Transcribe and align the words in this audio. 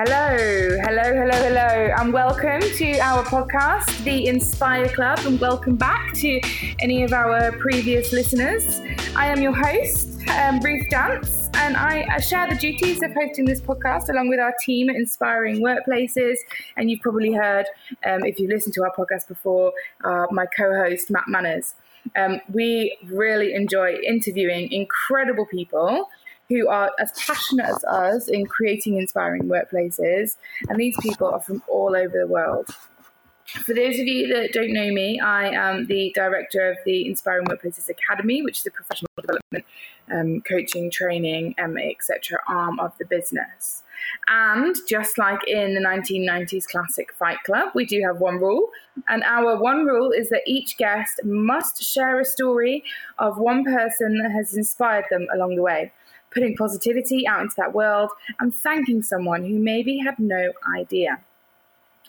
Hello, 0.00 0.78
hello, 0.84 1.02
hello, 1.02 1.42
hello, 1.42 1.94
and 1.98 2.12
welcome 2.12 2.60
to 2.60 2.98
our 3.00 3.24
podcast, 3.24 4.04
The 4.04 4.28
Inspire 4.28 4.88
Club, 4.90 5.18
and 5.26 5.40
welcome 5.40 5.74
back 5.74 6.14
to 6.18 6.40
any 6.78 7.02
of 7.02 7.12
our 7.12 7.50
previous 7.58 8.12
listeners. 8.12 8.80
I 9.16 9.26
am 9.26 9.42
your 9.42 9.52
host, 9.52 10.20
um, 10.28 10.60
Ruth 10.60 10.88
Dance, 10.88 11.50
and 11.54 11.76
I, 11.76 12.06
I, 12.12 12.20
share 12.20 12.48
the 12.48 12.54
duties 12.54 13.02
of 13.02 13.12
hosting 13.12 13.44
this 13.44 13.60
podcast 13.60 14.08
along 14.08 14.28
with 14.28 14.38
our 14.38 14.54
team 14.64 14.88
at 14.88 14.94
Inspiring 14.94 15.60
Workplaces. 15.60 16.36
And 16.76 16.88
you've 16.88 17.00
probably 17.00 17.32
heard, 17.32 17.66
um, 18.06 18.24
if 18.24 18.38
you've 18.38 18.50
listened 18.50 18.74
to 18.74 18.84
our 18.84 18.94
podcast 18.94 19.26
before, 19.26 19.72
uh, 20.04 20.26
my 20.30 20.46
co 20.46 20.76
host, 20.76 21.10
Matt 21.10 21.26
Manners. 21.26 21.74
Um, 22.14 22.40
we 22.52 22.96
really 23.08 23.52
enjoy 23.52 23.96
interviewing 24.06 24.70
incredible 24.70 25.46
people 25.46 26.08
who 26.48 26.68
are 26.68 26.90
as 26.98 27.12
passionate 27.12 27.66
as 27.66 27.84
us 27.84 28.28
in 28.28 28.46
creating 28.46 28.96
inspiring 28.96 29.44
workplaces. 29.44 30.36
And 30.68 30.78
these 30.78 30.96
people 31.00 31.28
are 31.28 31.40
from 31.40 31.62
all 31.68 31.94
over 31.94 32.18
the 32.18 32.26
world. 32.26 32.68
For 33.48 33.72
those 33.72 33.98
of 33.98 34.06
you 34.06 34.28
that 34.34 34.52
don't 34.52 34.74
know 34.74 34.92
me, 34.92 35.18
I 35.20 35.48
am 35.48 35.86
the 35.86 36.12
director 36.14 36.70
of 36.70 36.76
the 36.84 37.06
Inspiring 37.08 37.46
Workplaces 37.46 37.88
Academy, 37.88 38.42
which 38.42 38.58
is 38.58 38.66
a 38.66 38.70
professional 38.70 39.10
development, 39.18 39.64
um, 40.12 40.42
coaching, 40.42 40.90
training, 40.90 41.54
um, 41.58 41.78
etc. 41.78 42.40
arm 42.46 42.78
of 42.78 42.92
the 42.98 43.06
business. 43.06 43.84
And 44.28 44.76
just 44.86 45.16
like 45.16 45.48
in 45.48 45.74
the 45.74 45.80
1990s 45.80 46.66
classic 46.66 47.14
Fight 47.14 47.38
Club, 47.46 47.70
we 47.74 47.86
do 47.86 48.02
have 48.02 48.18
one 48.18 48.36
rule. 48.36 48.68
And 49.08 49.24
our 49.24 49.56
one 49.58 49.86
rule 49.86 50.10
is 50.10 50.28
that 50.28 50.42
each 50.46 50.76
guest 50.76 51.18
must 51.24 51.82
share 51.82 52.20
a 52.20 52.26
story 52.26 52.84
of 53.18 53.38
one 53.38 53.64
person 53.64 54.18
that 54.22 54.30
has 54.30 54.54
inspired 54.54 55.06
them 55.10 55.26
along 55.34 55.56
the 55.56 55.62
way 55.62 55.90
putting 56.38 56.56
positivity 56.56 57.26
out 57.26 57.40
into 57.42 57.54
that 57.56 57.74
world 57.74 58.10
and 58.38 58.54
thanking 58.54 59.02
someone 59.02 59.44
who 59.44 59.58
maybe 59.58 59.98
had 59.98 60.18
no 60.18 60.52
idea. 60.76 61.18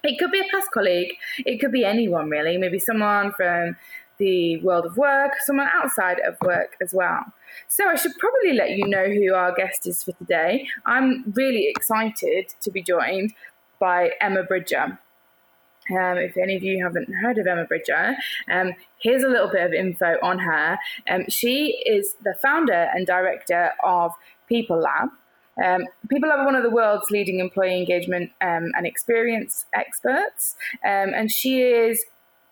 It 0.04 0.20
could 0.20 0.32
be 0.32 0.40
a 0.40 0.46
past 0.52 0.72
colleague, 0.72 1.16
it 1.40 1.60
could 1.60 1.72
be 1.72 1.84
anyone 1.84 2.30
really, 2.30 2.58
maybe 2.58 2.80
someone 2.80 3.32
from 3.34 3.76
the 4.18 4.58
world 4.62 4.86
of 4.86 4.98
work, 4.98 5.32
someone 5.46 5.68
outside 5.74 6.20
of 6.20 6.38
work 6.42 6.76
as 6.82 6.94
well. 6.94 7.22
So 7.68 7.88
I 7.88 7.96
should 7.96 8.12
probably 8.20 8.54
let 8.54 8.72
you 8.72 8.88
know 8.88 9.06
who 9.06 9.34
our 9.34 9.54
guest 9.54 9.88
is 9.88 10.04
for 10.04 10.12
today. 10.14 10.68
I'm 10.86 11.34
really 11.34 11.68
excited 11.68 12.54
to 12.62 12.72
be 12.72 12.84
joined 12.84 13.34
by 13.80 14.12
Emma 14.22 14.44
Bridger. 14.44 15.00
Um, 15.92 16.18
if 16.18 16.38
any 16.38 16.56
of 16.56 16.64
you 16.64 16.84
haven't 16.84 17.14
heard 17.16 17.38
of 17.38 17.48
Emma 17.48 17.66
Bridger, 17.66 18.16
um, 18.52 18.74
here's 19.00 19.24
a 19.24 19.28
little 19.28 19.50
bit 19.50 19.64
of 19.64 19.74
info 19.74 20.18
on 20.22 20.40
her. 20.40 20.78
Um, 21.10 21.26
she 21.30 21.82
is 21.86 22.16
the 22.24 22.36
founder 22.42 22.90
and 22.94 23.06
director 23.08 23.72
of 23.84 24.12
People 24.48 24.80
Lab. 24.80 25.10
Um, 25.64 25.86
People 26.10 26.30
Lab 26.30 26.40
are 26.40 26.46
one 26.46 26.56
of 26.56 26.64
the 26.64 26.70
world's 26.70 27.10
leading 27.10 27.40
employee 27.40 27.78
engagement 27.78 28.32
um, 28.42 28.72
and 28.76 28.86
experience 28.86 29.66
experts, 29.74 30.56
um, 30.84 31.14
and 31.14 31.32
she 31.32 31.62
is 31.62 32.04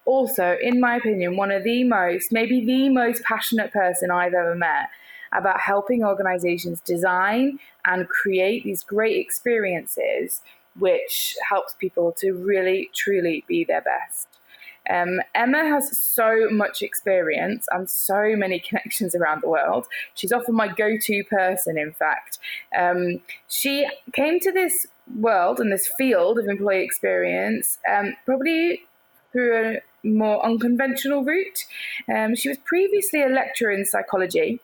also, 0.05 0.57
in 0.61 0.79
my 0.79 0.95
opinion, 0.95 1.35
one 1.35 1.51
of 1.51 1.63
the 1.63 1.83
most, 1.83 2.31
maybe 2.31 2.65
the 2.65 2.89
most 2.89 3.23
passionate 3.23 3.71
person 3.73 4.09
I've 4.09 4.33
ever 4.33 4.55
met 4.55 4.87
about 5.33 5.59
helping 5.59 6.03
organizations 6.03 6.79
design 6.81 7.59
and 7.85 8.07
create 8.07 8.63
these 8.63 8.83
great 8.83 9.19
experiences 9.19 10.41
which 10.79 11.35
helps 11.49 11.73
people 11.75 12.13
to 12.19 12.33
really, 12.33 12.89
truly 12.93 13.43
be 13.47 13.63
their 13.63 13.81
best. 13.81 14.27
Um, 14.89 15.19
Emma 15.35 15.65
has 15.65 15.97
so 15.97 16.47
much 16.49 16.81
experience 16.81 17.67
and 17.71 17.89
so 17.89 18.35
many 18.35 18.59
connections 18.67 19.15
around 19.15 19.41
the 19.43 19.49
world. 19.49 19.87
She's 20.13 20.31
often 20.31 20.55
my 20.55 20.67
go 20.67 20.97
to 20.97 21.23
person, 21.25 21.77
in 21.77 21.93
fact. 21.93 22.39
Um, 22.77 23.21
she 23.47 23.87
came 24.13 24.39
to 24.41 24.51
this 24.51 24.85
world 25.15 25.59
and 25.59 25.71
this 25.71 25.89
field 25.97 26.39
of 26.39 26.47
employee 26.47 26.83
experience 26.83 27.77
um, 27.89 28.15
probably 28.25 28.83
through 29.31 29.75
a 29.75 30.07
more 30.07 30.45
unconventional 30.45 31.23
route. 31.23 31.65
Um, 32.13 32.35
she 32.35 32.49
was 32.49 32.57
previously 32.59 33.21
a 33.23 33.27
lecturer 33.27 33.71
in 33.71 33.85
psychology 33.85 34.61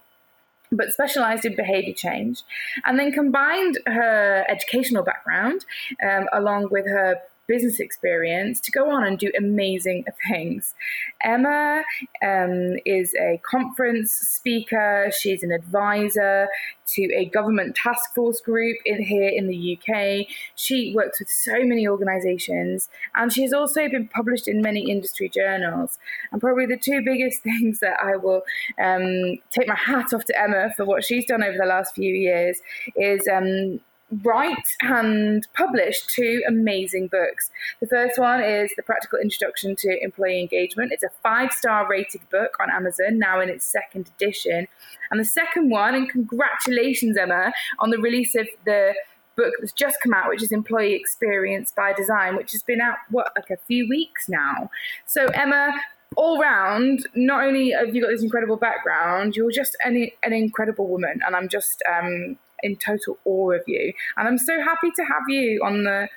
but 0.75 0.91
specialized 0.91 1.45
in 1.45 1.55
behavior 1.55 1.93
change, 1.93 2.43
and 2.85 2.99
then 2.99 3.11
combined 3.11 3.79
her 3.85 4.45
educational 4.47 5.03
background 5.03 5.65
um, 6.07 6.27
along 6.33 6.69
with 6.71 6.85
her 6.85 7.17
business 7.47 7.79
experience 7.79 8.59
to 8.61 8.71
go 8.71 8.89
on 8.89 9.03
and 9.03 9.17
do 9.17 9.31
amazing 9.37 10.05
things. 10.29 10.73
Emma 11.21 11.83
um, 12.23 12.75
is 12.85 13.13
a 13.19 13.41
conference 13.49 14.11
speaker, 14.11 15.11
she's 15.17 15.43
an 15.43 15.51
advisor 15.51 16.47
to 16.85 17.01
a 17.15 17.25
government 17.25 17.75
task 17.75 18.13
force 18.13 18.39
group 18.41 18.77
in 18.85 19.01
here 19.01 19.29
in 19.29 19.47
the 19.47 19.77
UK. 19.77 20.27
She 20.55 20.93
works 20.95 21.19
with 21.19 21.29
so 21.29 21.63
many 21.63 21.87
organizations 21.87 22.89
and 23.15 23.31
she 23.31 23.43
has 23.43 23.53
also 23.53 23.87
been 23.89 24.07
published 24.07 24.47
in 24.47 24.61
many 24.61 24.89
industry 24.89 25.29
journals. 25.29 25.97
And 26.31 26.41
probably 26.41 26.65
the 26.65 26.77
two 26.77 27.01
biggest 27.03 27.43
things 27.43 27.79
that 27.79 27.97
I 28.01 28.15
will 28.15 28.43
um, 28.79 29.37
take 29.49 29.67
my 29.67 29.75
hat 29.75 30.13
off 30.13 30.25
to 30.25 30.39
Emma 30.39 30.71
for 30.75 30.85
what 30.85 31.03
she's 31.03 31.25
done 31.25 31.43
over 31.43 31.57
the 31.57 31.65
last 31.65 31.95
few 31.95 32.13
years 32.13 32.59
is 32.95 33.27
um, 33.27 33.79
write 34.23 34.67
and 34.81 35.47
publish 35.53 36.05
two 36.07 36.41
amazing 36.47 37.07
books. 37.07 37.49
The 37.79 37.87
first 37.87 38.19
one 38.19 38.43
is 38.43 38.71
The 38.75 38.83
Practical 38.83 39.19
Introduction 39.19 39.75
to 39.77 40.03
Employee 40.03 40.41
Engagement. 40.41 40.91
It's 40.91 41.03
a 41.03 41.09
five 41.21 41.51
star 41.51 41.87
rated 41.89 42.21
book 42.29 42.57
on 42.59 42.69
Amazon, 42.69 43.19
now 43.19 43.39
in 43.39 43.49
its 43.49 43.65
second 43.65 44.11
edition. 44.15 44.67
And 45.11 45.19
the 45.19 45.25
second 45.25 45.69
one, 45.69 45.95
and 45.95 46.09
congratulations, 46.09 47.17
Emma, 47.17 47.53
on 47.79 47.89
the 47.89 47.97
release 47.97 48.35
of 48.35 48.47
the 48.65 48.93
book 49.35 49.53
that's 49.59 49.73
just 49.73 49.97
come 50.01 50.13
out, 50.13 50.29
which 50.29 50.43
is 50.43 50.51
Employee 50.51 50.93
Experience 50.93 51.73
by 51.75 51.93
Design, 51.93 52.35
which 52.35 52.51
has 52.51 52.63
been 52.63 52.81
out, 52.81 52.97
what, 53.09 53.31
like 53.35 53.49
a 53.49 53.57
few 53.65 53.87
weeks 53.89 54.29
now. 54.29 54.69
So, 55.05 55.25
Emma, 55.27 55.71
all 56.15 56.39
round, 56.39 57.07
not 57.15 57.43
only 57.43 57.71
have 57.71 57.95
you 57.95 58.01
got 58.01 58.09
this 58.09 58.23
incredible 58.23 58.57
background, 58.57 59.35
you're 59.35 59.51
just 59.51 59.75
an, 59.83 60.09
an 60.21 60.33
incredible 60.33 60.87
woman. 60.87 61.19
And 61.25 61.35
I'm 61.35 61.49
just 61.49 61.81
um, 61.91 62.37
in 62.63 62.75
total 62.77 63.17
awe 63.25 63.51
of 63.51 63.61
you. 63.67 63.93
And 64.17 64.27
I'm 64.27 64.37
so 64.37 64.59
happy 64.61 64.91
to 64.95 65.03
have 65.03 65.23
you 65.27 65.61
on 65.63 65.83
the 65.83 66.07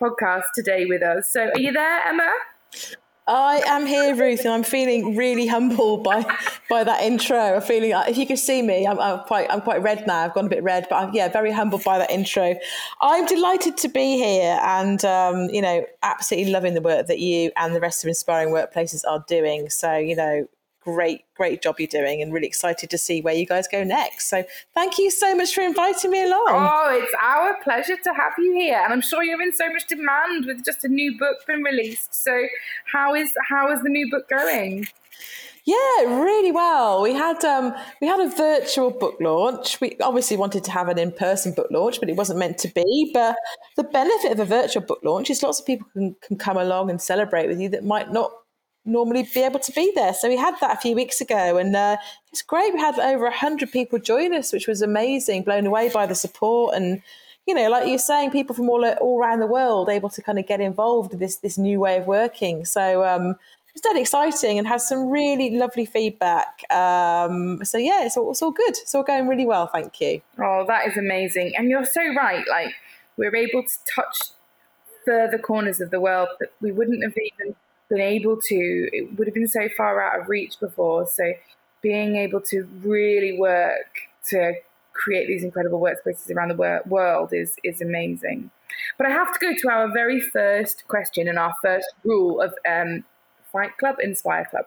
podcast 0.00 0.44
today 0.54 0.86
with 0.86 1.02
us. 1.02 1.30
So, 1.30 1.50
are 1.50 1.58
you 1.58 1.72
there, 1.72 2.06
Emma? 2.06 2.32
I 3.30 3.62
am 3.66 3.86
here, 3.86 4.16
Ruth, 4.16 4.40
and 4.40 4.52
I'm 4.52 4.64
feeling 4.64 5.14
really 5.14 5.46
humbled 5.46 6.02
by 6.02 6.24
by 6.68 6.82
that 6.82 7.02
intro. 7.02 7.38
I'm 7.38 7.62
feeling, 7.62 7.92
if 8.08 8.18
you 8.18 8.26
can 8.26 8.36
see 8.36 8.60
me, 8.60 8.88
I'm, 8.88 8.98
I'm, 8.98 9.20
quite 9.20 9.48
I'm 9.48 9.60
quite 9.60 9.82
red 9.82 10.04
now. 10.04 10.24
I've 10.24 10.34
gone 10.34 10.46
a 10.46 10.48
bit 10.48 10.64
red, 10.64 10.88
but 10.90 10.96
I'm, 10.96 11.14
yeah, 11.14 11.28
very 11.28 11.52
humbled 11.52 11.84
by 11.84 11.98
that 11.98 12.10
intro. 12.10 12.56
I'm 13.00 13.26
delighted 13.26 13.76
to 13.78 13.88
be 13.88 14.16
here, 14.16 14.58
and 14.62 15.04
um, 15.04 15.48
you 15.50 15.62
know, 15.62 15.86
absolutely 16.02 16.50
loving 16.50 16.74
the 16.74 16.80
work 16.80 17.06
that 17.06 17.20
you 17.20 17.52
and 17.56 17.72
the 17.74 17.80
rest 17.80 18.02
of 18.02 18.08
Inspiring 18.08 18.52
Workplaces 18.52 19.02
are 19.06 19.24
doing. 19.28 19.70
So, 19.70 19.96
you 19.96 20.16
know, 20.16 20.48
great, 20.80 21.22
great 21.34 21.62
job 21.62 21.76
you're 21.78 21.86
doing 21.86 22.22
and 22.22 22.32
really 22.32 22.46
excited 22.46 22.90
to 22.90 22.98
see 22.98 23.20
where 23.20 23.34
you 23.34 23.46
guys 23.46 23.68
go 23.68 23.84
next. 23.84 24.28
So 24.28 24.44
thank 24.74 24.98
you 24.98 25.10
so 25.10 25.34
much 25.34 25.54
for 25.54 25.62
inviting 25.62 26.10
me 26.10 26.24
along. 26.24 26.46
Oh, 26.48 27.00
it's 27.02 27.14
our 27.22 27.56
pleasure 27.62 27.96
to 27.96 28.12
have 28.14 28.32
you 28.38 28.52
here. 28.52 28.80
And 28.82 28.92
I'm 28.92 29.00
sure 29.00 29.22
you're 29.22 29.40
in 29.42 29.52
so 29.52 29.70
much 29.72 29.86
demand 29.86 30.46
with 30.46 30.64
just 30.64 30.84
a 30.84 30.88
new 30.88 31.18
book 31.18 31.46
been 31.46 31.62
released. 31.62 32.14
So 32.14 32.46
how 32.92 33.14
is 33.14 33.32
how 33.48 33.70
is 33.72 33.82
the 33.82 33.88
new 33.88 34.10
book 34.10 34.28
going? 34.28 34.86
Yeah, 35.64 36.20
really 36.20 36.52
well. 36.52 37.02
We 37.02 37.12
had 37.12 37.44
um, 37.44 37.74
we 38.00 38.06
had 38.06 38.18
a 38.18 38.28
virtual 38.28 38.90
book 38.90 39.16
launch. 39.20 39.80
We 39.80 39.96
obviously 40.00 40.36
wanted 40.36 40.64
to 40.64 40.70
have 40.70 40.88
an 40.88 40.98
in 40.98 41.12
person 41.12 41.52
book 41.52 41.68
launch, 41.70 42.00
but 42.00 42.08
it 42.08 42.16
wasn't 42.16 42.38
meant 42.38 42.58
to 42.58 42.68
be. 42.68 43.10
But 43.12 43.36
the 43.76 43.84
benefit 43.84 44.32
of 44.32 44.40
a 44.40 44.44
virtual 44.44 44.82
book 44.82 45.00
launch 45.04 45.30
is 45.30 45.42
lots 45.42 45.60
of 45.60 45.66
people 45.66 45.86
can, 45.92 46.16
can 46.22 46.38
come 46.38 46.56
along 46.56 46.90
and 46.90 47.00
celebrate 47.00 47.46
with 47.46 47.60
you 47.60 47.68
that 47.68 47.84
might 47.84 48.10
not 48.10 48.32
normally 48.84 49.28
be 49.34 49.42
able 49.42 49.60
to 49.60 49.72
be 49.72 49.92
there. 49.94 50.14
So 50.14 50.28
we 50.28 50.36
had 50.36 50.54
that 50.60 50.76
a 50.76 50.80
few 50.80 50.94
weeks 50.94 51.20
ago, 51.20 51.56
and 51.56 51.74
uh, 51.74 51.96
it's 52.32 52.42
great. 52.42 52.72
We 52.74 52.80
had 52.80 52.98
over 52.98 53.30
hundred 53.30 53.72
people 53.72 53.98
join 53.98 54.34
us, 54.34 54.52
which 54.52 54.66
was 54.66 54.82
amazing. 54.82 55.42
Blown 55.42 55.66
away 55.66 55.88
by 55.90 56.06
the 56.06 56.14
support, 56.14 56.74
and 56.74 57.02
you 57.46 57.54
know, 57.54 57.68
like 57.68 57.88
you're 57.88 57.98
saying, 57.98 58.30
people 58.30 58.54
from 58.54 58.68
all 58.68 58.84
all 58.84 59.18
around 59.20 59.40
the 59.40 59.46
world 59.46 59.88
able 59.88 60.10
to 60.10 60.22
kind 60.22 60.38
of 60.38 60.46
get 60.46 60.60
involved 60.60 61.12
in 61.12 61.18
this 61.18 61.36
this 61.36 61.58
new 61.58 61.80
way 61.80 61.98
of 61.98 62.06
working. 62.06 62.64
So. 62.64 63.04
Um, 63.04 63.36
it's 63.72 63.82
dead 63.82 63.96
exciting 63.96 64.58
and 64.58 64.66
has 64.66 64.88
some 64.88 65.08
really 65.10 65.56
lovely 65.56 65.86
feedback. 65.86 66.62
Um, 66.72 67.64
so 67.64 67.78
yeah, 67.78 68.04
it's 68.04 68.16
all, 68.16 68.32
it's 68.32 68.42
all 68.42 68.50
good. 68.50 68.70
It's 68.70 68.94
all 68.96 69.04
going 69.04 69.28
really 69.28 69.46
well. 69.46 69.68
Thank 69.68 70.00
you. 70.00 70.20
Oh, 70.42 70.64
that 70.66 70.88
is 70.88 70.96
amazing. 70.96 71.52
And 71.56 71.70
you're 71.70 71.84
so 71.84 72.02
right. 72.14 72.44
Like 72.48 72.74
we're 73.16 73.34
able 73.36 73.62
to 73.62 73.74
touch 73.94 74.30
further 75.04 75.38
corners 75.38 75.80
of 75.80 75.90
the 75.90 76.00
world 76.00 76.28
that 76.40 76.50
we 76.60 76.72
wouldn't 76.72 77.02
have 77.04 77.14
even 77.16 77.54
been 77.90 78.00
able 78.00 78.40
to, 78.40 78.88
it 78.92 79.18
would 79.18 79.26
have 79.26 79.34
been 79.34 79.48
so 79.48 79.68
far 79.76 80.00
out 80.00 80.20
of 80.20 80.28
reach 80.28 80.58
before. 80.60 81.06
So 81.06 81.34
being 81.82 82.16
able 82.16 82.40
to 82.42 82.66
really 82.82 83.38
work 83.38 84.08
to 84.30 84.54
create 84.92 85.26
these 85.26 85.42
incredible 85.42 85.80
workspaces 85.80 86.34
around 86.34 86.48
the 86.48 86.54
wor- 86.54 86.82
world 86.86 87.32
is 87.32 87.56
is 87.64 87.80
amazing. 87.80 88.50
But 88.96 89.08
I 89.08 89.10
have 89.10 89.32
to 89.32 89.38
go 89.38 89.52
to 89.54 89.68
our 89.68 89.92
very 89.92 90.20
first 90.20 90.84
question 90.86 91.26
and 91.26 91.38
our 91.38 91.54
first 91.62 91.88
rule 92.04 92.40
of 92.40 92.54
um, 92.70 93.04
Fight 93.52 93.76
Club, 93.78 93.96
Inspire 94.00 94.46
Club. 94.50 94.66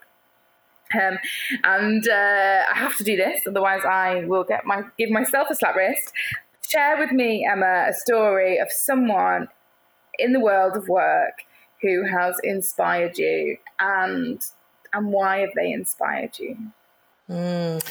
Um, 1.01 1.17
and 1.63 2.07
uh, 2.07 2.63
I 2.71 2.77
have 2.77 2.97
to 2.97 3.03
do 3.03 3.15
this, 3.15 3.41
otherwise 3.47 3.81
I 3.85 4.25
will 4.25 4.43
get 4.43 4.65
my 4.65 4.83
give 4.97 5.09
myself 5.09 5.47
a 5.49 5.55
slap 5.55 5.75
wrist. 5.75 6.11
share 6.67 6.97
with 6.97 7.11
me, 7.11 7.47
Emma, 7.49 7.87
a 7.89 7.93
story 7.93 8.57
of 8.57 8.71
someone 8.71 9.47
in 10.19 10.33
the 10.33 10.39
world 10.39 10.75
of 10.75 10.87
work 10.87 11.45
who 11.83 12.03
has 12.07 12.35
inspired 12.43 13.17
you 13.19 13.57
and 13.79 14.41
and 14.93 15.11
why 15.11 15.39
have 15.39 15.51
they 15.55 15.71
inspired 15.71 16.39
you? 16.39 16.57
Mm. 17.29 17.83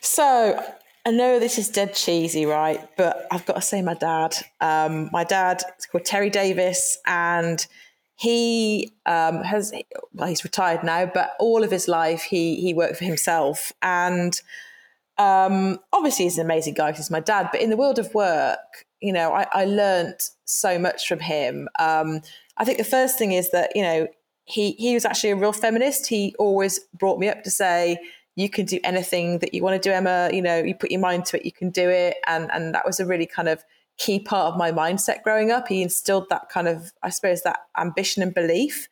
So 0.00 0.62
I 1.06 1.10
know 1.10 1.38
this 1.38 1.58
is 1.58 1.68
dead 1.68 1.94
cheesy, 1.94 2.44
right? 2.44 2.86
But 2.96 3.26
I've 3.30 3.46
got 3.46 3.54
to 3.54 3.62
say, 3.62 3.82
my 3.82 3.94
dad. 3.94 4.34
Um, 4.60 5.08
my 5.12 5.24
dad 5.24 5.62
is 5.78 5.86
called 5.86 6.04
Terry 6.04 6.28
Davis, 6.28 6.98
and 7.06 7.66
he 8.16 8.92
um, 9.06 9.42
has 9.42 9.72
well, 10.12 10.28
he's 10.28 10.44
retired 10.44 10.84
now, 10.84 11.06
but 11.06 11.32
all 11.38 11.64
of 11.64 11.70
his 11.70 11.88
life 11.88 12.22
he 12.22 12.56
he 12.60 12.74
worked 12.74 12.96
for 12.96 13.04
himself, 13.04 13.72
and 13.80 14.40
um, 15.16 15.78
obviously 15.92 16.26
he's 16.26 16.38
an 16.38 16.44
amazing 16.44 16.74
guy 16.74 16.90
because 16.90 17.06
he's 17.06 17.10
my 17.10 17.20
dad. 17.20 17.48
But 17.50 17.62
in 17.62 17.70
the 17.70 17.76
world 17.76 17.98
of 17.98 18.12
work, 18.14 18.86
you 19.00 19.12
know, 19.12 19.32
I, 19.32 19.46
I 19.52 19.64
learned 19.64 20.20
so 20.44 20.78
much 20.78 21.08
from 21.08 21.20
him. 21.20 21.68
Um, 21.78 22.20
I 22.56 22.64
think 22.64 22.78
the 22.78 22.84
first 22.84 23.18
thing 23.18 23.32
is 23.32 23.50
that 23.50 23.72
you 23.74 23.82
know 23.82 24.08
he 24.44 24.72
he 24.72 24.94
was 24.94 25.04
actually 25.04 25.30
a 25.30 25.36
real 25.36 25.52
feminist. 25.52 26.06
He 26.06 26.34
always 26.38 26.80
brought 26.94 27.18
me 27.18 27.28
up 27.28 27.42
to 27.44 27.50
say 27.50 27.98
you 28.36 28.48
can 28.48 28.64
do 28.64 28.78
anything 28.84 29.38
that 29.40 29.54
you 29.54 29.62
want 29.62 29.80
to 29.80 29.88
do, 29.88 29.92
Emma. 29.92 30.30
You 30.32 30.42
know, 30.42 30.58
you 30.58 30.74
put 30.74 30.90
your 30.90 31.00
mind 31.00 31.26
to 31.26 31.38
it, 31.38 31.44
you 31.44 31.52
can 31.52 31.70
do 31.70 31.88
it. 31.88 32.16
And 32.26 32.50
and 32.52 32.74
that 32.74 32.84
was 32.84 33.00
a 33.00 33.06
really 33.06 33.26
kind 33.26 33.48
of 33.48 33.64
key 33.98 34.18
part 34.18 34.52
of 34.52 34.58
my 34.58 34.72
mindset 34.72 35.22
growing 35.22 35.50
up. 35.50 35.68
He 35.68 35.82
instilled 35.82 36.28
that 36.30 36.48
kind 36.48 36.66
of, 36.68 36.92
I 37.02 37.10
suppose, 37.10 37.42
that 37.42 37.60
ambition 37.78 38.22
and 38.22 38.32
belief. 38.32 38.88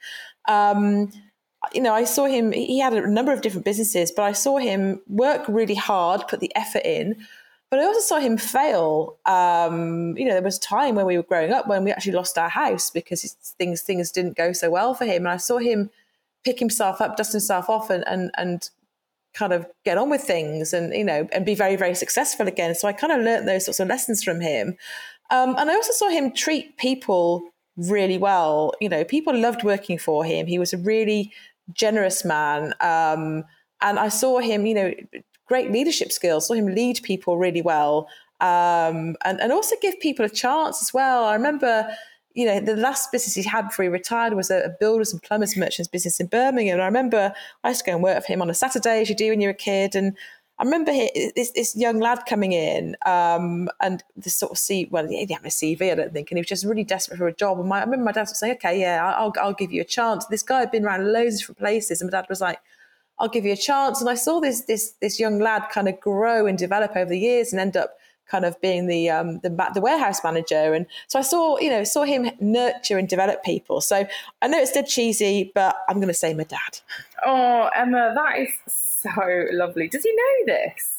Um, 0.47 1.11
you 1.73 1.81
know, 1.81 1.95
I 1.95 2.05
saw 2.05 2.27
him, 2.27 2.53
he 2.53 2.79
had 2.79 2.93
a 2.93 3.11
number 3.11 3.33
of 3.33 3.41
different 3.41 3.65
businesses, 3.65 4.13
but 4.13 4.23
I 4.23 4.33
saw 4.33 4.59
him 4.59 5.01
work 5.09 5.45
really 5.49 5.75
hard, 5.75 6.29
put 6.29 6.41
the 6.41 6.55
effort 6.55 6.83
in. 6.85 7.17
But 7.71 7.81
I 7.81 7.85
also 7.85 8.01
saw 8.01 8.19
him 8.19 8.39
fail. 8.39 9.19
Um, 9.27 10.17
you 10.17 10.25
know, 10.25 10.33
there 10.33 10.43
was 10.43 10.57
a 10.57 10.61
time 10.61 10.95
when 10.95 11.07
we 11.07 11.17
were 11.17 11.23
growing 11.23 11.53
up 11.53 11.69
when 11.69 11.85
we 11.85 11.91
actually 11.91 12.13
lost 12.13 12.39
our 12.39 12.49
house 12.49 12.91
because 12.91 13.23
things 13.59 13.83
things 13.83 14.11
didn't 14.11 14.37
go 14.37 14.53
so 14.53 14.71
well 14.71 14.95
for 14.95 15.05
him. 15.05 15.23
And 15.23 15.29
I 15.29 15.37
saw 15.37 15.59
him 15.59 15.91
pick 16.45 16.59
himself 16.59 17.01
up, 17.01 17.17
dust 17.17 17.33
himself 17.33 17.69
off, 17.69 17.91
and 17.91 18.07
and 18.07 18.31
and 18.39 18.71
kind 19.35 19.53
of 19.53 19.67
get 19.85 19.99
on 19.99 20.11
with 20.11 20.23
things 20.23 20.73
and 20.73 20.93
you 20.93 21.05
know 21.05 21.29
and 21.33 21.45
be 21.45 21.55
very 21.55 21.77
very 21.77 21.95
successful 21.95 22.49
again 22.49 22.75
so 22.75 22.89
i 22.89 22.93
kind 22.93 23.13
of 23.13 23.21
learned 23.21 23.47
those 23.47 23.67
sorts 23.67 23.79
of 23.79 23.87
lessons 23.87 24.25
from 24.25 24.41
him 24.41 24.77
um, 25.31 25.55
and 25.59 25.71
i 25.71 25.75
also 25.75 25.93
saw 25.93 26.09
him 26.09 26.33
treat 26.33 26.77
people 26.77 27.43
really 27.77 28.19
well 28.19 28.73
you 28.81 28.89
know 28.89 29.05
people 29.05 29.37
loved 29.37 29.63
working 29.63 29.99
for 29.99 30.25
him 30.25 30.47
he 30.47 30.59
was 30.59 30.73
a 30.73 30.79
really 30.79 31.33
generous 31.73 32.25
man 32.25 32.73
um, 32.81 33.45
and 33.81 33.99
i 33.99 34.09
saw 34.09 34.39
him 34.39 34.67
you 34.67 34.75
know 34.75 34.93
great 35.49 35.71
leadership 35.71 36.13
skills 36.13 36.47
saw 36.47 36.55
him 36.55 36.67
lead 36.67 37.01
people 37.03 37.37
really 37.39 37.63
well 37.63 38.09
um, 38.41 39.17
and, 39.25 39.41
and 39.41 39.51
also 39.51 39.75
give 39.83 39.99
people 40.01 40.25
a 40.25 40.29
chance 40.29 40.81
as 40.81 40.95
well 40.95 41.25
i 41.25 41.35
remember 41.35 41.89
you 42.39 42.45
know, 42.47 42.61
the 42.61 42.77
last 42.77 43.11
business 43.11 43.35
he 43.35 43.43
had 43.43 43.63
before 43.63 43.83
he 43.83 43.89
retired 43.89 44.35
was 44.35 44.49
a, 44.49 44.77
builders 44.79 45.13
and 45.13 45.21
plumbers 45.21 45.57
merchants 45.57 45.89
business 45.89 46.21
in 46.21 46.29
Birmingham. 46.29 46.75
And 46.75 46.83
I 46.83 46.87
remember 46.87 47.33
I 47.65 47.71
used 47.71 47.85
to 47.85 47.91
go 47.91 47.95
and 47.95 48.03
work 48.03 48.25
for 48.25 48.33
him 48.33 48.41
on 48.41 48.49
a 48.49 48.55
Saturday, 48.55 49.01
as 49.01 49.09
you 49.09 49.17
do 49.17 49.31
when 49.31 49.41
you're 49.41 49.51
a 49.51 49.55
kid. 49.55 49.97
And 49.97 50.17
I 50.61 50.63
remember 50.63 50.93
he, 50.93 51.33
this, 51.35 51.51
this, 51.51 51.75
young 51.75 51.99
lad 51.99 52.27
coming 52.29 52.53
in 52.53 52.97
um, 53.07 53.69
and 53.81 54.05
this 54.17 54.37
sort 54.37 54.53
of 54.53 54.59
see 54.59 54.87
well, 54.89 55.09
he 55.09 55.27
didn't 55.27 55.43
have 55.43 55.47
a 55.47 55.49
CV, 55.49 55.91
I 55.91 55.97
don't 55.97 56.13
think, 56.13 56.31
and 56.31 56.39
he 56.39 56.41
was 56.41 56.49
just 56.49 56.65
really 56.65 56.85
desperate 56.85 57.17
for 57.17 57.27
a 57.27 57.35
job. 57.35 57.59
And 57.59 57.69
my, 57.69 57.79
I 57.79 57.85
remember 57.85 58.05
my 58.05 58.13
dad 58.13 58.23
was 58.23 58.39
saying, 58.39 58.55
"Okay, 58.55 58.81
yeah, 58.81 59.15
I'll, 59.17 59.33
I'll 59.41 59.53
give 59.53 59.73
you 59.73 59.81
a 59.81 59.85
chance." 59.85 60.27
This 60.27 60.45
guy 60.45 60.61
had 60.61 60.71
been 60.71 60.85
around 60.85 61.13
loads 61.13 61.35
of 61.35 61.41
different 61.41 61.59
places, 61.59 62.01
and 62.01 62.11
my 62.11 62.21
dad 62.21 62.29
was 62.29 62.41
like, 62.41 62.61
"I'll 63.19 63.29
give 63.29 63.45
you 63.45 63.53
a 63.53 63.57
chance." 63.57 64.01
And 64.01 64.09
I 64.09 64.15
saw 64.15 64.41
this 64.41 64.63
this 64.63 64.93
this 65.01 65.19
young 65.19 65.39
lad 65.39 65.65
kind 65.71 65.89
of 65.89 66.01
grow 66.01 66.47
and 66.47 66.57
develop 66.59 66.97
over 66.97 67.11
the 67.11 67.19
years, 67.19 67.53
and 67.53 67.61
end 67.61 67.77
up 67.77 67.99
kind 68.29 68.45
of 68.45 68.61
being 68.61 68.87
the, 68.87 69.09
um, 69.09 69.39
the 69.41 69.71
the 69.75 69.81
warehouse 69.81 70.23
manager, 70.23 70.75
and 70.75 70.87
so 71.09 71.19
I 71.19 71.23
saw 71.23 71.59
you 71.59 71.71
know 71.71 71.85
saw 71.85 72.05
him 72.05 72.31
nurture 72.41 72.99
and 72.99 73.09
develop 73.09 73.43
people. 73.43 73.81
So 73.81 74.07
I 74.43 74.49
know 74.49 74.59
it's 74.59 74.73
dead 74.73 74.87
cheesy, 74.87 75.51
but 75.55 75.77
I'm 75.89 75.97
going 75.97 76.09
to 76.09 76.15
say 76.15 76.35
my 76.35 76.45
dad. 76.45 76.81
Oh, 77.25 77.71
Emma, 77.75 78.13
that 78.15 78.39
is 78.39 78.51
so 78.67 79.11
lovely. 79.53 79.89
Does 79.89 80.05
he 80.05 80.13
know 80.15 80.55
this? 80.55 80.95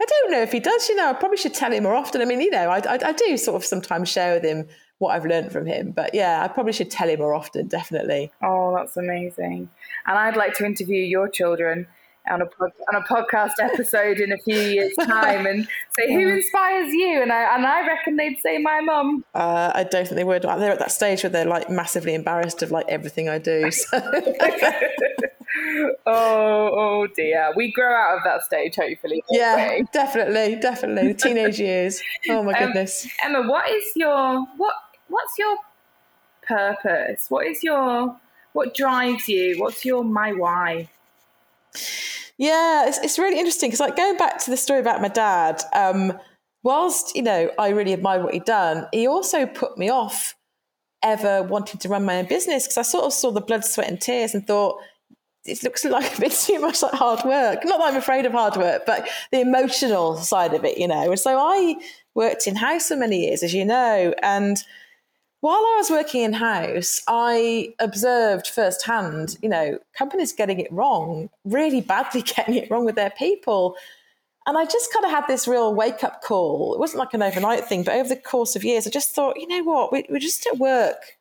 I 0.00 0.04
don't 0.04 0.30
know 0.30 0.42
if 0.42 0.52
he 0.52 0.60
does. 0.60 0.88
You 0.88 0.96
know, 0.96 1.10
I 1.10 1.12
probably 1.14 1.38
should 1.38 1.54
tell 1.54 1.72
him 1.72 1.84
more 1.84 1.94
often. 1.94 2.20
I 2.20 2.26
mean, 2.26 2.40
you 2.40 2.50
know, 2.50 2.68
I, 2.68 2.78
I, 2.78 2.98
I 3.02 3.12
do 3.12 3.36
sort 3.36 3.56
of 3.56 3.64
sometimes 3.64 4.10
share 4.10 4.34
with 4.34 4.44
him 4.44 4.68
what 4.98 5.14
I've 5.14 5.26
learned 5.26 5.52
from 5.52 5.66
him. 5.66 5.90
But 5.90 6.14
yeah, 6.14 6.42
I 6.42 6.48
probably 6.48 6.72
should 6.72 6.90
tell 6.90 7.08
him 7.08 7.20
more 7.20 7.34
often, 7.34 7.66
definitely. 7.66 8.32
Oh, 8.42 8.74
that's 8.74 8.96
amazing. 8.96 9.68
And 10.06 10.18
I'd 10.18 10.36
like 10.36 10.54
to 10.54 10.64
interview 10.64 11.02
your 11.02 11.28
children 11.28 11.86
on 12.30 12.42
a 12.42 12.46
pod, 12.46 12.72
on 12.92 13.00
a 13.00 13.04
podcast 13.04 13.52
episode 13.60 14.18
in 14.18 14.32
a 14.32 14.38
few 14.38 14.58
years' 14.58 14.94
time 15.00 15.46
and 15.46 15.68
say 15.90 16.12
who 16.12 16.28
inspires 16.28 16.92
you, 16.92 17.22
and 17.22 17.32
I 17.32 17.54
and 17.54 17.66
I 17.66 17.86
reckon 17.86 18.16
they'd 18.16 18.38
say 18.40 18.58
my 18.58 18.80
mum. 18.80 19.24
Uh, 19.34 19.72
I 19.74 19.84
don't 19.84 20.06
think 20.06 20.16
they 20.16 20.24
would. 20.24 20.42
They're 20.42 20.72
at 20.72 20.78
that 20.78 20.92
stage 20.92 21.22
where 21.22 21.30
they're 21.30 21.44
like 21.44 21.70
massively 21.70 22.14
embarrassed 22.14 22.62
of 22.62 22.70
like 22.70 22.86
everything 22.88 23.28
I 23.28 23.38
do. 23.38 23.70
So. 23.86 23.98
oh, 26.06 26.06
oh 26.06 27.06
dear. 27.14 27.52
We 27.56 27.72
grow 27.72 27.94
out 27.94 28.18
of 28.18 28.24
that 28.24 28.42
stage, 28.42 28.76
hopefully. 28.76 29.22
Yeah, 29.30 29.76
we? 29.76 29.84
definitely, 29.92 30.56
definitely. 30.56 31.14
Teenage 31.14 31.60
years. 31.60 32.02
Oh 32.28 32.42
my 32.42 32.52
um, 32.52 32.66
goodness. 32.66 33.08
Emma, 33.22 33.48
what 33.48 33.70
is 33.70 33.84
your 33.94 34.46
what? 34.56 34.74
What's 35.08 35.38
your 35.38 35.56
purpose? 36.42 37.26
What 37.28 37.46
is 37.46 37.62
your 37.62 38.16
what 38.52 38.74
drives 38.74 39.28
you? 39.28 39.56
What's 39.58 39.84
your 39.84 40.02
my 40.04 40.32
why? 40.32 40.88
Yeah, 42.38 42.86
it's, 42.86 42.98
it's 42.98 43.18
really 43.18 43.38
interesting 43.38 43.70
because, 43.70 43.80
like, 43.80 43.96
going 43.96 44.16
back 44.16 44.38
to 44.40 44.50
the 44.50 44.56
story 44.56 44.80
about 44.80 45.00
my 45.00 45.08
dad, 45.08 45.62
um, 45.74 46.18
whilst 46.62 47.14
you 47.16 47.22
know 47.22 47.50
I 47.58 47.68
really 47.68 47.92
admired 47.92 48.24
what 48.24 48.34
he'd 48.34 48.44
done, 48.44 48.86
he 48.92 49.06
also 49.06 49.46
put 49.46 49.78
me 49.78 49.90
off 49.90 50.34
ever 51.02 51.42
wanting 51.42 51.78
to 51.80 51.88
run 51.88 52.04
my 52.04 52.18
own 52.18 52.26
business 52.26 52.64
because 52.64 52.78
I 52.78 52.82
sort 52.82 53.04
of 53.04 53.12
saw 53.12 53.30
the 53.30 53.40
blood, 53.40 53.64
sweat, 53.64 53.88
and 53.88 54.00
tears 54.00 54.34
and 54.34 54.46
thought 54.46 54.80
it 55.44 55.62
looks 55.62 55.84
like 55.84 56.16
a 56.16 56.20
bit 56.20 56.32
too 56.32 56.60
much 56.60 56.82
like 56.82 56.92
hard 56.92 57.24
work. 57.24 57.64
Not 57.64 57.78
that 57.78 57.88
I'm 57.88 57.96
afraid 57.96 58.26
of 58.26 58.32
hard 58.32 58.56
work, 58.56 58.84
but 58.86 59.08
the 59.32 59.40
emotional 59.40 60.16
side 60.16 60.54
of 60.54 60.64
it, 60.64 60.78
you 60.78 60.88
know. 60.88 61.10
And 61.10 61.20
so 61.20 61.38
I 61.38 61.76
worked 62.14 62.46
in 62.46 62.56
house 62.56 62.88
for 62.88 62.96
many 62.96 63.26
years, 63.26 63.42
as 63.42 63.54
you 63.54 63.64
know, 63.64 64.14
and 64.22 64.58
while 65.40 65.58
I 65.58 65.74
was 65.76 65.90
working 65.90 66.22
in 66.22 66.32
house, 66.32 67.00
I 67.06 67.74
observed 67.78 68.46
firsthand, 68.46 69.36
you 69.42 69.48
know, 69.48 69.78
companies 69.96 70.32
getting 70.32 70.58
it 70.60 70.72
wrong, 70.72 71.28
really 71.44 71.80
badly 71.80 72.22
getting 72.36 72.54
it 72.54 72.70
wrong 72.70 72.84
with 72.84 72.94
their 72.94 73.10
people. 73.10 73.76
And 74.46 74.56
I 74.56 74.64
just 74.64 74.92
kind 74.92 75.04
of 75.04 75.10
had 75.10 75.26
this 75.26 75.46
real 75.48 75.74
wake 75.74 76.04
up 76.04 76.22
call. 76.22 76.72
It 76.74 76.80
wasn't 76.80 77.00
like 77.00 77.14
an 77.14 77.22
overnight 77.22 77.64
thing, 77.64 77.82
but 77.82 77.96
over 77.96 78.08
the 78.08 78.16
course 78.16 78.56
of 78.56 78.64
years, 78.64 78.86
I 78.86 78.90
just 78.90 79.14
thought, 79.14 79.38
you 79.38 79.48
know 79.48 79.62
what, 79.62 79.92
we, 79.92 80.06
we're 80.08 80.20
just 80.20 80.46
at 80.46 80.58
work 80.58 81.16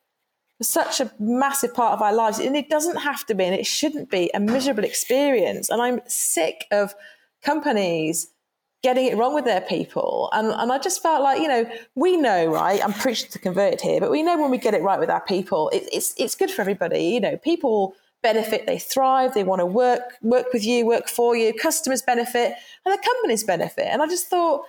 for 0.58 0.64
such 0.64 1.02
a 1.02 1.12
massive 1.20 1.74
part 1.74 1.94
of 1.94 2.02
our 2.02 2.14
lives. 2.14 2.40
And 2.40 2.56
it 2.56 2.70
doesn't 2.70 2.98
have 2.98 3.26
to 3.26 3.36
be, 3.36 3.44
and 3.44 3.56
it 3.56 3.66
shouldn't 3.66 4.10
be 4.10 4.30
a 4.34 4.40
miserable 4.40 4.84
experience. 4.84 5.70
And 5.70 5.82
I'm 5.82 6.02
sick 6.08 6.66
of 6.72 6.94
companies 7.44 8.28
getting 8.86 9.08
it 9.08 9.18
wrong 9.18 9.34
with 9.34 9.46
their 9.46 9.62
people. 9.62 10.30
And, 10.32 10.52
and 10.52 10.72
I 10.72 10.78
just 10.78 11.02
felt 11.02 11.24
like, 11.24 11.42
you 11.42 11.48
know, 11.48 11.68
we 11.96 12.18
know, 12.18 12.46
right? 12.46 12.80
I'm 12.84 12.94
preaching 12.94 13.32
to 13.32 13.40
convert 13.40 13.82
here, 13.82 14.00
but 14.00 14.12
we 14.12 14.22
know 14.22 14.40
when 14.40 14.52
we 14.52 14.60
get 14.60 14.76
it 14.76 14.84
right 14.84 15.00
with 15.00 15.10
our 15.10 15.22
people, 15.22 15.70
it, 15.70 15.90
it's, 15.92 16.14
it's 16.20 16.36
good 16.36 16.52
for 16.52 16.62
everybody. 16.62 17.00
You 17.06 17.20
know, 17.20 17.36
people 17.38 17.96
benefit, 18.22 18.68
they 18.68 18.78
thrive, 18.78 19.34
they 19.34 19.44
want 19.44 19.62
to 19.62 19.66
work, 19.66 20.14
work 20.22 20.54
with 20.54 20.64
you, 20.64 20.86
work 20.86 21.08
for 21.08 21.36
you, 21.36 21.52
customers 21.52 22.04
benefit, 22.04 22.54
and 22.86 22.94
the 22.94 23.02
companies 23.04 23.44
benefit. 23.44 23.88
And 23.88 24.04
I 24.04 24.06
just 24.06 24.28
thought, 24.28 24.62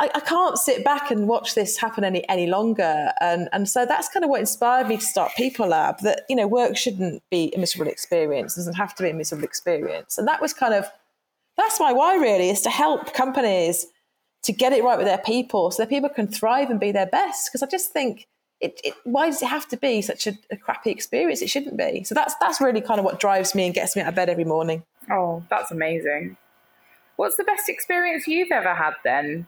I, 0.00 0.10
I, 0.12 0.20
can't 0.20 0.58
sit 0.58 0.84
back 0.84 1.12
and 1.12 1.28
watch 1.28 1.54
this 1.54 1.78
happen 1.78 2.02
any 2.02 2.28
any 2.28 2.46
longer. 2.46 3.12
And 3.20 3.48
and 3.52 3.66
so 3.66 3.86
that's 3.86 4.10
kind 4.10 4.24
of 4.24 4.28
what 4.28 4.40
inspired 4.40 4.88
me 4.88 4.96
to 4.98 5.02
start 5.02 5.32
People 5.36 5.68
Lab. 5.68 6.00
That 6.00 6.22
you 6.28 6.36
know, 6.36 6.46
work 6.46 6.76
shouldn't 6.76 7.22
be 7.30 7.50
a 7.56 7.58
miserable 7.58 7.90
experience. 7.90 8.56
It 8.56 8.60
doesn't 8.60 8.74
have 8.74 8.94
to 8.96 9.02
be 9.04 9.10
a 9.10 9.14
miserable 9.14 9.44
experience. 9.44 10.18
And 10.18 10.28
that 10.28 10.42
was 10.42 10.52
kind 10.52 10.74
of 10.74 10.86
that's 11.56 11.80
my 11.80 11.92
why 11.92 12.16
really 12.16 12.50
is 12.50 12.60
to 12.62 12.70
help 12.70 13.14
companies 13.14 13.86
to 14.42 14.52
get 14.52 14.72
it 14.72 14.84
right 14.84 14.96
with 14.96 15.06
their 15.06 15.18
people 15.18 15.70
so 15.70 15.82
that 15.82 15.88
people 15.88 16.08
can 16.08 16.28
thrive 16.28 16.70
and 16.70 16.78
be 16.78 16.92
their 16.92 17.06
best. 17.06 17.48
Because 17.48 17.62
i 17.62 17.66
just 17.66 17.92
think 17.92 18.26
it, 18.60 18.80
it, 18.84 18.94
why 19.04 19.26
does 19.26 19.42
it 19.42 19.48
have 19.48 19.68
to 19.68 19.76
be 19.76 20.00
such 20.00 20.26
a, 20.26 20.32
a, 20.50 20.56
crappy 20.56 20.90
experience? 20.90 21.42
It 21.42 21.50
shouldn't 21.50 21.76
be. 21.76 22.04
So 22.04 22.14
that's 22.14 22.34
that's 22.40 22.60
really 22.60 22.80
kind 22.80 22.98
of 22.98 23.04
what 23.04 23.20
drives 23.20 23.54
me 23.54 23.66
and 23.66 23.74
gets 23.74 23.96
me 23.96 24.02
out 24.02 24.08
of 24.08 24.14
bed 24.14 24.28
every 24.28 24.44
morning. 24.44 24.82
Oh 25.10 25.44
that's 25.50 25.70
amazing. 25.70 26.36
What's 27.16 27.36
the 27.36 27.44
best 27.44 27.68
experience 27.68 28.26
you've 28.26 28.52
ever 28.52 28.74
had 28.74 28.94
then? 29.04 29.46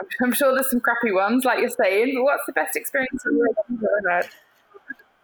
I'm, 0.00 0.06
I'm 0.22 0.32
sure 0.32 0.54
there's 0.54 0.70
some 0.70 0.80
crappy 0.80 1.12
ones 1.12 1.44
like 1.44 1.60
you're 1.60 1.68
saying 1.70 2.14
but 2.14 2.24
what's 2.24 2.46
the 2.46 2.52
best 2.52 2.74
experience 2.74 3.22
you've 3.24 3.84
ever 3.84 4.10
had? 4.10 4.28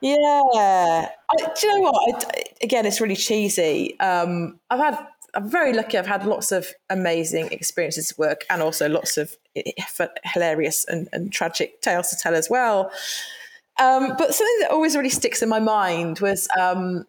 Yeah. 0.01 0.21
I, 0.53 1.37
do 1.61 1.67
you 1.67 1.75
know 1.75 1.91
what? 1.91 2.25
I, 2.37 2.45
again 2.63 2.87
it's 2.87 3.01
really 3.01 3.17
cheesy. 3.17 3.99
Um, 3.99 4.61
i've 4.71 4.79
had 4.79 5.07
I'm 5.35 5.49
very 5.49 5.73
lucky. 5.73 5.97
I've 5.99 6.07
had 6.07 6.27
lots 6.27 6.53
of 6.53 6.73
amazing 6.91 7.49
experiences 7.53 8.11
at 8.11 8.19
work 8.19 8.45
and 8.51 8.63
also 8.63 8.89
lots 8.89 9.17
of 9.17 9.37
hilarious 10.25 10.85
and, 10.87 11.09
and 11.13 11.33
tragic 11.33 11.81
tales 11.81 12.11
to 12.11 12.17
tell 12.17 12.35
as 12.35 12.51
well. 12.51 12.91
Um, 13.81 14.15
but 14.19 14.35
something 14.35 14.57
that 14.61 14.71
always 14.71 14.95
really 14.97 15.09
sticks 15.09 15.43
in 15.43 15.49
my 15.49 15.61
mind 15.61 16.21
was 16.21 16.47
um, 16.61 17.07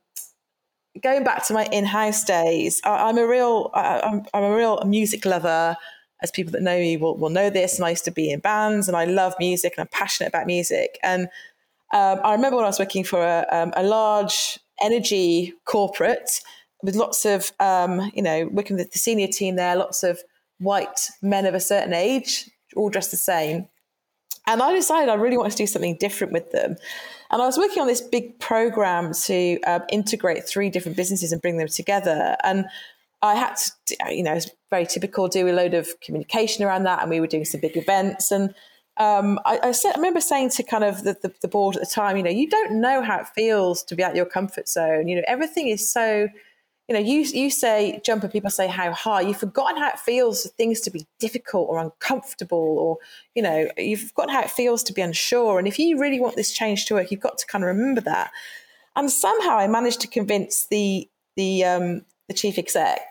going 1.01 1.23
back 1.23 1.45
to 1.47 1.53
my 1.53 1.65
in-house 1.65 2.23
days. 2.23 2.81
I, 2.85 3.09
am 3.09 3.17
a 3.17 3.27
real, 3.27 3.69
I, 3.73 3.99
I'm, 3.99 4.25
I'm 4.33 4.43
a 4.43 4.55
real 4.55 4.81
music 4.85 5.25
lover 5.25 5.75
as 6.21 6.31
people 6.31 6.51
that 6.53 6.61
know 6.61 6.77
me 6.77 6.95
will, 6.95 7.17
will 7.17 7.29
know 7.29 7.49
this. 7.49 7.77
And 7.77 7.85
I 7.85 7.89
used 7.89 8.05
to 8.05 8.11
be 8.11 8.31
in 8.31 8.39
bands 8.39 8.87
and 8.87 8.95
I 8.95 9.03
love 9.03 9.35
music 9.39 9.73
and 9.77 9.81
I'm 9.81 9.89
passionate 9.89 10.29
about 10.29 10.47
music. 10.47 10.97
And 11.03 11.23
um, 11.93 12.19
I 12.23 12.31
remember 12.33 12.55
when 12.55 12.65
I 12.65 12.69
was 12.69 12.79
working 12.79 13.03
for 13.03 13.21
a, 13.21 13.45
um, 13.51 13.73
a 13.75 13.83
large 13.83 14.57
energy 14.81 15.53
corporate 15.65 16.41
with 16.83 16.95
lots 16.95 17.25
of, 17.25 17.51
um, 17.59 18.11
you 18.13 18.21
know, 18.21 18.47
working 18.51 18.75
with 18.75 18.91
the 18.91 18.99
senior 18.99 19.27
team 19.27 19.55
there, 19.55 19.75
lots 19.75 20.03
of 20.03 20.19
white 20.59 21.09
men 21.21 21.45
of 21.45 21.55
a 21.55 21.59
certain 21.59 21.93
age, 21.93 22.49
all 22.75 22.89
dressed 22.89 23.11
the 23.11 23.17
same. 23.17 23.67
And 24.45 24.61
I 24.61 24.73
decided 24.73 25.09
I 25.09 25.13
really 25.13 25.37
wanted 25.37 25.51
to 25.51 25.57
do 25.57 25.67
something 25.67 25.97
different 25.99 26.33
with 26.33 26.51
them. 26.51 26.75
And 27.31 27.41
I 27.41 27.45
was 27.45 27.57
working 27.57 27.81
on 27.81 27.87
this 27.87 28.01
big 28.01 28.37
program 28.39 29.13
to 29.25 29.59
uh, 29.61 29.79
integrate 29.89 30.47
three 30.47 30.69
different 30.69 30.97
businesses 30.97 31.31
and 31.31 31.41
bring 31.41 31.57
them 31.57 31.69
together. 31.69 32.35
And 32.43 32.65
I 33.21 33.35
had 33.35 33.55
to, 33.85 33.95
you 34.09 34.21
know, 34.21 34.33
it's 34.33 34.49
very 34.69 34.85
typical, 34.85 35.29
do 35.29 35.47
a 35.47 35.53
load 35.53 35.73
of 35.73 35.99
communication 36.01 36.65
around 36.65 36.83
that. 36.83 37.01
And 37.01 37.09
we 37.09 37.21
were 37.21 37.27
doing 37.27 37.45
some 37.45 37.61
big 37.61 37.77
events. 37.77 38.31
And 38.31 38.53
um, 38.97 39.39
I, 39.45 39.59
I, 39.63 39.71
said, 39.71 39.93
I 39.93 39.95
remember 39.95 40.19
saying 40.19 40.49
to 40.51 40.63
kind 40.63 40.83
of 40.83 41.03
the, 41.03 41.15
the, 41.21 41.33
the 41.41 41.47
board 41.47 41.77
at 41.77 41.81
the 41.81 41.87
time, 41.87 42.17
you 42.17 42.23
know, 42.23 42.29
you 42.29 42.49
don't 42.49 42.81
know 42.81 43.01
how 43.01 43.21
it 43.21 43.27
feels 43.29 43.81
to 43.85 43.95
be 43.95 44.03
out 44.03 44.13
your 44.13 44.25
comfort 44.25 44.67
zone. 44.67 45.07
You 45.07 45.15
know, 45.15 45.23
everything 45.25 45.69
is 45.69 45.89
so 45.89 46.27
you 46.93 46.99
know, 46.99 47.05
you 47.05 47.21
you 47.21 47.49
say 47.49 47.99
jump 48.03 48.23
and 48.23 48.31
people 48.31 48.51
say 48.51 48.67
how 48.67 48.91
high. 48.91 49.21
You've 49.21 49.37
forgotten 49.37 49.81
how 49.81 49.89
it 49.89 49.99
feels 49.99 50.43
for 50.43 50.49
things 50.49 50.79
to 50.81 50.91
be 50.91 51.07
difficult 51.19 51.67
or 51.69 51.79
uncomfortable, 51.79 52.77
or 52.77 52.97
you 53.33 53.41
know, 53.41 53.67
you've 53.77 54.01
forgotten 54.01 54.33
how 54.33 54.41
it 54.41 54.51
feels 54.51 54.83
to 54.83 54.93
be 54.93 55.01
unsure. 55.01 55.57
And 55.57 55.67
if 55.67 55.79
you 55.79 55.99
really 55.99 56.19
want 56.19 56.35
this 56.35 56.51
change 56.51 56.85
to 56.85 56.93
work, 56.93 57.09
you've 57.09 57.19
got 57.19 57.39
to 57.39 57.47
kind 57.47 57.63
of 57.63 57.69
remember 57.69 58.01
that. 58.01 58.29
And 58.95 59.09
somehow 59.09 59.57
I 59.57 59.67
managed 59.67 60.01
to 60.01 60.07
convince 60.07 60.67
the 60.67 61.09
the 61.35 61.63
um, 61.63 62.05
the 62.27 62.35
chief 62.35 62.59
exec 62.59 63.01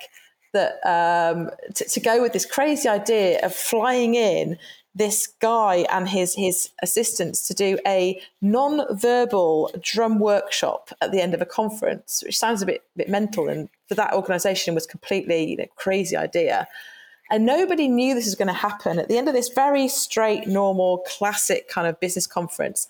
that 0.53 0.75
um, 0.87 1.51
to, 1.75 1.85
to 1.85 2.01
go 2.01 2.23
with 2.23 2.33
this 2.33 2.47
crazy 2.47 2.89
idea 2.89 3.45
of 3.45 3.53
flying 3.53 4.15
in 4.15 4.59
this 4.95 5.27
guy 5.27 5.87
and 5.91 6.09
his 6.09 6.35
his 6.35 6.71
assistants 6.83 7.47
to 7.49 7.55
do 7.55 7.79
a 7.87 8.21
non-verbal 8.43 9.71
drum 9.81 10.19
workshop 10.19 10.91
at 11.01 11.13
the 11.13 11.21
end 11.21 11.35
of 11.35 11.41
a 11.41 11.47
conference, 11.47 12.23
which 12.25 12.39
sounds 12.39 12.63
a 12.63 12.67
bit 12.67 12.83
bit 12.97 13.09
mental, 13.09 13.49
and 13.49 13.69
for 13.89 13.95
that 13.95 14.15
organisation 14.15 14.75
was 14.75 14.87
completely 14.87 15.51
you 15.51 15.57
know, 15.57 15.67
crazy 15.77 16.17
idea. 16.17 16.69
And 17.31 17.47
nobody 17.47 17.89
knew 17.89 18.15
this 18.15 18.27
was 18.27 18.35
going 18.35 18.49
to 18.49 18.53
happen. 18.53 18.99
At 18.99 19.09
the 19.09 19.17
end 19.17 19.27
of 19.27 19.33
this 19.33 19.49
very 19.49 19.89
straight, 19.89 20.47
normal, 20.47 20.99
classic 21.07 21.67
kind 21.67 21.87
of 21.87 21.99
business 21.99 22.27
conference, 22.27 22.87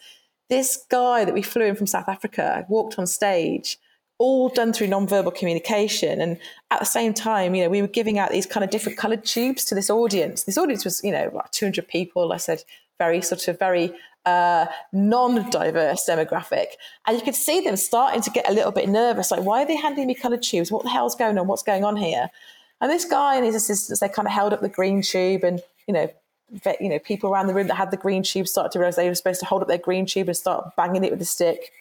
this 0.50 0.85
guy 0.90 1.25
that 1.25 1.35
we 1.35 1.42
flew 1.42 1.66
in 1.66 1.76
from 1.76 1.87
South 1.87 2.09
Africa 2.09 2.66
walked 2.68 2.99
on 2.99 3.06
stage 3.06 3.78
all 4.19 4.49
done 4.49 4.73
through 4.73 4.87
non-verbal 4.87 5.33
communication. 5.33 6.21
And 6.21 6.38
at 6.71 6.78
the 6.78 6.87
same 6.87 7.12
time 7.14 7.54
you 7.54 7.64
know 7.64 7.71
we 7.71 7.83
were 7.83 7.88
giving 7.88 8.19
out 8.19 8.31
these 8.31 8.47
kind 8.47 8.64
of 8.64 8.71
different 8.71 8.99
colored 8.99 9.25
tubes 9.25 9.64
to 9.66 9.75
this 9.75 9.90
audience. 9.90 10.45
This 10.45 10.59
audience 10.59 10.85
was 10.85 11.02
you 11.02 11.12
know 11.12 11.31
like 11.35 11.50
200 11.50 11.87
people 11.88 12.33
i 12.33 12.37
said 12.37 12.62
very 12.99 13.21
sort 13.21 13.49
of 13.49 13.59
very 13.59 13.92
uh, 14.25 14.66
non-diverse 14.92 16.04
demographic. 16.09 16.66
And 17.07 17.16
you 17.16 17.25
could 17.25 17.35
see 17.35 17.61
them 17.61 17.76
starting 17.76 18.23
to 18.23 18.31
get 18.31 18.49
a 18.49 18.52
little 18.52 18.71
bit 18.71 18.88
nervous 18.88 19.31
like 19.31 19.42
why 19.42 19.62
are 19.62 19.66
they 19.66 19.76
handing 19.76 20.07
me 20.07 20.14
colored 20.14 20.42
tubes? 20.42 20.71
What 20.71 20.85
the 20.85 20.90
hell's 20.90 21.16
going 21.16 21.38
on? 21.38 21.47
What's 21.49 21.62
going 21.62 21.85
on 21.85 21.97
here? 21.97 22.31
And 22.81 22.90
this 22.90 23.04
guy 23.04 23.37
and 23.37 23.45
his 23.45 23.54
assistants 23.54 24.00
they 24.00 24.09
kind 24.09 24.26
of 24.26 24.33
held 24.33 24.52
up 24.52 24.61
the 24.61 24.69
green 24.69 25.02
tube 25.02 25.45
and 25.45 25.61
you 25.87 25.95
know 25.95 26.12
you 26.81 26.88
know 26.88 26.99
people 26.99 27.31
around 27.31 27.47
the 27.47 27.54
room 27.54 27.69
that 27.69 27.75
had 27.75 27.90
the 27.90 27.97
green 27.97 28.23
tube 28.23 28.47
started 28.47 28.73
to 28.73 28.78
realize 28.78 28.97
they 28.97 29.09
were 29.09 29.14
supposed 29.14 29.40
to 29.40 29.47
hold 29.47 29.62
up 29.62 29.69
their 29.69 29.78
green 29.78 30.04
tube 30.04 30.28
and 30.28 30.37
start 30.37 30.76
banging 30.76 31.04
it 31.04 31.11
with 31.11 31.23
a 31.23 31.25
stick 31.25 31.73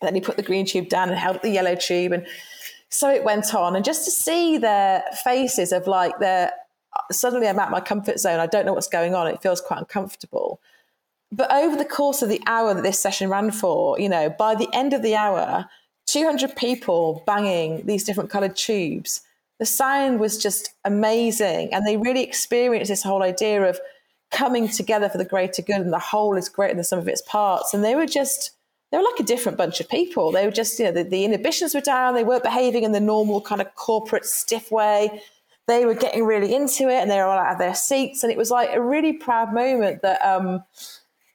and 0.00 0.08
then 0.08 0.14
he 0.14 0.20
put 0.20 0.36
the 0.36 0.42
green 0.42 0.66
tube 0.66 0.88
down 0.88 1.08
and 1.08 1.18
held 1.18 1.42
the 1.42 1.50
yellow 1.50 1.74
tube. 1.74 2.12
And 2.12 2.26
so 2.88 3.10
it 3.10 3.24
went 3.24 3.54
on. 3.54 3.76
And 3.76 3.84
just 3.84 4.04
to 4.04 4.10
see 4.10 4.58
their 4.58 5.02
faces 5.22 5.72
of 5.72 5.86
like, 5.86 6.18
their 6.18 6.52
uh, 6.94 7.00
suddenly 7.10 7.48
I'm 7.48 7.58
at 7.58 7.70
my 7.70 7.80
comfort 7.80 8.18
zone. 8.18 8.40
I 8.40 8.46
don't 8.46 8.66
know 8.66 8.72
what's 8.72 8.88
going 8.88 9.14
on. 9.14 9.26
It 9.26 9.42
feels 9.42 9.60
quite 9.60 9.80
uncomfortable. 9.80 10.60
But 11.32 11.52
over 11.52 11.76
the 11.76 11.84
course 11.84 12.22
of 12.22 12.28
the 12.28 12.42
hour 12.46 12.72
that 12.74 12.82
this 12.82 13.00
session 13.00 13.28
ran 13.28 13.50
for, 13.50 13.98
you 13.98 14.08
know, 14.08 14.30
by 14.30 14.54
the 14.54 14.68
end 14.72 14.92
of 14.92 15.02
the 15.02 15.16
hour, 15.16 15.68
200 16.06 16.54
people 16.54 17.24
banging 17.26 17.84
these 17.86 18.04
different 18.04 18.30
colored 18.30 18.56
tubes. 18.56 19.22
The 19.58 19.66
sound 19.66 20.20
was 20.20 20.38
just 20.38 20.74
amazing. 20.84 21.72
And 21.72 21.86
they 21.86 21.96
really 21.96 22.22
experienced 22.22 22.88
this 22.88 23.02
whole 23.02 23.22
idea 23.22 23.62
of 23.62 23.80
coming 24.30 24.68
together 24.68 25.08
for 25.08 25.18
the 25.18 25.24
greater 25.24 25.62
good 25.62 25.80
and 25.80 25.92
the 25.92 25.98
whole 25.98 26.36
is 26.36 26.48
greater 26.48 26.74
than 26.74 26.84
some 26.84 26.98
of 26.98 27.08
its 27.08 27.22
parts. 27.22 27.72
And 27.72 27.82
they 27.82 27.94
were 27.94 28.06
just 28.06 28.52
they 28.94 28.98
were 28.98 29.10
like 29.10 29.18
a 29.18 29.24
different 29.24 29.58
bunch 29.58 29.80
of 29.80 29.88
people. 29.88 30.30
They 30.30 30.44
were 30.46 30.52
just, 30.52 30.78
you 30.78 30.84
know, 30.84 30.92
the, 30.92 31.02
the 31.02 31.24
inhibitions 31.24 31.74
were 31.74 31.80
down. 31.80 32.14
They 32.14 32.22
weren't 32.22 32.44
behaving 32.44 32.84
in 32.84 32.92
the 32.92 33.00
normal 33.00 33.40
kind 33.40 33.60
of 33.60 33.74
corporate 33.74 34.24
stiff 34.24 34.70
way. 34.70 35.20
They 35.66 35.84
were 35.84 35.94
getting 35.96 36.24
really 36.24 36.54
into 36.54 36.84
it 36.88 37.02
and 37.02 37.10
they 37.10 37.16
were 37.16 37.24
all 37.24 37.36
out 37.36 37.54
of 37.54 37.58
their 37.58 37.74
seats. 37.74 38.22
And 38.22 38.30
it 38.30 38.38
was 38.38 38.52
like 38.52 38.70
a 38.72 38.80
really 38.80 39.12
proud 39.12 39.52
moment 39.52 40.02
that, 40.02 40.24
um, 40.24 40.62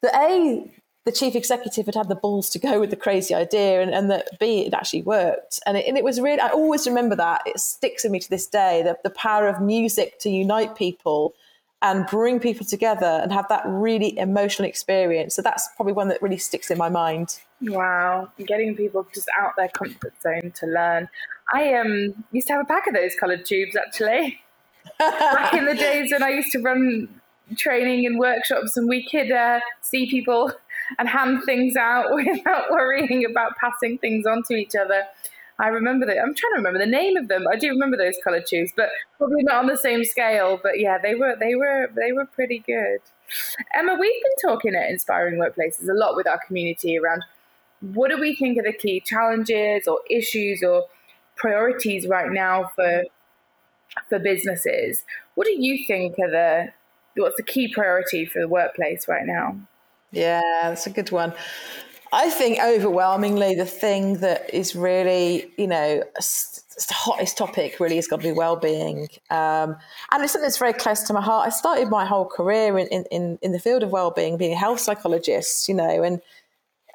that 0.01 0.15
A, 0.15 0.71
the 1.03 1.11
chief 1.11 1.35
executive 1.35 1.85
had 1.85 1.95
had 1.95 2.07
the 2.07 2.15
balls 2.15 2.49
to 2.51 2.59
go 2.59 2.79
with 2.79 2.91
the 2.91 2.95
crazy 2.95 3.35
idea 3.35 3.81
and, 3.81 3.93
and 3.93 4.09
that 4.09 4.39
B, 4.39 4.61
it 4.61 4.73
actually 4.73 5.01
worked. 5.01 5.59
And 5.65 5.75
it, 5.75 5.85
and 5.85 5.97
it 5.97 6.05
was 6.05 6.21
really, 6.21 6.39
I 6.39 6.51
always 6.51 6.87
remember 6.87 7.17
that. 7.17 7.41
It 7.45 7.59
sticks 7.59 8.03
with 8.03 8.13
me 8.13 8.21
to 8.21 8.29
this 8.29 8.47
day, 8.47 8.83
the, 8.83 8.97
the 9.03 9.09
power 9.09 9.49
of 9.49 9.59
music 9.59 10.17
to 10.19 10.29
unite 10.29 10.77
people 10.77 11.33
and 11.81 12.07
bring 12.07 12.39
people 12.39 12.65
together 12.65 13.19
and 13.21 13.33
have 13.33 13.49
that 13.49 13.63
really 13.65 14.17
emotional 14.17 14.69
experience. 14.69 15.35
So 15.35 15.41
that's 15.41 15.67
probably 15.75 15.91
one 15.91 16.07
that 16.07 16.21
really 16.21 16.37
sticks 16.37 16.71
in 16.71 16.77
my 16.77 16.87
mind. 16.87 17.37
Wow, 17.61 18.31
getting 18.45 18.75
people 18.75 19.05
just 19.13 19.27
out 19.37 19.53
their 19.57 19.67
comfort 19.69 20.13
zone 20.21 20.51
to 20.55 20.65
learn. 20.65 21.09
I 21.53 21.73
um 21.73 22.23
used 22.31 22.47
to 22.47 22.53
have 22.53 22.61
a 22.61 22.65
pack 22.65 22.87
of 22.87 22.93
those 22.93 23.15
coloured 23.19 23.45
tubes 23.45 23.75
actually. 23.75 24.41
Back 24.99 25.53
in 25.53 25.65
the 25.65 25.75
days 25.75 26.11
when 26.11 26.23
I 26.23 26.29
used 26.29 26.51
to 26.53 26.59
run 26.59 27.09
training 27.57 28.05
and 28.05 28.17
workshops, 28.19 28.77
and 28.77 28.87
we 28.87 29.07
could 29.07 29.31
uh, 29.31 29.59
see 29.81 30.09
people 30.09 30.51
and 30.97 31.07
hand 31.07 31.43
things 31.45 31.75
out 31.75 32.05
without 32.13 32.71
worrying 32.71 33.25
about 33.25 33.57
passing 33.57 33.97
things 33.97 34.25
on 34.25 34.43
to 34.43 34.55
each 34.55 34.75
other. 34.75 35.03
I 35.59 35.67
remember 35.67 36.05
that. 36.05 36.17
I'm 36.17 36.33
trying 36.33 36.53
to 36.53 36.57
remember 36.57 36.79
the 36.79 36.85
name 36.85 37.17
of 37.17 37.27
them. 37.27 37.45
I 37.51 37.57
do 37.57 37.69
remember 37.69 37.97
those 37.97 38.15
colored 38.23 38.45
tubes, 38.45 38.71
but 38.75 38.89
probably 39.17 39.43
not 39.43 39.55
on 39.55 39.67
the 39.67 39.77
same 39.77 40.05
scale. 40.05 40.59
But 40.61 40.79
yeah, 40.79 40.97
they 40.97 41.15
were 41.15 41.35
they 41.37 41.55
were 41.55 41.89
they 41.95 42.13
were 42.13 42.25
pretty 42.25 42.59
good. 42.59 42.99
Emma, 43.73 43.97
we've 43.99 44.21
been 44.21 44.49
talking 44.49 44.73
at 44.73 44.89
Inspiring 44.89 45.37
Workplaces 45.37 45.89
a 45.89 45.93
lot 45.93 46.15
with 46.15 46.27
our 46.27 46.39
community 46.47 46.97
around 46.97 47.23
what 47.81 48.11
do 48.11 48.19
we 48.19 48.35
think 48.35 48.57
are 48.57 48.63
the 48.63 48.73
key 48.73 48.99
challenges 48.99 49.87
or 49.87 49.99
issues 50.09 50.63
or 50.63 50.85
priorities 51.39 52.07
right 52.07 52.31
now 52.31 52.69
for 52.75 53.03
for 54.07 54.19
businesses. 54.19 55.03
What 55.35 55.45
do 55.45 55.55
you 55.59 55.85
think 55.87 56.17
are 56.19 56.29
the 56.29 56.71
what's 57.15 57.37
the 57.37 57.43
key 57.43 57.73
priority 57.73 58.25
for 58.25 58.39
the 58.39 58.47
workplace 58.47 59.07
right 59.07 59.25
now? 59.25 59.59
Yeah, 60.11 60.41
that's 60.63 60.87
a 60.87 60.89
good 60.89 61.11
one. 61.11 61.33
I 62.11 62.29
think 62.29 62.59
overwhelmingly 62.59 63.53
the 63.53 63.65
thing 63.65 64.15
that 64.17 64.51
is 64.51 64.75
really, 64.75 65.51
you 65.57 65.67
know, 65.67 66.03
the 66.15 66.93
hottest 66.93 67.37
topic 67.37 67.79
really 67.79 67.97
has 67.97 68.07
got 68.07 68.21
to 68.21 68.27
be 68.27 68.31
well-being, 68.31 69.09
um, 69.29 69.75
and 70.11 70.23
it's 70.23 70.31
something 70.31 70.45
that's 70.45 70.57
very 70.57 70.73
close 70.73 71.03
to 71.03 71.13
my 71.13 71.21
heart. 71.21 71.45
I 71.45 71.49
started 71.51 71.89
my 71.89 72.05
whole 72.05 72.25
career 72.25 72.79
in, 72.79 72.87
in, 73.11 73.37
in 73.43 73.51
the 73.51 73.59
field 73.59 73.83
of 73.83 73.91
well-being, 73.91 74.37
being 74.37 74.53
a 74.53 74.57
health 74.57 74.79
psychologist, 74.79 75.69
you 75.69 75.75
know, 75.75 76.01
and 76.01 76.19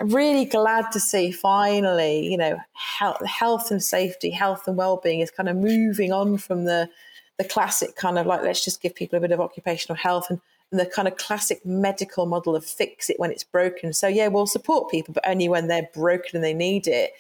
really 0.01 0.45
glad 0.45 0.91
to 0.93 1.01
see 1.01 1.31
finally, 1.31 2.27
you 2.27 2.37
know, 2.37 2.59
health, 2.73 3.25
health 3.27 3.71
and 3.71 3.83
safety, 3.83 4.31
health 4.31 4.67
and 4.67 4.77
well-being 4.77 5.21
is 5.21 5.31
kind 5.31 5.49
of 5.49 5.57
moving 5.57 6.13
on 6.13 6.39
from 6.39 6.65
the 6.65 6.89
the 7.37 7.45
classic 7.45 7.97
kind 7.97 8.17
of 8.17 8.27
like 8.27 8.43
let's 8.43 8.65
just 8.65 8.81
give 8.81 8.95
people 8.95 9.17
a 9.17 9.21
bit 9.21 9.33
of 9.33 9.41
occupational 9.41 9.97
health 9.97 10.31
and 10.31 10.41
the 10.71 10.87
kind 10.87 11.09
of 11.09 11.17
classic 11.17 11.65
medical 11.67 12.27
model 12.27 12.55
of 12.55 12.65
fix 12.65 13.11
it 13.11 13.19
when 13.19 13.31
it's 13.31 13.45
broken. 13.45 13.93
So 13.93 14.09
yeah, 14.09 14.29
we'll 14.29 14.47
support 14.47 14.91
people, 14.91 15.15
but 15.15 15.29
only 15.29 15.49
when 15.49 15.69
they're 15.69 15.89
broken 15.95 16.37
and 16.37 16.45
they 16.45 16.55
need 16.55 16.87
it. 16.87 17.13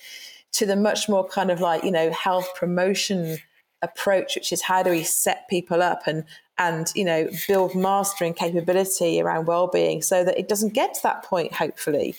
To 0.52 0.66
the 0.66 0.76
much 0.76 1.08
more 1.08 1.26
kind 1.26 1.50
of 1.50 1.60
like 1.60 1.82
you 1.82 1.90
know 1.90 2.12
health 2.12 2.48
promotion 2.54 3.38
approach, 3.84 4.34
which 4.34 4.52
is 4.52 4.62
how 4.62 4.82
do 4.82 4.90
we 4.90 5.02
set 5.02 5.48
people 5.48 5.82
up 5.82 6.06
and 6.06 6.24
and 6.56 6.92
you 6.94 7.04
know 7.04 7.28
build 7.48 7.74
mastering 7.74 8.32
capability 8.32 9.20
around 9.20 9.46
well-being 9.46 10.00
so 10.00 10.24
that 10.24 10.38
it 10.38 10.48
doesn't 10.48 10.72
get 10.72 10.94
to 10.94 11.02
that 11.02 11.24
point 11.24 11.52
hopefully 11.52 12.14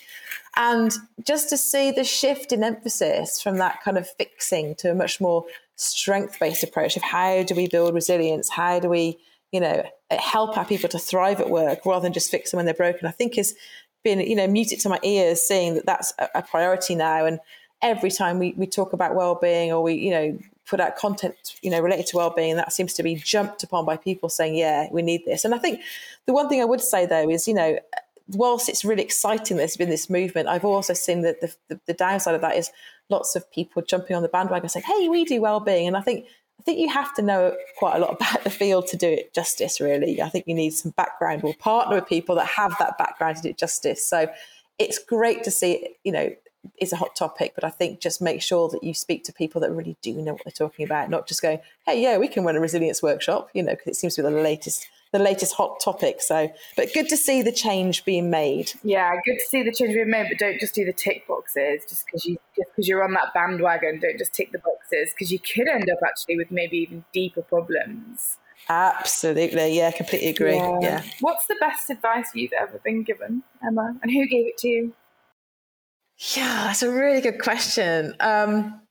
and 0.57 0.91
just 1.25 1.47
to 1.47 1.55
see 1.55 1.89
the 1.89 2.03
shift 2.03 2.51
in 2.51 2.61
emphasis 2.61 3.41
from 3.41 3.59
that 3.59 3.81
kind 3.81 3.97
of 3.97 4.09
fixing 4.09 4.75
to 4.75 4.91
a 4.91 4.93
much 4.93 5.21
more 5.21 5.45
strength-based 5.77 6.65
approach 6.65 6.97
of 6.97 7.01
how 7.01 7.43
do 7.43 7.55
we 7.55 7.65
build 7.69 7.95
resilience 7.95 8.49
how 8.49 8.77
do 8.77 8.89
we 8.89 9.17
you 9.55 9.61
know, 9.61 9.85
help 10.11 10.57
our 10.57 10.65
people 10.65 10.89
to 10.89 10.99
thrive 10.99 11.39
at 11.39 11.49
work 11.49 11.85
rather 11.85 12.03
than 12.03 12.11
just 12.11 12.29
fix 12.29 12.51
them 12.51 12.57
when 12.57 12.65
they're 12.65 12.75
broken, 12.75 13.07
I 13.07 13.11
think 13.11 13.35
has 13.35 13.55
been, 14.03 14.19
you 14.19 14.35
know, 14.35 14.47
music 14.47 14.79
to 14.79 14.89
my 14.89 14.99
ears 15.01 15.39
seeing 15.39 15.75
that 15.75 15.85
that's 15.85 16.13
a, 16.19 16.27
a 16.35 16.41
priority 16.41 16.93
now. 16.93 17.25
And 17.25 17.39
every 17.81 18.11
time 18.11 18.37
we, 18.37 18.53
we 18.57 18.67
talk 18.67 18.91
about 18.91 19.15
well-being 19.15 19.71
or 19.71 19.81
we, 19.81 19.93
you 19.93 20.11
know, 20.11 20.37
put 20.65 20.79
out 20.79 20.95
content, 20.95 21.35
you 21.61 21.69
know, 21.69 21.79
related 21.79 22.07
to 22.07 22.17
well-being, 22.17 22.55
that 22.55 22.73
seems 22.73 22.93
to 22.93 23.03
be 23.03 23.15
jumped 23.15 23.63
upon 23.63 23.85
by 23.85 23.97
people 23.97 24.29
saying, 24.29 24.55
yeah, 24.55 24.87
we 24.91 25.01
need 25.01 25.23
this. 25.25 25.45
And 25.45 25.53
I 25.53 25.57
think 25.57 25.81
the 26.25 26.33
one 26.33 26.49
thing 26.49 26.61
I 26.61 26.65
would 26.65 26.81
say 26.81 27.05
though 27.05 27.29
is, 27.29 27.47
you 27.47 27.53
know, 27.53 27.77
whilst 28.29 28.69
it's 28.69 28.83
really 28.83 29.03
exciting 29.03 29.57
there's 29.57 29.77
been 29.77 29.89
this 29.89 30.09
movement, 30.09 30.47
I've 30.47 30.65
also 30.65 30.93
seen 30.93 31.21
that 31.21 31.41
the, 31.41 31.53
the, 31.67 31.79
the 31.85 31.93
downside 31.93 32.35
of 32.35 32.41
that 32.41 32.55
is 32.55 32.71
lots 33.09 33.35
of 33.35 33.49
people 33.51 33.83
jumping 33.83 34.15
on 34.15 34.23
the 34.23 34.29
bandwagon 34.29 34.69
saying, 34.69 34.85
hey, 34.85 35.07
we 35.09 35.25
do 35.25 35.41
well-being. 35.41 35.87
And 35.87 35.95
I 35.95 36.01
think 36.01 36.25
I 36.59 36.63
think 36.63 36.79
you 36.79 36.89
have 36.89 37.13
to 37.15 37.21
know 37.21 37.55
quite 37.77 37.95
a 37.95 37.99
lot 37.99 38.15
about 38.15 38.43
the 38.43 38.49
field 38.49 38.87
to 38.87 38.97
do 38.97 39.07
it 39.07 39.33
justice, 39.33 39.79
really. 39.79 40.21
I 40.21 40.29
think 40.29 40.45
you 40.47 40.55
need 40.55 40.71
some 40.71 40.91
background 40.91 41.43
or 41.43 41.53
partner 41.53 41.95
with 41.95 42.07
people 42.07 42.35
that 42.35 42.47
have 42.47 42.75
that 42.79 42.97
background 42.97 43.37
to 43.37 43.43
do 43.43 43.49
it 43.49 43.57
justice. 43.57 44.03
So 44.03 44.27
it's 44.79 44.97
great 44.97 45.43
to 45.43 45.51
see, 45.51 45.89
you 46.03 46.11
know, 46.11 46.33
it's 46.77 46.93
a 46.93 46.97
hot 46.97 47.15
topic, 47.15 47.53
but 47.55 47.63
I 47.63 47.69
think 47.69 47.99
just 47.99 48.21
make 48.21 48.41
sure 48.41 48.69
that 48.69 48.83
you 48.83 48.93
speak 48.93 49.23
to 49.25 49.33
people 49.33 49.61
that 49.61 49.71
really 49.71 49.97
do 50.01 50.13
know 50.13 50.33
what 50.33 50.43
they're 50.43 50.51
talking 50.51 50.85
about, 50.85 51.09
not 51.09 51.27
just 51.27 51.41
going, 51.41 51.59
hey, 51.85 52.01
yeah, 52.01 52.17
we 52.17 52.27
can 52.27 52.43
run 52.43 52.55
a 52.55 52.59
resilience 52.59 53.01
workshop, 53.01 53.49
you 53.53 53.63
know, 53.63 53.71
because 53.71 53.87
it 53.87 53.95
seems 53.95 54.15
to 54.15 54.23
be 54.23 54.29
the 54.29 54.41
latest 54.41 54.87
the 55.11 55.23
latest 55.23 55.53
hot 55.53 55.79
topic. 55.79 56.21
So, 56.21 56.51
but 56.75 56.93
good 56.93 57.07
to 57.09 57.17
see 57.17 57.41
the 57.41 57.51
change 57.51 58.03
being 58.05 58.29
made. 58.29 58.73
Yeah, 58.83 59.11
good 59.25 59.37
to 59.37 59.45
see 59.47 59.63
the 59.63 59.71
change 59.71 59.93
being 59.93 60.09
made, 60.09 60.27
but 60.29 60.37
don't 60.37 60.59
just 60.59 60.75
do 60.75 60.83
the 60.83 60.93
tick 60.93 61.27
boxes 61.27 61.83
just 61.87 62.05
because 62.05 62.25
you 62.25 62.37
just 62.55 62.69
because 62.71 62.87
you're 62.87 63.03
on 63.03 63.13
that 63.13 63.33
bandwagon. 63.33 63.99
Don't 63.99 64.17
just 64.17 64.33
tick 64.33 64.51
the 64.51 64.59
boxes 64.59 65.13
because 65.13 65.31
you 65.31 65.39
could 65.39 65.67
end 65.67 65.89
up 65.89 65.99
actually 66.05 66.37
with 66.37 66.51
maybe 66.51 66.77
even 66.77 67.05
deeper 67.13 67.41
problems. 67.41 68.37
Absolutely, 68.67 69.77
yeah, 69.77 69.91
completely 69.91 70.29
agree. 70.29 70.55
Yeah. 70.55 70.79
yeah. 70.81 71.03
What's 71.21 71.45
the 71.45 71.55
best 71.59 71.89
advice 71.89 72.31
you've 72.33 72.53
ever 72.53 72.79
been 72.83 73.03
given, 73.03 73.43
Emma, 73.65 73.95
and 74.01 74.11
who 74.11 74.27
gave 74.27 74.47
it 74.47 74.57
to 74.59 74.67
you? 74.67 74.93
Yeah, 76.17 76.65
that's 76.67 76.81
a 76.81 76.89
really 76.89 77.21
good 77.21 77.39
question. 77.39 78.15
Um, 78.19 78.81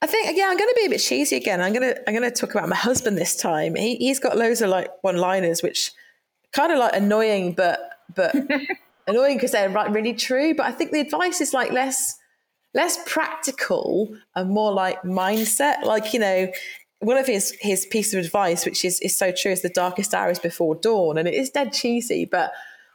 I 0.00 0.06
think 0.06 0.36
yeah, 0.36 0.46
I'm 0.48 0.56
going 0.56 0.70
to 0.70 0.76
be 0.76 0.86
a 0.86 0.90
bit 0.90 0.98
cheesy 0.98 1.36
again. 1.36 1.60
I'm 1.60 1.72
going 1.72 1.94
to 1.94 2.08
I'm 2.08 2.14
going 2.14 2.28
to 2.28 2.36
talk 2.36 2.54
about 2.54 2.68
my 2.68 2.76
husband 2.76 3.16
this 3.16 3.36
time. 3.36 3.74
He 3.74 3.96
he's 3.96 4.18
got 4.18 4.36
loads 4.36 4.60
of 4.60 4.70
like 4.70 4.90
one-liners, 5.02 5.62
which 5.62 5.92
kind 6.52 6.72
of 6.72 6.78
like 6.78 6.94
annoying, 6.94 7.52
but 7.52 7.80
but 8.14 8.34
annoying 9.06 9.36
because 9.36 9.52
they're 9.52 9.70
right, 9.70 9.90
really 9.90 10.14
true. 10.14 10.54
But 10.54 10.66
I 10.66 10.72
think 10.72 10.92
the 10.92 11.00
advice 11.00 11.40
is 11.40 11.52
like 11.52 11.72
less 11.72 12.18
less 12.74 12.98
practical 13.06 14.14
and 14.34 14.50
more 14.50 14.72
like 14.72 15.02
mindset. 15.02 15.82
Like 15.84 16.12
you 16.12 16.20
know, 16.20 16.50
one 16.98 17.16
of 17.16 17.26
his 17.26 17.56
his 17.60 17.86
piece 17.86 18.14
of 18.14 18.24
advice, 18.24 18.64
which 18.64 18.84
is 18.84 19.00
is 19.00 19.16
so 19.16 19.32
true, 19.32 19.52
is 19.52 19.62
the 19.62 19.68
darkest 19.68 20.14
hours 20.14 20.38
before 20.38 20.74
dawn, 20.74 21.18
and 21.18 21.28
it 21.28 21.34
is 21.34 21.50
dead 21.50 21.72
cheesy, 21.72 22.24
but 22.24 22.52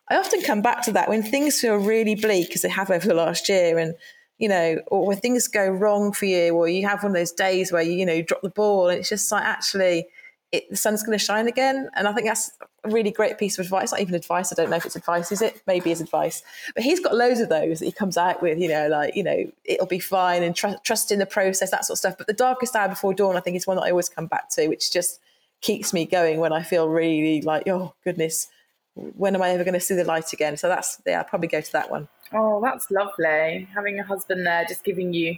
I 0.10 0.18
often 0.18 0.42
come 0.42 0.62
back 0.62 0.84
to 0.84 0.92
that 0.94 1.10
when 1.10 1.22
things 1.24 1.60
feel 1.60 1.76
really 1.76 2.16
bleak, 2.16 2.56
as 2.56 2.62
they 2.62 2.70
have 2.70 2.90
over 2.90 3.08
the 3.08 3.14
last 3.14 3.50
year, 3.50 3.78
and 3.78 3.94
you 4.38 4.48
know, 4.48 4.80
or 4.88 5.08
when 5.08 5.18
things 5.18 5.48
go 5.48 5.68
wrong 5.68 6.12
for 6.12 6.26
you, 6.26 6.54
or 6.56 6.68
you 6.68 6.88
have 6.88 7.04
one 7.04 7.12
of 7.12 7.18
those 7.18 7.32
days 7.32 7.72
where 7.72 7.82
you, 7.82 7.94
you 7.94 8.06
know, 8.06 8.22
drop 8.22 8.42
the 8.42 8.50
ball, 8.50 8.90
and 8.90 9.00
it's 9.00 9.10
just 9.10 9.32
like 9.32 9.44
actually, 9.44 10.08
it, 10.52 10.70
the 10.70 10.78
sun's 10.78 11.04
going 11.04 11.18
to 11.18 11.24
shine 11.24 11.48
again. 11.48 11.90
And 11.96 12.08
I 12.08 12.14
think 12.14 12.28
that's 12.28 12.52
a 12.84 12.90
really 12.90 13.12
great 13.12 13.38
piece 13.38 13.60
of 13.60 13.66
advice. 13.66 13.92
Not 13.92 14.00
even 14.00 14.16
advice. 14.16 14.52
I 14.52 14.56
don't 14.56 14.70
know 14.70 14.78
if 14.78 14.86
it's 14.86 14.96
advice. 14.96 15.32
Is 15.32 15.42
it? 15.42 15.62
Maybe 15.68 15.92
it's 15.92 16.02
advice. 16.02 16.44
But 16.74 16.84
he's 16.84 17.00
got 17.00 17.16
loads 17.16 17.40
of 17.40 17.50
those 17.50 17.80
that 17.80 17.86
he 17.86 17.92
comes 17.92 18.16
out 18.16 18.42
with. 18.42 18.60
You 18.60 18.70
know, 18.70 18.88
like 18.88 19.16
you 19.16 19.24
know, 19.24 19.52
it'll 19.66 19.88
be 19.88 20.00
fine 20.00 20.44
and 20.44 20.56
tr- 20.56 20.80
trust 20.84 21.12
in 21.12 21.20
the 21.20 21.26
process, 21.26 21.72
that 21.72 21.84
sort 21.84 21.96
of 21.96 22.00
stuff. 22.00 22.18
But 22.18 22.28
the 22.28 22.34
darkest 22.34 22.76
hour 22.76 22.88
before 22.88 23.14
dawn, 23.14 23.36
I 23.36 23.42
think, 23.42 23.58
is 23.58 23.68
one 23.68 23.78
that 23.78 23.84
I 23.84 23.90
always 23.90 24.08
come 24.08 24.28
back 24.28 24.50
to, 24.52 24.68
which 24.68 24.92
just 24.92 25.20
keeps 25.62 25.92
me 25.94 26.06
going 26.06 26.40
when 26.40 26.54
I 26.54 26.62
feel 26.62 26.88
really 26.88 27.42
like, 27.42 27.68
oh 27.68 27.94
goodness, 28.04 28.48
when 29.16 29.36
am 29.36 29.42
I 29.42 29.52
ever 29.52 29.64
going 29.64 29.74
to 29.74 29.80
see 29.80 29.96
the 29.96 30.04
light 30.04 30.34
again? 30.34 30.58
So 30.58 30.68
that's 30.68 31.02
yeah, 31.06 31.20
I'll 31.20 31.24
probably 31.24 31.48
go 31.48 31.62
to 31.62 31.72
that 31.74 31.92
one. 31.92 32.08
Oh, 32.34 32.60
that's 32.62 32.90
lovely. 32.92 33.68
Having 33.74 34.00
a 34.00 34.04
husband 34.04 34.46
there 34.46 34.66
just 34.68 34.84
giving 34.84 35.14
you 35.14 35.38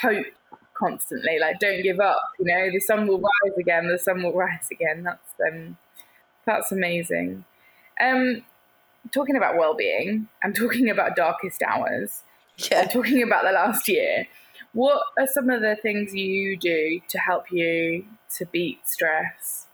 hope 0.00 0.26
constantly. 0.74 1.38
Like, 1.38 1.58
don't 1.58 1.82
give 1.82 2.00
up. 2.00 2.22
You 2.38 2.46
know, 2.46 2.70
the 2.70 2.80
sun 2.80 3.06
will 3.06 3.20
rise 3.20 3.58
again. 3.58 3.88
The 3.88 3.98
sun 3.98 4.22
will 4.22 4.32
rise 4.32 4.68
again. 4.70 5.02
That's 5.02 5.34
um, 5.52 5.76
that's 6.44 6.72
amazing. 6.72 7.44
Um, 8.00 8.44
talking 9.12 9.36
about 9.36 9.56
well-being. 9.56 10.28
I'm 10.42 10.52
talking 10.52 10.90
about 10.90 11.16
darkest 11.16 11.62
hours. 11.62 12.22
Yeah. 12.70 12.86
Talking 12.86 13.22
about 13.22 13.44
the 13.44 13.52
last 13.52 13.88
year. 13.88 14.26
What 14.72 15.02
are 15.18 15.26
some 15.26 15.50
of 15.50 15.62
the 15.62 15.76
things 15.76 16.14
you 16.14 16.56
do 16.56 17.00
to 17.08 17.18
help 17.18 17.50
you 17.50 18.04
to 18.36 18.46
beat 18.46 18.86
stress? 18.86 19.66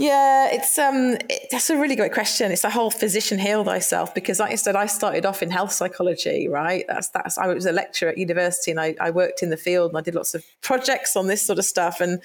Yeah, 0.00 0.48
it's 0.50 0.78
um, 0.78 1.18
it, 1.28 1.48
that's 1.50 1.68
a 1.68 1.76
really 1.76 1.94
great 1.94 2.14
question. 2.14 2.50
It's 2.52 2.62
the 2.62 2.70
whole 2.70 2.90
physician 2.90 3.38
heal 3.38 3.64
thyself 3.64 4.14
because, 4.14 4.40
like 4.40 4.50
I 4.50 4.54
said, 4.54 4.74
I 4.74 4.86
started 4.86 5.26
off 5.26 5.42
in 5.42 5.50
health 5.50 5.72
psychology, 5.72 6.48
right? 6.48 6.86
That's 6.88 7.10
that's 7.10 7.36
I 7.36 7.48
was 7.48 7.66
a 7.66 7.72
lecturer 7.72 8.08
at 8.08 8.16
university 8.16 8.70
and 8.70 8.80
I, 8.80 8.96
I 8.98 9.10
worked 9.10 9.42
in 9.42 9.50
the 9.50 9.58
field 9.58 9.90
and 9.90 9.98
I 9.98 10.00
did 10.00 10.14
lots 10.14 10.34
of 10.34 10.42
projects 10.62 11.16
on 11.16 11.26
this 11.26 11.42
sort 11.42 11.58
of 11.58 11.66
stuff 11.66 12.00
and 12.00 12.22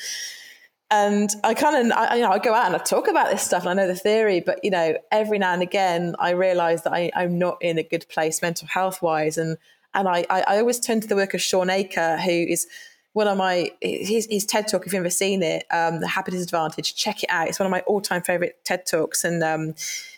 and 0.89 1.29
I 1.43 1.53
kind 1.53 1.91
of 1.91 1.97
I, 1.97 2.15
you 2.15 2.21
know 2.21 2.31
I 2.31 2.39
go 2.39 2.53
out 2.53 2.67
and 2.67 2.75
I 2.75 2.79
talk 2.79 3.09
about 3.09 3.29
this 3.29 3.43
stuff 3.43 3.63
and 3.63 3.71
I 3.71 3.73
know 3.73 3.87
the 3.89 3.99
theory, 3.99 4.39
but 4.39 4.63
you 4.63 4.71
know 4.71 4.97
every 5.11 5.37
now 5.37 5.51
and 5.51 5.61
again 5.61 6.15
I 6.17 6.29
realise 6.29 6.83
that 6.83 6.93
I, 6.93 7.11
I'm 7.13 7.37
not 7.37 7.57
in 7.59 7.77
a 7.77 7.83
good 7.83 8.07
place 8.07 8.41
mental 8.41 8.69
health 8.69 9.01
wise 9.01 9.37
and 9.37 9.57
and 9.93 10.07
I, 10.07 10.25
I 10.29 10.59
always 10.59 10.79
turn 10.79 11.01
to 11.01 11.07
the 11.09 11.15
work 11.17 11.33
of 11.33 11.41
Shawn 11.41 11.69
Achor, 11.69 12.17
who 12.19 12.31
is 12.31 12.67
one 13.15 13.29
of 13.29 13.37
my 13.37 13.71
his, 13.79 14.27
his 14.29 14.45
TED 14.45 14.67
talk. 14.67 14.85
If 14.85 14.91
you've 14.91 14.99
ever 14.99 15.09
seen 15.09 15.41
it, 15.41 15.63
um, 15.71 16.01
the 16.01 16.07
Happiness 16.07 16.43
Advantage, 16.43 16.95
check 16.95 17.23
it 17.23 17.29
out. 17.29 17.47
It's 17.47 17.57
one 17.57 17.65
of 17.65 17.71
my 17.71 17.79
all 17.87 18.01
time 18.01 18.21
favorite 18.21 18.59
TED 18.65 18.85
talks, 18.85 19.23
and 19.23 19.41
um, 19.41 19.73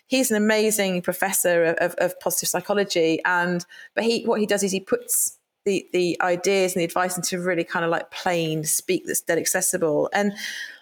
he's 0.07 0.31
an 0.31 0.37
amazing 0.37 1.03
professor 1.03 1.75
of, 1.79 1.93
of, 1.99 2.19
positive 2.19 2.49
psychology. 2.49 3.21
And 3.23 3.63
but 3.93 4.03
he 4.03 4.23
what 4.23 4.39
he 4.39 4.47
does 4.47 4.63
is 4.63 4.71
he 4.71 4.79
puts 4.79 5.37
the 5.63 5.87
the 5.93 6.17
ideas 6.21 6.73
and 6.73 6.81
the 6.81 6.85
advice 6.85 7.15
into 7.15 7.39
really 7.39 7.63
kind 7.63 7.85
of 7.85 7.91
like 7.91 8.09
plain 8.09 8.63
speak 8.63 9.03
that's 9.05 9.21
dead 9.21 9.37
accessible 9.37 10.09
and. 10.11 10.33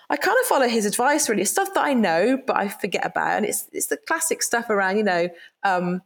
I 0.08 0.18
kind 0.18 0.38
of 0.40 0.46
follow 0.46 0.68
his 0.68 0.86
advice 0.86 1.28
really. 1.28 1.42
It's 1.42 1.50
stuff 1.50 1.74
that 1.74 1.84
I 1.84 1.96
know, 1.96 2.38
but 2.46 2.56
I 2.56 2.68
forget 2.68 3.04
about. 3.04 3.38
And 3.38 3.44
it's 3.48 3.68
it's 3.74 3.88
the 3.88 3.98
classic 3.98 4.44
stuff 4.44 4.70
around, 4.70 4.98
you 4.98 5.04
know, 5.04 5.30
um, 5.64 6.04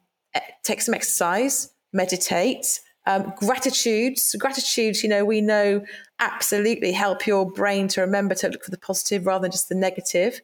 take 0.63 0.79
some 0.79 0.93
exercise, 0.93 1.73
meditate, 1.91 2.79
um, 3.05 3.33
gratitudes, 3.37 4.35
gratitudes, 4.39 5.03
you 5.03 5.09
know, 5.09 5.25
we 5.25 5.41
know 5.41 5.83
absolutely 6.19 6.91
help 6.91 7.25
your 7.25 7.49
brain 7.51 7.87
to 7.89 8.01
remember 8.01 8.35
to 8.35 8.49
look 8.49 8.63
for 8.63 8.71
the 8.71 8.77
positive 8.77 9.25
rather 9.25 9.43
than 9.43 9.51
just 9.51 9.69
the 9.69 9.75
negative. 9.75 10.41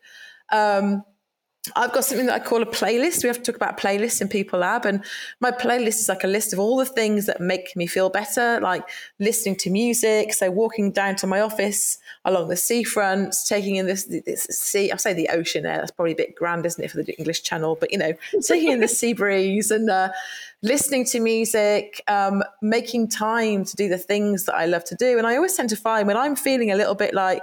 Um, 0.52 1.04
I've 1.76 1.94
got 1.94 2.06
something 2.06 2.28
that 2.28 2.42
I 2.42 2.44
call 2.44 2.62
a 2.62 2.66
playlist. 2.66 3.24
We 3.24 3.28
have 3.28 3.38
to 3.38 3.44
talk 3.44 3.56
about 3.56 3.80
playlists 3.80 4.22
in 4.22 4.28
People 4.28 4.60
Lab. 4.60 4.86
And 4.86 5.04
my 5.40 5.52
playlist 5.52 6.00
is 6.00 6.10
like 6.10 6.24
a 6.24 6.28
list 6.28 6.54
of 6.54 6.60
all 6.60 6.78
the 6.78 6.86
things 6.86 7.26
that 7.26 7.40
make 7.40 7.76
me 7.76 7.88
feel 7.88 8.10
better, 8.10 8.60
like 8.62 8.84
listening 9.20 9.56
to 9.58 9.70
music. 9.70 10.34
So 10.34 10.52
walking 10.52 10.92
down 10.92 11.16
to 11.18 11.28
my 11.28 11.42
office 11.42 11.98
along 12.26 12.50
the 12.50 12.58
seafront, 12.58 13.36
taking 13.48 13.76
in 13.78 13.86
this, 13.86 14.06
this 14.06 14.44
sea, 14.44 14.92
I 14.92 14.98
say 14.98 15.14
the 15.14 15.30
ocean 15.30 15.64
there. 15.64 15.78
That's 15.78 15.92
probably 15.92 16.14
a 16.14 16.18
bit 16.18 16.36
grand, 16.36 16.66
isn't 16.66 16.84
it, 16.84 16.92
for 16.92 17.02
the 17.02 17.18
English 17.18 17.44
channel? 17.44 17.78
But, 17.80 17.92
you 17.92 17.98
know, 17.98 18.14
taking 18.42 18.72
in 18.72 18.80
the 18.80 18.88
sea 18.88 19.14
breeze 19.26 19.72
and 19.72 19.90
uh, 19.90 20.10
listening 20.62 21.06
to 21.06 21.20
music, 21.20 22.02
um, 22.08 22.44
making 22.62 23.08
time 23.08 23.66
to 23.66 23.76
do 23.76 23.88
the 23.90 23.98
things 23.98 24.46
that 24.46 24.56
I 24.56 24.66
love 24.66 24.84
to 24.86 24.96
do. 24.96 25.18
And 25.18 25.28
I 25.28 25.36
always 25.36 25.56
tend 25.56 25.70
to 25.70 25.76
find 25.76 26.08
when 26.08 26.18
I'm 26.18 26.36
feeling 26.36 26.72
a 26.72 26.76
little 26.76 26.96
bit 26.96 27.14
like, 27.14 27.42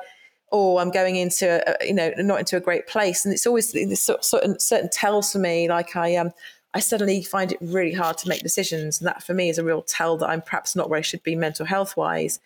oh, 0.52 0.78
I'm 0.78 0.90
going 0.90 1.16
into, 1.16 1.62
a, 1.66 1.86
you 1.86 1.94
know, 1.94 2.12
not 2.18 2.38
into 2.38 2.56
a 2.56 2.60
great 2.60 2.86
place. 2.86 3.24
And 3.24 3.32
it's 3.32 3.46
always 3.46 3.72
this 3.72 4.08
certain, 4.20 4.60
certain 4.60 4.90
tells 4.90 5.32
for 5.32 5.38
me, 5.38 5.68
like 5.68 5.96
I 5.96 6.16
um, 6.16 6.32
I 6.74 6.80
suddenly 6.80 7.22
find 7.22 7.52
it 7.52 7.58
really 7.60 7.92
hard 7.92 8.16
to 8.18 8.28
make 8.28 8.42
decisions. 8.42 9.00
And 9.00 9.06
that 9.06 9.22
for 9.22 9.34
me 9.34 9.48
is 9.48 9.58
a 9.58 9.64
real 9.64 9.82
tell 9.82 10.16
that 10.18 10.28
I'm 10.28 10.40
perhaps 10.40 10.74
not 10.74 10.88
where 10.88 10.98
I 10.98 11.02
should 11.02 11.22
be 11.22 11.36
mental 11.36 11.66
health 11.66 11.96
wise. 11.96 12.40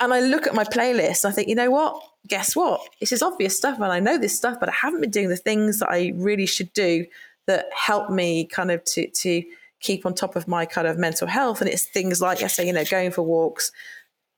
And 0.00 0.12
I 0.12 0.20
look 0.20 0.46
at 0.46 0.54
my 0.54 0.64
playlist 0.64 1.24
and 1.24 1.32
I 1.32 1.34
think, 1.34 1.48
you 1.48 1.54
know 1.54 1.70
what? 1.70 2.02
Guess 2.26 2.54
what? 2.54 2.82
This 3.00 3.12
is 3.12 3.22
obvious 3.22 3.56
stuff 3.56 3.76
and 3.76 3.86
I 3.86 4.00
know 4.00 4.18
this 4.18 4.36
stuff, 4.36 4.58
but 4.60 4.68
I 4.68 4.72
haven't 4.72 5.00
been 5.00 5.10
doing 5.10 5.28
the 5.28 5.36
things 5.36 5.78
that 5.78 5.90
I 5.90 6.12
really 6.16 6.46
should 6.46 6.72
do 6.74 7.06
that 7.46 7.66
help 7.74 8.10
me 8.10 8.46
kind 8.46 8.70
of 8.70 8.84
to 8.84 9.08
to 9.08 9.42
keep 9.80 10.06
on 10.06 10.14
top 10.14 10.34
of 10.34 10.48
my 10.48 10.64
kind 10.64 10.86
of 10.86 10.98
mental 10.98 11.28
health. 11.28 11.60
And 11.60 11.68
it's 11.68 11.84
things 11.84 12.20
like 12.20 12.42
I 12.42 12.46
say, 12.46 12.66
you 12.66 12.72
know, 12.72 12.84
going 12.84 13.10
for 13.10 13.22
walks, 13.22 13.70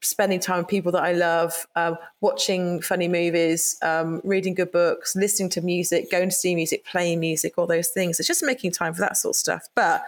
spending 0.03 0.41
time 0.41 0.59
with 0.59 0.69
people 0.69 0.93
that 0.93 1.03
I 1.03 1.13
love, 1.13 1.67
um, 1.75 1.97
watching 2.21 2.81
funny 2.81 3.09
movies, 3.09 3.77
um, 3.83 4.21
reading 4.25 4.55
good 4.55 4.73
books, 4.73 5.17
listening 5.17 5.49
to 5.51 5.61
music, 5.61 6.11
going 6.11 6.29
to 6.29 6.35
see 6.35 6.55
music, 6.55 6.85
playing 6.85 7.21
music, 7.21 7.55
all 7.57 7.67
those 7.67 7.89
things. 7.89 8.21
It's 8.21 8.27
just 8.27 8.45
making 8.45 8.73
time 8.73 8.95
for 8.95 9.01
that 9.01 9.17
sort 9.17 9.33
of 9.33 9.37
stuff. 9.37 9.67
But 9.75 10.05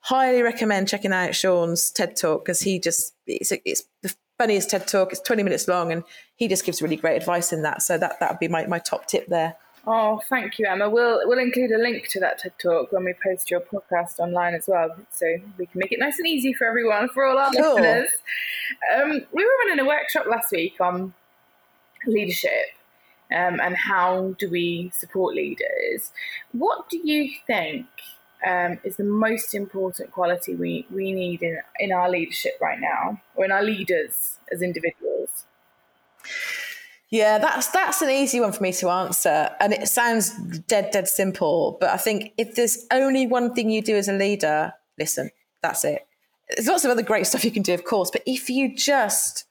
highly 0.00 0.42
recommend 0.42 0.88
checking 0.88 1.12
out 1.12 1.34
Shawn's 1.34 1.90
TED 1.90 2.16
Talk 2.16 2.44
because 2.44 2.60
he 2.60 2.78
just 2.78 3.14
it's, 3.26 3.52
it's 3.64 3.84
the 4.02 4.14
funniest 4.38 4.70
TED 4.70 4.86
Talk. 4.86 5.12
It's 5.12 5.20
20 5.20 5.42
minutes 5.42 5.68
long 5.68 5.92
and 5.92 6.04
he 6.36 6.48
just 6.48 6.64
gives 6.64 6.80
really 6.80 6.96
great 6.96 7.16
advice 7.16 7.52
in 7.52 7.62
that. 7.62 7.82
So 7.82 7.98
that 7.98 8.18
that 8.20 8.30
would 8.30 8.38
be 8.38 8.48
my, 8.48 8.66
my 8.66 8.78
top 8.78 9.06
tip 9.06 9.26
there. 9.26 9.56
Oh, 9.90 10.20
thank 10.28 10.58
you, 10.58 10.66
Emma. 10.66 10.90
We'll 10.90 11.26
we'll 11.26 11.38
include 11.38 11.70
a 11.70 11.78
link 11.78 12.08
to 12.08 12.20
that 12.20 12.36
TED 12.36 12.52
Talk 12.62 12.92
when 12.92 13.04
we 13.04 13.14
post 13.24 13.50
your 13.50 13.60
podcast 13.60 14.18
online 14.18 14.52
as 14.52 14.66
well, 14.68 14.94
so 15.10 15.24
we 15.56 15.64
can 15.64 15.78
make 15.78 15.92
it 15.92 15.98
nice 15.98 16.18
and 16.18 16.28
easy 16.28 16.52
for 16.52 16.66
everyone, 16.66 17.08
for 17.08 17.24
all 17.24 17.38
our 17.38 17.50
listeners. 17.50 18.10
Um, 18.94 19.22
we 19.32 19.46
were 19.46 19.50
running 19.60 19.82
a 19.82 19.88
workshop 19.88 20.26
last 20.26 20.52
week 20.52 20.78
on 20.78 21.14
leadership 22.06 22.66
um, 23.34 23.60
and 23.60 23.78
how 23.78 24.34
do 24.38 24.50
we 24.50 24.90
support 24.92 25.34
leaders. 25.34 26.12
What 26.52 26.90
do 26.90 27.00
you 27.02 27.30
think 27.46 27.86
um, 28.46 28.78
is 28.84 28.96
the 28.96 29.04
most 29.04 29.54
important 29.54 30.10
quality 30.10 30.54
we, 30.54 30.86
we 30.90 31.12
need 31.12 31.42
in, 31.42 31.60
in 31.80 31.92
our 31.92 32.10
leadership 32.10 32.58
right 32.60 32.78
now, 32.78 33.22
or 33.36 33.46
in 33.46 33.52
our 33.52 33.62
leaders 33.62 34.36
as 34.52 34.60
individuals? 34.60 35.46
Yeah, 37.10 37.38
that's 37.38 37.68
that's 37.68 38.02
an 38.02 38.10
easy 38.10 38.38
one 38.38 38.52
for 38.52 38.62
me 38.62 38.72
to 38.72 38.90
answer, 38.90 39.50
and 39.60 39.72
it 39.72 39.88
sounds 39.88 40.30
dead 40.66 40.90
dead 40.90 41.08
simple. 41.08 41.78
But 41.80 41.90
I 41.90 41.96
think 41.96 42.32
if 42.36 42.54
there's 42.54 42.86
only 42.90 43.26
one 43.26 43.54
thing 43.54 43.70
you 43.70 43.80
do 43.80 43.96
as 43.96 44.08
a 44.08 44.12
leader, 44.12 44.74
listen. 44.98 45.30
That's 45.62 45.84
it. 45.84 46.06
There's 46.56 46.68
lots 46.68 46.84
of 46.84 46.90
other 46.90 47.02
great 47.02 47.26
stuff 47.26 47.44
you 47.44 47.50
can 47.50 47.62
do, 47.62 47.74
of 47.74 47.84
course, 47.84 48.10
but 48.10 48.22
if 48.26 48.48
you 48.48 48.74
just 48.74 49.44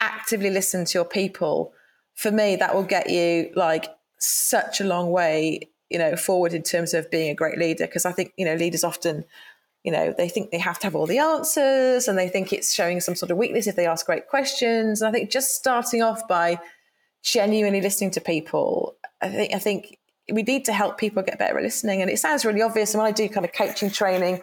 actively 0.00 0.50
listen 0.50 0.84
to 0.84 0.98
your 0.98 1.04
people, 1.04 1.72
for 2.14 2.30
me, 2.30 2.56
that 2.56 2.74
will 2.74 2.84
get 2.84 3.10
you 3.10 3.50
like 3.54 3.86
such 4.18 4.80
a 4.80 4.84
long 4.84 5.10
way, 5.10 5.60
you 5.90 5.98
know, 5.98 6.16
forward 6.16 6.54
in 6.54 6.62
terms 6.62 6.94
of 6.94 7.10
being 7.10 7.30
a 7.30 7.34
great 7.34 7.58
leader. 7.58 7.86
Because 7.86 8.06
I 8.06 8.12
think, 8.12 8.32
you 8.36 8.44
know, 8.44 8.54
leaders 8.54 8.84
often, 8.84 9.24
you 9.82 9.92
know, 9.92 10.14
they 10.16 10.28
think 10.28 10.50
they 10.50 10.58
have 10.58 10.78
to 10.80 10.86
have 10.86 10.94
all 10.94 11.06
the 11.06 11.18
answers 11.18 12.08
and 12.08 12.16
they 12.16 12.28
think 12.28 12.52
it's 12.52 12.72
showing 12.72 13.00
some 13.00 13.14
sort 13.14 13.30
of 13.30 13.36
weakness 13.36 13.66
if 13.66 13.76
they 13.76 13.86
ask 13.86 14.06
great 14.06 14.28
questions. 14.28 15.02
And 15.02 15.08
I 15.08 15.12
think 15.12 15.30
just 15.30 15.54
starting 15.54 16.02
off 16.02 16.26
by 16.28 16.58
genuinely 17.22 17.80
listening 17.80 18.10
to 18.12 18.20
people, 18.20 18.94
I 19.20 19.28
think 19.28 19.54
I 19.54 19.58
think 19.58 19.98
we 20.30 20.42
need 20.42 20.64
to 20.66 20.72
help 20.72 20.98
people 20.98 21.22
get 21.22 21.38
better 21.38 21.56
at 21.56 21.62
listening. 21.62 22.02
And 22.02 22.10
it 22.10 22.18
sounds 22.18 22.44
really 22.44 22.62
obvious. 22.62 22.94
And 22.94 23.02
when 23.02 23.08
I 23.08 23.12
do 23.12 23.28
kind 23.28 23.44
of 23.44 23.52
coaching 23.52 23.90
training, 23.90 24.42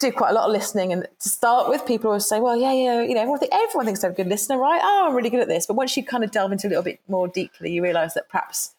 do 0.00 0.12
quite 0.12 0.30
a 0.30 0.34
lot 0.34 0.46
of 0.46 0.52
listening. 0.52 0.92
And 0.92 1.06
to 1.20 1.28
start 1.28 1.68
with, 1.68 1.84
people 1.86 2.10
always 2.10 2.26
say, 2.26 2.40
well, 2.40 2.56
yeah, 2.56 2.72
yeah, 2.72 3.02
you 3.02 3.14
know, 3.14 3.20
everyone, 3.20 3.40
think, 3.40 3.52
everyone 3.54 3.86
thinks 3.86 4.00
they're 4.00 4.10
a 4.10 4.14
good 4.14 4.28
listener, 4.28 4.58
right? 4.58 4.80
Oh, 4.82 5.06
I'm 5.08 5.14
really 5.14 5.30
good 5.30 5.40
at 5.40 5.48
this. 5.48 5.66
But 5.66 5.74
once 5.74 5.96
you 5.96 6.04
kind 6.04 6.24
of 6.24 6.30
delve 6.30 6.52
into 6.52 6.66
a 6.66 6.70
little 6.70 6.84
bit 6.84 7.00
more 7.08 7.28
deeply, 7.28 7.72
you 7.72 7.82
realize 7.82 8.14
that 8.14 8.28
perhaps 8.28 8.74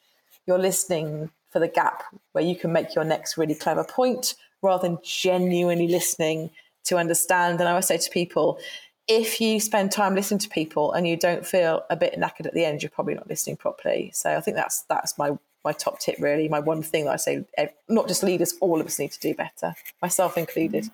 you're 0.46 0.60
listening 0.60 1.30
for 1.52 1.60
the 1.60 1.68
gap 1.68 2.04
where 2.32 2.44
you 2.44 2.56
can 2.56 2.72
make 2.72 2.96
your 2.96 3.04
next 3.04 3.38
really 3.38 3.56
clever 3.56 3.84
point 3.84 4.36
rather 4.62 4.88
than 4.88 4.98
genuinely 5.04 5.88
listening 5.88 6.52
to 6.86 6.98
understand. 6.98 7.60
And 7.60 7.68
I 7.68 7.72
always 7.72 7.88
say 7.88 7.98
to 7.98 8.10
people, 8.10 8.60
if 9.10 9.42
you 9.42 9.60
spend 9.60 9.92
time 9.92 10.16
listening 10.16 10.40
to 10.40 10.50
people 10.50 10.94
and 10.94 11.06
you 11.06 11.18
don't 11.18 11.46
feel 11.46 11.84
a 11.90 11.98
bit 11.98 12.14
knackered 12.18 12.46
at 12.46 12.54
the 12.54 12.64
end, 12.64 12.82
you're 12.82 12.90
probably 12.90 13.16
not 13.16 13.28
listening 13.28 13.58
properly. 13.58 14.12
So 14.14 14.38
I 14.38 14.40
think 14.40 14.56
that's 14.56 14.84
that's 14.84 15.18
my 15.18 15.38
my 15.66 15.74
top 15.74 16.00
tip, 16.00 16.16
really. 16.20 16.48
My 16.48 16.60
one 16.60 16.82
thing 16.82 17.06
that 17.06 17.12
I 17.12 17.18
say, 17.18 17.44
not 17.90 18.08
just 18.08 18.24
leaders, 18.24 18.54
all 18.62 18.80
of 18.80 18.88
us 18.88 18.98
need 18.98 19.12
to 19.12 19.20
do 19.20 19.34
better, 19.34 19.76
myself 20.02 20.38
included 20.38 20.90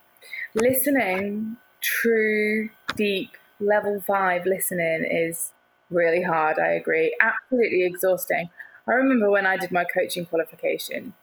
listening, 0.55 1.57
true, 1.81 2.69
deep, 2.95 3.31
level 3.59 4.01
five 4.01 4.45
listening 4.45 5.05
is 5.05 5.51
really 5.89 6.23
hard. 6.23 6.57
I 6.57 6.69
agree. 6.69 7.15
Absolutely 7.21 7.83
exhausting. 7.83 8.49
I 8.87 8.91
remember 8.93 9.29
when 9.29 9.45
I 9.45 9.57
did 9.57 9.71
my 9.71 9.83
coaching 9.83 10.25
qualification, 10.25 11.13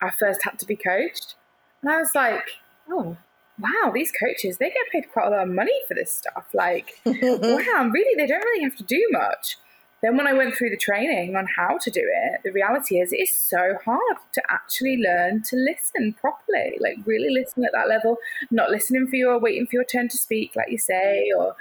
I 0.00 0.10
first 0.10 0.44
had 0.44 0.58
to 0.60 0.66
be 0.66 0.76
coached. 0.76 1.34
And 1.82 1.90
I 1.90 1.98
was 1.98 2.14
like, 2.14 2.44
oh, 2.88 3.16
wow, 3.58 3.90
these 3.92 4.12
coaches, 4.12 4.58
they 4.58 4.68
get 4.68 4.90
paid 4.92 5.12
quite 5.12 5.26
a 5.26 5.30
lot 5.30 5.42
of 5.42 5.54
money 5.54 5.78
for 5.86 5.94
this 5.94 6.12
stuff. 6.12 6.46
Like, 6.52 7.00
wow, 7.04 7.90
really, 7.92 8.14
they 8.16 8.26
don't 8.26 8.44
really 8.44 8.64
have 8.64 8.76
to 8.76 8.84
do 8.84 9.08
much. 9.10 9.56
Then, 10.00 10.16
when 10.16 10.28
I 10.28 10.32
went 10.32 10.54
through 10.54 10.70
the 10.70 10.76
training 10.76 11.34
on 11.34 11.48
how 11.56 11.76
to 11.78 11.90
do 11.90 12.02
it, 12.02 12.40
the 12.44 12.52
reality 12.52 13.00
is 13.00 13.08
it's 13.12 13.36
so 13.36 13.76
hard 13.84 14.16
to 14.32 14.42
actually 14.48 14.98
learn 14.98 15.42
to 15.42 15.56
listen 15.56 16.12
properly, 16.20 16.78
like 16.78 16.98
really 17.04 17.30
listening 17.30 17.66
at 17.66 17.72
that 17.72 17.88
level, 17.88 18.18
not 18.52 18.70
listening 18.70 19.08
for 19.08 19.16
you 19.16 19.28
or 19.28 19.40
waiting 19.40 19.66
for 19.66 19.74
your 19.74 19.84
turn 19.84 20.08
to 20.08 20.16
speak, 20.16 20.54
like 20.54 20.70
you 20.70 20.78
say, 20.78 21.32
or 21.36 21.56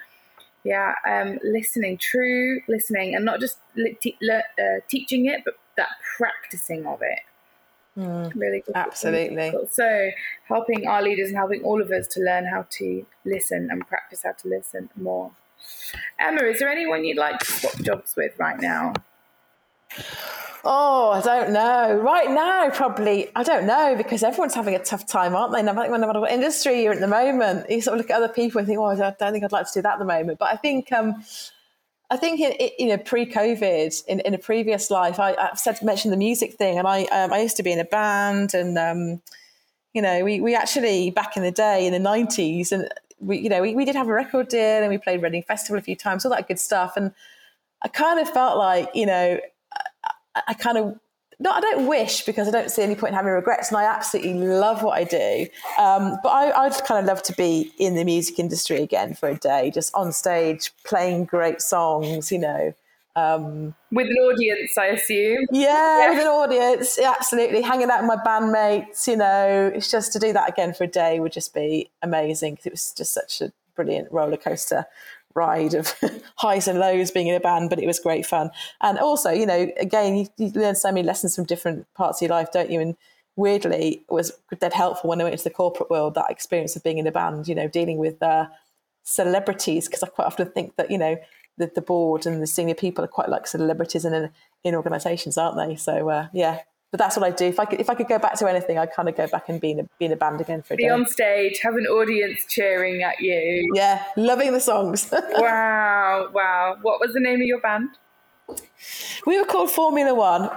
yeah, 0.64 0.94
um, 1.08 1.40
listening, 1.44 1.98
true 1.98 2.62
listening, 2.68 3.16
and 3.16 3.26
not 3.26 3.40
just 3.40 3.58
te- 4.02 4.18
le- 4.22 4.44
uh, 4.60 4.82
teaching 4.88 5.26
it, 5.26 5.42
but 5.44 5.56
that 5.78 5.90
practicing 6.18 6.86
of 6.86 7.02
it. 7.02 7.20
Mm, 7.98 8.32
really 8.36 8.62
good. 8.62 8.76
Absolutely. 8.76 9.52
So, 9.72 10.12
helping 10.48 10.88
our 10.88 11.02
leaders 11.02 11.30
and 11.30 11.38
helping 11.38 11.64
all 11.64 11.82
of 11.82 11.90
us 11.92 12.08
to 12.10 12.20
learn 12.20 12.46
how 12.46 12.68
to 12.78 13.06
listen 13.26 13.70
and 13.72 13.88
practice 13.88 14.22
how 14.24 14.34
to 14.34 14.48
listen 14.48 14.90
more. 14.96 15.32
Emma, 16.20 16.44
is 16.44 16.60
there 16.60 16.70
anyone 16.70 17.04
you'd 17.06 17.18
like 17.18 17.40
to 17.40 17.46
swap 17.46 17.76
jobs 17.82 18.16
with 18.16 18.38
right 18.38 18.60
now? 18.60 18.94
Oh, 20.64 21.12
I 21.12 21.22
don't 21.22 21.52
know. 21.54 21.96
Right 21.96 22.30
now, 22.30 22.70
probably, 22.70 23.30
I 23.36 23.44
don't 23.44 23.66
know 23.66 23.96
because 23.96 24.22
everyone's 24.22 24.54
having 24.54 24.76
a 24.76 24.84
tough 24.84 25.08
time, 25.08 25.36
aren't 25.36 25.54
they? 25.54 25.64
No 25.64 25.74
matter 25.74 26.20
what 26.20 26.32
industry 26.32 26.84
you're 26.84 26.92
in 26.92 26.98
at 26.98 27.02
the 27.02 27.08
moment, 27.08 27.70
you 27.70 27.82
sort 27.82 27.98
of 27.98 28.04
look 28.04 28.12
at 28.12 28.18
other 28.18 28.32
people 28.32 28.60
and 28.60 28.68
think, 28.68 28.78
oh, 28.80 28.86
I 28.86 28.96
don't 28.96 29.32
think 29.32 29.44
I'd 29.44 29.52
like 29.52 29.66
to 29.68 29.74
do 29.74 29.82
that 29.84 29.94
at 29.94 30.00
the 30.00 30.06
moment. 30.06 30.40
But 30.40 30.52
I 30.52 30.58
think, 30.58 30.92
um, 30.92 31.24
I 32.10 32.18
think, 32.18 32.40
in, 32.40 32.54
in, 32.54 32.70
you 32.80 32.88
know, 32.88 32.98
pre-COVID, 32.98 34.06
in, 34.06 34.20
in 34.22 34.34
a 34.34 34.38
previous 34.38 34.90
life, 34.90 35.20
I, 35.20 35.36
have 35.40 35.60
said 35.60 35.82
mentioned 35.82 36.14
the 36.14 36.18
music 36.18 36.54
thing, 36.54 36.78
and 36.78 36.88
I, 36.88 37.04
um, 37.06 37.34
I 37.34 37.40
used 37.40 37.58
to 37.58 37.64
be 37.64 37.72
in 37.72 37.80
a 37.80 37.86
band, 37.86 38.54
and 38.54 38.78
um, 38.78 39.22
you 39.94 40.02
know, 40.02 40.24
we 40.24 40.40
we 40.40 40.56
actually 40.56 41.12
back 41.12 41.36
in 41.36 41.44
the 41.44 41.52
day 41.52 41.86
in 41.86 41.92
the 41.92 42.10
'90s, 42.10 42.72
and 42.72 42.88
we, 43.20 43.38
you 43.38 43.50
know, 43.50 43.62
we, 43.62 43.76
we 43.76 43.86
did 43.86 43.96
have 43.96 44.08
a 44.08 44.14
record 44.14 44.48
deal 44.48 44.62
and 44.62 44.90
we 44.90 44.98
played 44.98 45.22
Reading 45.22 45.44
Festival 45.44 45.80
a 45.80 45.82
few 45.82 45.96
times, 45.96 46.26
all 46.26 46.32
that 46.32 46.48
good 46.48 46.60
stuff. 46.60 46.96
And 46.96 47.14
I 47.82 47.88
kind 47.88 48.20
of 48.20 48.30
felt 48.30 48.58
like, 48.58 48.90
you 48.94 49.06
know, 49.06 49.40
I, 50.36 50.42
I 50.50 50.54
kind 50.54 50.78
of 50.78 51.00
no, 51.40 51.52
I 51.52 51.62
don't 51.62 51.88
wish 51.88 52.26
because 52.26 52.48
I 52.48 52.52
don't 52.52 52.72
see 52.72 52.82
any 52.82 52.96
point 52.96 53.10
in 53.10 53.16
having 53.16 53.32
regrets, 53.32 53.70
and 53.70 53.78
I 53.78 53.84
absolutely 53.84 54.34
love 54.34 54.82
what 54.82 54.98
I 54.98 55.04
do. 55.04 55.48
Um, 55.80 56.18
but 56.24 56.30
I, 56.30 56.68
would 56.68 56.74
kind 56.86 57.00
of 57.00 57.06
love 57.06 57.22
to 57.24 57.34
be 57.34 57.72
in 57.78 57.96
the 57.96 58.04
music 58.04 58.40
industry 58.40 58.82
again 58.82 59.14
for 59.14 59.30
a 59.30 59.36
day, 59.36 59.72
just 59.72 59.94
on 59.94 60.12
stage 60.12 60.72
playing 60.84 61.26
great 61.26 61.62
songs, 61.62 62.32
you 62.32 62.40
know. 62.40 62.74
Um, 63.16 63.76
with 63.92 64.08
an 64.08 64.18
audience, 64.18 64.78
I 64.78 64.88
assume. 64.88 65.46
Yeah, 65.52 66.00
yeah, 66.00 66.10
with 66.10 66.22
an 66.22 66.28
audience, 66.28 67.00
absolutely. 67.00 67.62
Hanging 67.62 67.90
out 67.90 68.02
with 68.02 68.08
my 68.08 68.24
bandmates, 68.24 69.08
you 69.08 69.18
know, 69.18 69.72
it's 69.74 69.92
just 69.92 70.14
to 70.14 70.20
do 70.20 70.34
that 70.34 70.50
again 70.50 70.74
for 70.74 70.86
a 70.86 70.88
day 70.88 71.20
would 71.20 71.32
just 71.32 71.54
be 71.54 71.90
amazing 72.02 72.54
because 72.54 72.66
it 72.66 72.74
was 72.74 72.94
just 72.94 73.14
such 73.14 73.42
a 73.42 73.52
brilliant 73.76 74.12
roller 74.12 74.38
coaster 74.38 74.86
ride 75.38 75.74
of 75.74 75.94
highs 76.38 76.68
and 76.68 76.80
lows 76.80 77.12
being 77.12 77.28
in 77.28 77.36
a 77.36 77.40
band, 77.40 77.70
but 77.70 77.80
it 77.80 77.88
was 77.88 78.00
great 78.00 78.26
fun. 78.26 78.50
And 78.82 78.98
also, 78.98 79.30
you 79.30 79.46
know, 79.46 79.72
again, 79.78 80.18
you, 80.18 80.28
you 80.38 80.52
learn 80.56 80.76
so 80.76 80.92
many 80.92 81.06
lessons 81.06 81.36
from 81.36 81.46
different 81.46 81.86
parts 81.94 82.22
of 82.22 82.28
your 82.28 82.36
life, 82.36 82.52
don't 82.52 82.72
you? 82.72 82.82
And 82.82 82.96
weirdly, 83.36 84.04
it 84.10 84.12
was 84.12 84.32
dead 84.60 84.74
helpful 84.74 85.10
when 85.10 85.22
I 85.22 85.24
went 85.24 85.34
into 85.34 85.44
the 85.44 85.52
corporate 85.52 85.90
world, 85.90 86.16
that 86.16 86.32
experience 86.32 86.76
of 86.76 86.84
being 86.84 86.98
in 86.98 87.08
a 87.08 87.12
band, 87.12 87.48
you 87.48 87.56
know, 87.56 87.68
dealing 87.68 88.00
with 88.00 88.22
uh, 88.22 88.48
celebrities, 89.04 89.88
because 89.88 90.04
I 90.04 90.08
quite 90.08 90.26
often 90.26 90.50
think 90.50 90.76
that, 90.76 90.92
you 90.92 90.98
know, 90.98 91.18
the, 91.58 91.72
the 91.74 91.82
board 91.82 92.26
and 92.26 92.42
the 92.42 92.48
senior 92.48 92.76
people 92.76 93.04
are 93.04 93.10
quite 93.10 93.30
like 93.30 93.48
celebrities 93.48 94.06
in 94.06 94.30
in 94.64 94.76
organisations, 94.76 95.38
aren't 95.38 95.58
they? 95.58 95.76
So 95.76 96.10
uh, 96.10 96.28
yeah, 96.34 96.62
but 96.92 97.00
that's 97.00 97.18
what 97.18 97.26
I 97.26 97.32
do. 97.32 97.46
If 97.46 97.60
I 97.60 97.66
could, 97.66 97.82
if 97.82 97.90
I 97.90 97.96
could 97.96 98.08
go 98.08 98.18
back 98.18 98.36
to 98.36 98.48
anything, 98.48 98.78
I'd 98.78 98.94
kind 98.94 99.10
of 99.10 99.16
go 99.16 99.28
back 99.28 99.50
and 99.50 99.60
be 99.60 99.72
in 99.72 99.80
a, 99.82 99.84
be 100.00 100.06
in 100.06 100.12
a 100.12 100.16
band 100.16 100.40
again 100.40 100.62
for 100.62 100.74
a 100.74 100.78
be 100.78 100.84
day. 100.84 100.90
on 100.90 101.06
stage, 101.06 101.60
have 101.62 101.76
an 101.76 101.86
audience 101.86 102.46
cheering 102.48 103.04
at 103.04 103.20
you. 103.20 103.72
Yeah, 103.74 104.04
loving 104.16 104.54
the 104.54 104.60
songs. 104.60 105.12
wow, 105.34 106.30
wow. 106.34 106.78
What 106.82 107.00
was 107.00 107.14
the 107.14 107.20
name 107.20 107.42
of 107.42 107.48
your 107.48 107.60
band? 107.60 107.90
We 109.26 109.38
were 109.38 109.46
called 109.46 109.70
Formula 109.70 110.16
One, 110.16 110.50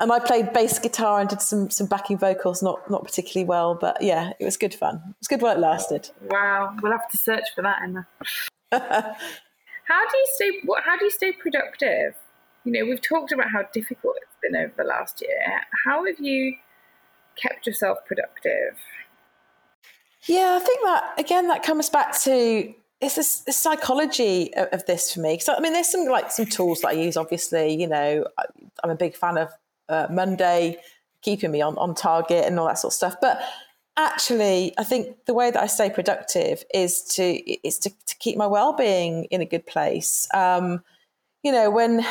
and 0.00 0.10
I 0.10 0.18
played 0.18 0.52
bass 0.52 0.80
guitar 0.80 1.20
and 1.20 1.28
did 1.28 1.40
some 1.40 1.70
some 1.70 1.86
backing 1.86 2.18
vocals. 2.18 2.62
Not 2.62 2.90
not 2.90 3.04
particularly 3.04 3.46
well, 3.46 3.76
but 3.76 4.02
yeah, 4.02 4.32
it 4.40 4.44
was 4.44 4.56
good 4.56 4.74
fun. 4.74 4.96
It 4.96 5.16
was 5.20 5.28
good 5.28 5.40
while 5.40 5.56
it 5.56 5.60
lasted. 5.60 6.10
Wow, 6.22 6.76
we'll 6.82 6.92
have 6.92 7.08
to 7.10 7.16
search 7.16 7.44
for 7.54 7.62
that, 7.62 7.82
Emma. 7.84 8.06
How 8.72 10.10
do 10.10 10.16
you 10.16 10.26
stay? 10.34 10.50
What? 10.64 10.82
How 10.82 10.98
do 10.98 11.04
you 11.04 11.12
stay 11.12 11.30
productive? 11.30 12.16
You 12.66 12.72
know, 12.72 12.84
we've 12.84 13.00
talked 13.00 13.30
about 13.30 13.48
how 13.48 13.62
difficult 13.72 14.16
it's 14.16 14.36
been 14.42 14.56
over 14.56 14.74
the 14.76 14.82
last 14.82 15.22
year. 15.22 15.38
How 15.84 16.04
have 16.04 16.18
you 16.18 16.56
kept 17.40 17.64
yourself 17.64 17.98
productive? 18.06 18.76
Yeah, 20.24 20.58
I 20.60 20.64
think 20.64 20.80
that 20.82 21.14
again 21.16 21.46
that 21.46 21.62
comes 21.62 21.88
back 21.88 22.18
to 22.22 22.74
it's 23.00 23.14
this, 23.14 23.40
the 23.40 23.52
psychology 23.52 24.52
of, 24.56 24.68
of, 24.72 24.86
this 24.86 25.14
for 25.14 25.20
me. 25.20 25.34
Because 25.34 25.48
I 25.56 25.60
mean, 25.60 25.74
there's 25.74 25.92
some 25.92 26.06
like 26.06 26.32
some 26.32 26.46
tools 26.46 26.80
that 26.80 26.88
I 26.88 26.92
use. 26.92 27.16
Obviously, 27.16 27.72
you 27.80 27.86
know, 27.86 28.26
I, 28.36 28.44
am 28.82 28.90
a 28.90 28.96
big 28.96 29.14
fan 29.14 29.38
of 29.38 29.50
uh, 29.88 30.08
Monday, 30.10 30.78
keeping 31.22 31.52
me 31.52 31.62
on 31.62 31.78
on 31.78 31.94
target 31.94 32.46
and 32.46 32.58
all 32.58 32.66
that 32.66 32.80
sort 32.80 32.90
of 32.90 32.96
stuff. 32.96 33.16
But 33.20 33.40
actually 33.98 34.74
i 34.76 34.84
think 34.84 35.16
the 35.24 35.32
way 35.32 35.50
that 35.50 35.62
i 35.62 35.66
stay 35.66 35.88
productive 35.88 36.62
is 36.74 37.00
to 37.00 37.22
is 37.66 37.78
to, 37.78 37.88
to 38.04 38.14
keep 38.18 38.36
my 38.36 38.46
well-being 38.46 39.24
in 39.30 39.40
a 39.40 39.46
good 39.46 39.64
place 39.64 40.28
um, 40.34 40.84
you 41.42 41.50
know 41.50 41.70
when 41.70 42.04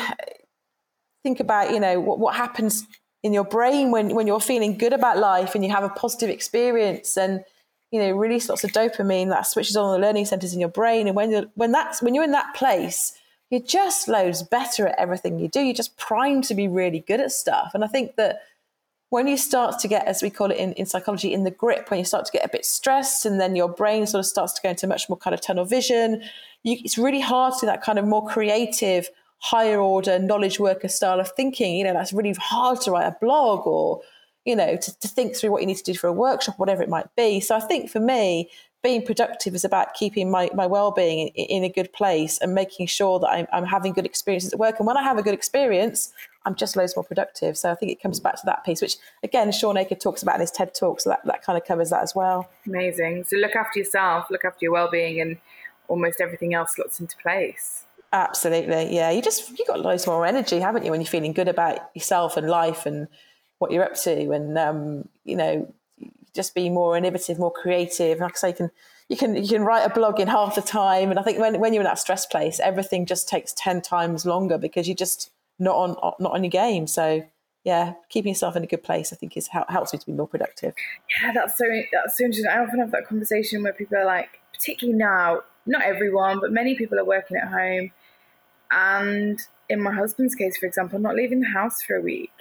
think 1.26 1.40
about 1.40 1.72
you 1.72 1.80
know 1.80 1.98
what, 1.98 2.18
what 2.20 2.36
happens 2.36 2.86
in 3.24 3.32
your 3.32 3.44
brain 3.44 3.90
when 3.90 4.14
when 4.14 4.26
you're 4.28 4.48
feeling 4.52 4.78
good 4.78 4.92
about 4.92 5.18
life 5.18 5.56
and 5.56 5.64
you 5.64 5.70
have 5.70 5.82
a 5.82 5.88
positive 5.88 6.30
experience 6.30 7.16
and 7.16 7.44
you 7.90 7.98
know 8.00 8.12
release 8.12 8.48
lots 8.48 8.62
of 8.62 8.70
dopamine 8.70 9.28
that 9.30 9.42
switches 9.42 9.76
on 9.76 9.92
the 9.92 10.06
learning 10.06 10.26
centers 10.26 10.52
in 10.54 10.60
your 10.60 10.74
brain. 10.80 11.08
And 11.08 11.16
when 11.16 11.32
you're 11.32 11.46
when 11.54 11.72
that's 11.72 12.00
when 12.00 12.14
you're 12.14 12.30
in 12.30 12.38
that 12.40 12.54
place 12.54 13.12
you're 13.50 13.60
just 13.60 14.08
loads 14.08 14.42
better 14.42 14.88
at 14.88 14.98
everything 14.98 15.38
you 15.38 15.48
do. 15.48 15.60
You're 15.60 15.74
just 15.74 15.96
primed 15.96 16.44
to 16.44 16.54
be 16.54 16.66
really 16.66 17.00
good 17.00 17.20
at 17.20 17.30
stuff. 17.30 17.72
And 17.74 17.84
i 17.84 17.86
think 17.86 18.16
that 18.16 18.40
when 19.10 19.28
you 19.28 19.36
start 19.36 19.78
to 19.78 19.88
get, 19.88 20.04
as 20.04 20.20
we 20.20 20.30
call 20.30 20.50
it 20.50 20.56
in, 20.56 20.72
in 20.72 20.84
psychology, 20.84 21.32
in 21.32 21.44
the 21.44 21.50
grip, 21.50 21.90
when 21.90 21.98
you 21.98 22.04
start 22.04 22.26
to 22.26 22.32
get 22.32 22.44
a 22.44 22.48
bit 22.48 22.66
stressed 22.66 23.24
and 23.24 23.40
then 23.40 23.54
your 23.54 23.68
brain 23.68 24.04
sort 24.04 24.18
of 24.18 24.26
starts 24.26 24.52
to 24.54 24.62
go 24.62 24.70
into 24.70 24.88
much 24.88 25.08
more 25.08 25.16
kind 25.16 25.32
of 25.32 25.40
tunnel 25.40 25.64
vision, 25.64 26.22
you, 26.64 26.76
it's 26.84 26.98
really 26.98 27.20
hard 27.20 27.54
to 27.60 27.66
that 27.66 27.82
kind 27.82 28.00
of 28.00 28.04
more 28.04 28.26
creative, 28.26 29.08
higher 29.38 29.80
order 29.80 30.18
knowledge 30.18 30.58
worker 30.58 30.88
style 30.88 31.20
of 31.20 31.30
thinking. 31.32 31.76
You 31.76 31.84
know, 31.84 31.92
that's 31.92 32.12
really 32.12 32.32
hard 32.34 32.80
to 32.82 32.90
write 32.90 33.06
a 33.06 33.16
blog 33.20 33.66
or, 33.66 34.00
you 34.44 34.56
know, 34.56 34.76
to, 34.76 34.98
to 35.00 35.08
think 35.08 35.36
through 35.36 35.50
what 35.50 35.60
you 35.62 35.66
need 35.66 35.76
to 35.78 35.92
do 35.92 35.94
for 35.94 36.06
a 36.06 36.12
workshop, 36.12 36.58
whatever 36.58 36.82
it 36.82 36.88
might 36.88 37.14
be. 37.16 37.40
So 37.40 37.56
I 37.56 37.60
think 37.60 37.90
for 37.90 38.00
me, 38.00 38.50
being 38.82 39.04
productive 39.04 39.54
is 39.54 39.64
about 39.64 39.94
keeping 39.94 40.30
my, 40.30 40.48
my 40.54 40.66
well-being 40.66 41.28
in, 41.28 41.46
in 41.46 41.64
a 41.64 41.68
good 41.68 41.92
place 41.92 42.38
and 42.38 42.54
making 42.54 42.86
sure 42.86 43.18
that 43.18 43.28
I'm, 43.28 43.46
I'm 43.52 43.64
having 43.64 43.92
good 43.92 44.06
experiences 44.06 44.52
at 44.52 44.58
work. 44.58 44.76
And 44.78 44.86
when 44.86 44.96
I 44.96 45.02
have 45.02 45.18
a 45.18 45.22
good 45.22 45.34
experience, 45.34 46.12
I'm 46.44 46.54
just 46.54 46.76
loads 46.76 46.94
more 46.94 47.02
productive. 47.02 47.58
So 47.58 47.72
I 47.72 47.74
think 47.74 47.90
it 47.90 48.00
comes 48.00 48.20
back 48.20 48.36
to 48.36 48.46
that 48.46 48.64
piece, 48.64 48.80
which 48.80 48.96
again, 49.24 49.50
Shawn 49.50 49.76
Achor 49.76 49.96
talks 49.96 50.22
about 50.22 50.36
in 50.36 50.42
his 50.42 50.52
TED 50.52 50.72
talk. 50.74 51.00
So 51.00 51.10
that, 51.10 51.24
that 51.24 51.42
kind 51.42 51.58
of 51.58 51.66
covers 51.66 51.90
that 51.90 52.02
as 52.02 52.14
well. 52.14 52.48
Amazing. 52.66 53.24
So 53.24 53.36
look 53.36 53.56
after 53.56 53.80
yourself, 53.80 54.30
look 54.30 54.44
after 54.44 54.58
your 54.60 54.72
well-being 54.72 55.20
and 55.20 55.38
almost 55.88 56.20
everything 56.20 56.54
else 56.54 56.76
slots 56.76 57.00
into 57.00 57.16
place. 57.16 57.84
Absolutely, 58.16 58.96
yeah. 58.96 59.10
You 59.10 59.20
just 59.20 59.58
you 59.58 59.66
got 59.66 59.80
loads 59.80 60.06
more 60.06 60.24
energy, 60.24 60.58
haven't 60.58 60.86
you, 60.86 60.90
when 60.90 61.02
you're 61.02 61.06
feeling 61.06 61.34
good 61.34 61.48
about 61.48 61.90
yourself 61.94 62.38
and 62.38 62.48
life 62.48 62.86
and 62.86 63.08
what 63.58 63.72
you're 63.72 63.84
up 63.84 63.94
to, 64.04 64.30
and 64.32 64.56
um, 64.56 65.06
you 65.24 65.36
know, 65.36 65.70
just 66.32 66.54
be 66.54 66.70
more 66.70 66.96
innovative, 66.96 67.38
more 67.38 67.52
creative. 67.52 68.20
Like 68.20 68.32
I 68.32 68.38
say, 68.38 68.48
you 68.48 68.54
can 68.54 68.70
you 69.10 69.16
can 69.18 69.36
you 69.36 69.46
can 69.46 69.64
write 69.64 69.84
a 69.84 69.92
blog 69.92 70.18
in 70.18 70.28
half 70.28 70.54
the 70.54 70.62
time, 70.62 71.10
and 71.10 71.18
I 71.18 71.22
think 71.22 71.38
when 71.38 71.60
when 71.60 71.74
you're 71.74 71.82
in 71.82 71.86
that 71.86 71.98
stress 71.98 72.24
place, 72.24 72.58
everything 72.58 73.04
just 73.04 73.28
takes 73.28 73.52
ten 73.52 73.82
times 73.82 74.24
longer 74.24 74.56
because 74.56 74.88
you're 74.88 74.96
just 74.96 75.30
not 75.58 75.76
on 75.76 76.14
not 76.18 76.32
on 76.32 76.42
your 76.42 76.50
game. 76.50 76.86
So 76.86 77.22
yeah, 77.64 77.92
keeping 78.08 78.30
yourself 78.30 78.56
in 78.56 78.64
a 78.64 78.66
good 78.66 78.82
place, 78.82 79.12
I 79.12 79.16
think, 79.16 79.36
is 79.36 79.48
helps 79.48 79.92
me 79.92 79.98
to 79.98 80.06
be 80.06 80.12
more 80.12 80.28
productive. 80.28 80.72
Yeah, 81.20 81.32
that's 81.34 81.58
so 81.58 81.66
that's 81.92 82.16
so 82.16 82.24
interesting. 82.24 82.50
I 82.50 82.60
often 82.60 82.78
have 82.78 82.92
that 82.92 83.06
conversation 83.06 83.62
where 83.62 83.74
people 83.74 83.98
are 83.98 84.06
like, 84.06 84.40
particularly 84.54 84.98
now, 84.98 85.42
not 85.66 85.82
everyone, 85.82 86.40
but 86.40 86.50
many 86.50 86.76
people 86.76 86.98
are 86.98 87.04
working 87.04 87.36
at 87.36 87.48
home 87.48 87.90
and 88.70 89.40
in 89.68 89.80
my 89.80 89.92
husband's 89.92 90.34
case, 90.34 90.56
for 90.56 90.66
example, 90.66 90.98
not 90.98 91.14
leaving 91.14 91.40
the 91.40 91.48
house 91.48 91.82
for 91.82 91.96
a 91.96 92.00
week 92.00 92.32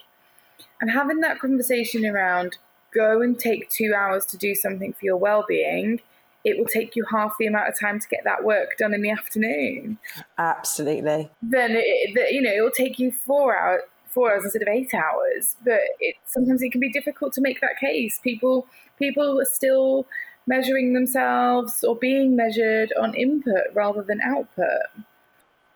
and 0.81 0.91
having 0.91 1.21
that 1.21 1.39
conversation 1.39 2.05
around 2.05 2.57
go 2.93 3.21
and 3.21 3.37
take 3.37 3.69
two 3.69 3.93
hours 3.95 4.25
to 4.25 4.37
do 4.37 4.55
something 4.55 4.93
for 4.93 5.05
your 5.05 5.17
well 5.17 5.45
being, 5.47 5.99
it 6.43 6.57
will 6.57 6.65
take 6.65 6.95
you 6.95 7.05
half 7.11 7.35
the 7.39 7.47
amount 7.47 7.67
of 7.67 7.79
time 7.79 7.99
to 7.99 8.07
get 8.07 8.21
that 8.23 8.43
work 8.43 8.77
done 8.77 8.93
in 8.93 9.01
the 9.01 9.09
afternoon. 9.09 9.97
Absolutely. 10.37 11.29
Then, 11.41 11.71
it, 11.71 12.33
you 12.33 12.41
know, 12.41 12.51
it 12.51 12.61
will 12.61 12.71
take 12.71 12.99
you 12.99 13.11
four 13.11 13.57
hours. 13.57 13.81
Four 14.07 14.31
hours 14.31 14.45
instead 14.45 14.61
of 14.61 14.69
eight 14.69 14.93
hours, 14.93 15.57
but 15.65 15.81
it 15.99 16.15
sometimes 16.25 16.61
it 16.61 16.71
can 16.71 16.79
be 16.79 16.89
difficult 16.89 17.33
to 17.33 17.41
make 17.41 17.59
that 17.59 17.77
case. 17.77 18.17
People 18.23 18.65
people 18.97 19.41
are 19.41 19.43
still 19.43 20.07
measuring 20.47 20.93
themselves 20.93 21.83
or 21.83 21.97
being 21.97 22.33
measured 22.33 22.93
on 22.97 23.13
input 23.13 23.65
rather 23.73 24.01
than 24.01 24.21
output. 24.21 25.03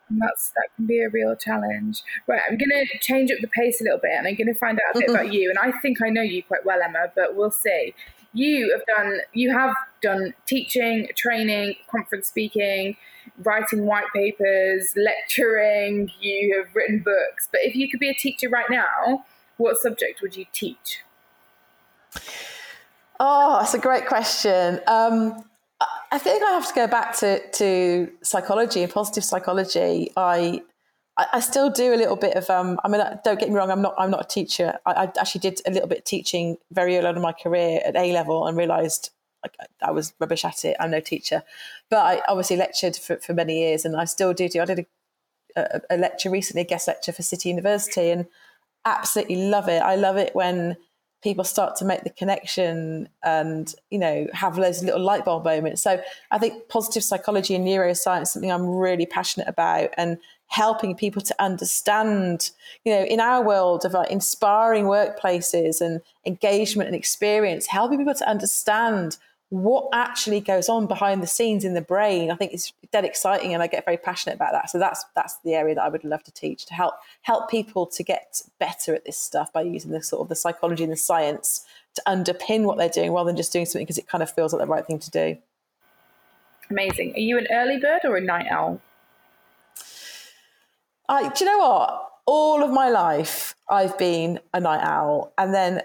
And 0.10 0.22
that's 0.22 0.50
that 0.52 0.70
can 0.76 0.86
be 0.86 1.02
a 1.02 1.10
real 1.10 1.36
challenge. 1.36 2.04
Right, 2.28 2.42
I'm 2.50 2.58
going 2.58 2.70
to 2.70 3.00
change 3.00 3.32
up 3.32 3.38
the 3.42 3.48
pace 3.48 3.82
a 3.82 3.84
little 3.84 4.00
bit, 4.00 4.12
and 4.18 4.28
I'm 4.28 4.36
going 4.36 4.48
to 4.48 4.60
find 4.60 4.80
out 4.80 4.96
a 4.96 5.00
bit 5.00 5.10
about 5.14 5.34
you. 5.34 5.50
And 5.50 5.60
I 5.60 5.78
think 5.80 6.02
I 6.02 6.10
know 6.10 6.22
you 6.22 6.44
quite 6.44 6.66
well, 6.66 6.82
Emma, 6.82 7.12
but 7.16 7.36
we'll 7.36 7.52
see. 7.52 7.94
You 8.34 8.72
have 8.72 8.86
done 8.98 9.20
you 9.34 9.52
have 9.52 9.76
done 10.02 10.34
teaching, 10.46 11.08
training, 11.16 11.76
conference 11.90 12.28
speaking, 12.28 12.96
writing 13.44 13.86
white 13.86 14.06
papers, 14.14 14.94
lecturing. 14.96 16.12
You 16.20 16.58
have 16.58 16.76
written 16.76 17.00
books. 17.00 17.48
But 17.52 17.62
if 17.64 17.76
you 17.76 17.90
could 17.90 18.00
be 18.00 18.10
a 18.10 18.14
teacher 18.14 18.50
right 18.50 18.70
now, 18.70 19.26
what 19.58 19.78
subject 19.78 20.22
would 20.22 20.36
you 20.36 20.46
teach? 20.52 21.02
Oh, 23.20 23.60
that's 23.60 23.74
a 23.74 23.80
great 23.80 24.06
question. 24.06 24.80
Um, 24.88 25.44
I 26.12 26.18
think 26.18 26.44
I 26.44 26.52
have 26.52 26.68
to 26.68 26.74
go 26.74 26.88
back 26.88 27.16
to, 27.20 27.48
to 27.52 28.12
psychology 28.24 28.82
and 28.84 28.92
positive 28.92 29.24
psychology. 29.24 30.12
I 30.18 30.64
I 31.34 31.42
still 31.42 31.70
do 31.70 31.94
a 31.94 31.98
little 31.98 32.16
bit 32.16 32.36
of. 32.36 32.50
Um, 32.50 32.80
I 32.84 32.88
mean, 32.88 33.02
don't 33.26 33.40
get 33.40 33.50
me 33.50 33.56
wrong. 33.56 33.72
I'm 33.72 33.82
not. 33.82 33.94
I'm 33.98 34.10
not 34.10 34.26
a 34.26 34.28
teacher. 34.28 34.80
I, 34.86 34.92
I 34.92 35.04
actually 35.20 35.42
did 35.42 35.62
a 35.66 35.72
little 35.72 35.88
bit 35.88 36.00
of 36.00 36.04
teaching 36.06 36.58
very 36.72 36.98
early 36.98 37.08
on 37.08 37.16
in 37.18 37.22
my 37.22 37.34
career 37.34 37.82
at 37.86 37.96
A 37.96 38.14
level 38.14 38.48
and 38.48 38.58
realised 38.58 39.12
like, 39.44 39.56
I 39.82 39.92
was 39.92 40.14
rubbish 40.20 40.46
at 40.46 40.64
it. 40.66 40.78
I'm 40.80 40.92
no 40.92 41.00
teacher, 41.00 41.44
but 41.90 42.00
I 42.00 42.22
obviously 42.28 42.58
lectured 42.58 42.96
for, 42.96 43.18
for 43.18 43.34
many 43.34 43.60
years, 43.60 43.86
and 43.86 43.96
I 43.98 44.06
still 44.06 44.34
do. 44.34 44.48
do 44.48 44.62
I 44.62 44.66
did 44.66 44.86
a, 45.56 45.62
a, 45.62 45.82
a 45.90 45.98
lecture 45.98 46.30
recently, 46.30 46.62
a 46.62 46.66
guest 46.66 46.88
lecture 46.88 47.12
for 47.12 47.22
City 47.22 47.50
University, 47.50 48.10
and 48.10 48.26
absolutely 48.86 49.36
love 49.36 49.68
it. 49.68 49.82
I 49.82 49.96
love 49.96 50.16
it 50.16 50.34
when 50.36 50.78
people 51.22 51.44
start 51.44 51.76
to 51.76 51.86
make 51.86 52.04
the 52.04 52.10
connection 52.10 53.10
and 53.24 53.76
you 53.90 54.00
know 54.00 54.28
have 54.34 54.56
those 54.56 54.84
little 54.84 55.00
light 55.00 55.26
bulb 55.26 55.44
moments. 55.44 55.82
So 55.82 56.02
i 56.32 56.38
think 56.38 56.68
positive 56.70 57.04
psychology 57.04 57.56
and 57.56 57.66
neuroscience 57.66 58.24
is 58.24 58.32
something 58.34 58.52
i'm 58.52 58.68
really 58.68 59.06
passionate 59.06 59.48
about 59.48 59.90
and 59.98 60.18
helping 60.48 60.96
people 60.96 61.22
to 61.22 61.36
understand 61.40 62.52
you 62.86 62.94
know 62.94 63.04
in 63.04 63.20
our 63.20 63.44
world 63.44 63.86
of 63.86 63.94
like 63.94 64.10
inspiring 64.10 64.86
workplaces 64.86 65.82
and 65.82 66.02
engagement 66.26 66.88
and 66.88 66.96
experience 66.96 67.68
helping 67.68 68.00
people 68.00 68.16
to 68.16 68.28
understand 68.28 69.18
what 69.50 69.90
actually 69.94 70.40
goes 70.40 70.70
on 70.70 70.86
behind 70.86 71.24
the 71.24 71.28
scenes 71.28 71.66
in 71.66 71.74
the 71.74 71.82
brain 71.82 72.30
i 72.30 72.36
think 72.36 72.54
it's 72.54 72.72
dead 72.92 73.04
exciting 73.04 73.54
and 73.54 73.64
i 73.64 73.68
get 73.68 73.84
very 73.84 73.98
passionate 73.98 74.36
about 74.36 74.52
that. 74.52 74.70
So 74.70 74.78
that's 74.78 75.04
that's 75.16 75.38
the 75.44 75.56
area 75.56 75.76
that 75.76 75.84
i 75.84 75.90
would 75.90 76.04
love 76.04 76.24
to 76.24 76.32
teach 76.32 76.66
to 76.68 76.74
help 76.74 76.94
help 77.24 77.50
people 77.50 77.86
to 77.88 78.04
get 78.04 78.42
better 78.60 78.94
at 78.94 79.06
this 79.06 79.18
stuff 79.18 79.52
by 79.52 79.62
using 79.62 79.92
the 79.92 80.04
sort 80.04 80.22
of 80.22 80.30
the 80.30 80.36
psychology 80.36 80.84
and 80.84 80.92
the 80.92 80.98
science 80.98 81.66
to 81.96 82.04
underpin 82.08 82.64
what 82.64 82.78
they're 82.78 82.90
doing 82.90 83.12
rather 83.12 83.30
than 83.30 83.38
just 83.38 83.52
doing 83.52 83.66
something 83.66 83.86
because 83.86 83.98
it 83.98 84.08
kind 84.08 84.22
of 84.22 84.32
feels 84.32 84.54
like 84.54 84.62
the 84.62 84.68
right 84.68 84.86
thing 84.86 85.00
to 85.00 85.10
do. 85.10 85.38
Amazing. 86.70 87.14
Are 87.16 87.20
you 87.20 87.40
an 87.40 87.48
early 87.52 87.80
bird 87.80 88.02
or 88.04 88.16
a 88.16 88.22
night 88.22 88.46
owl? 88.52 88.80
I, 91.08 91.30
do 91.30 91.44
you 91.44 91.50
know 91.50 91.58
what? 91.58 92.12
All 92.28 92.64
of 92.64 92.70
my 92.70 92.90
life 92.90 93.56
i've 93.70 93.98
been 93.98 94.40
a 94.54 94.60
night 94.60 94.84
owl 94.84 95.32
and 95.38 95.54
then 95.54 95.82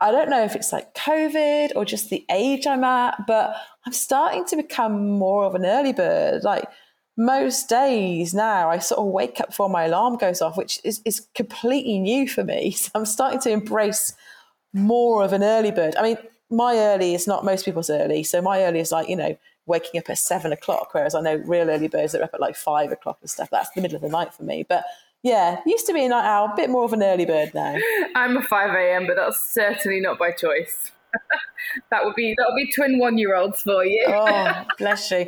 I 0.00 0.10
don't 0.10 0.30
know 0.30 0.42
if 0.42 0.56
it's 0.56 0.72
like 0.72 0.94
COVID 0.94 1.72
or 1.76 1.84
just 1.84 2.08
the 2.10 2.24
age 2.30 2.66
I'm 2.66 2.84
at, 2.84 3.26
but 3.26 3.54
I'm 3.86 3.92
starting 3.92 4.44
to 4.46 4.56
become 4.56 5.10
more 5.10 5.44
of 5.44 5.54
an 5.54 5.66
early 5.66 5.92
bird. 5.92 6.42
Like 6.42 6.64
most 7.16 7.68
days 7.68 8.32
now, 8.32 8.70
I 8.70 8.78
sort 8.78 9.00
of 9.00 9.06
wake 9.06 9.40
up 9.40 9.48
before 9.48 9.68
my 9.68 9.84
alarm 9.84 10.16
goes 10.16 10.40
off, 10.40 10.56
which 10.56 10.80
is, 10.84 11.02
is 11.04 11.26
completely 11.34 11.98
new 11.98 12.28
for 12.28 12.44
me. 12.44 12.72
So 12.76 12.90
I'm 12.94 13.04
starting 13.04 13.40
to 13.40 13.50
embrace 13.50 14.14
more 14.72 15.22
of 15.22 15.32
an 15.32 15.42
early 15.42 15.70
bird. 15.70 15.96
I 15.96 16.02
mean, 16.02 16.18
my 16.50 16.76
early 16.76 17.14
is 17.14 17.26
not 17.26 17.44
most 17.44 17.64
people's 17.64 17.90
early. 17.90 18.24
So 18.24 18.40
my 18.40 18.62
early 18.64 18.80
is 18.80 18.90
like, 18.90 19.08
you 19.08 19.16
know, 19.16 19.36
waking 19.66 20.00
up 20.00 20.08
at 20.08 20.18
seven 20.18 20.52
o'clock, 20.52 20.94
whereas 20.94 21.14
I 21.14 21.20
know 21.20 21.36
real 21.36 21.68
early 21.70 21.88
birds 21.88 22.12
that 22.12 22.20
are 22.20 22.24
up 22.24 22.34
at 22.34 22.40
like 22.40 22.56
five 22.56 22.90
o'clock 22.90 23.18
and 23.20 23.30
stuff. 23.30 23.50
That's 23.50 23.70
the 23.70 23.82
middle 23.82 23.96
of 23.96 24.02
the 24.02 24.08
night 24.08 24.32
for 24.32 24.42
me. 24.42 24.64
But 24.68 24.84
yeah, 25.22 25.60
used 25.66 25.86
to 25.86 25.92
be 25.92 26.04
a 26.04 26.08
night 26.08 26.24
owl, 26.24 26.46
a 26.46 26.56
bit 26.56 26.70
more 26.70 26.84
of 26.84 26.92
an 26.92 27.02
early 27.02 27.26
bird 27.26 27.52
now. 27.54 27.76
I'm 28.14 28.36
a 28.36 28.42
5 28.42 28.74
a.m., 28.74 29.06
but 29.06 29.16
that's 29.16 29.44
certainly 29.52 30.00
not 30.00 30.18
by 30.18 30.30
choice. 30.32 30.92
that 31.90 32.04
would 32.04 32.14
be 32.14 32.34
that 32.36 32.46
would 32.48 32.56
be 32.56 32.70
twin 32.72 32.98
one 32.98 33.18
year 33.18 33.34
olds 33.34 33.62
for 33.62 33.84
you. 33.84 34.04
oh, 34.08 34.64
bless 34.78 35.10
you. 35.10 35.26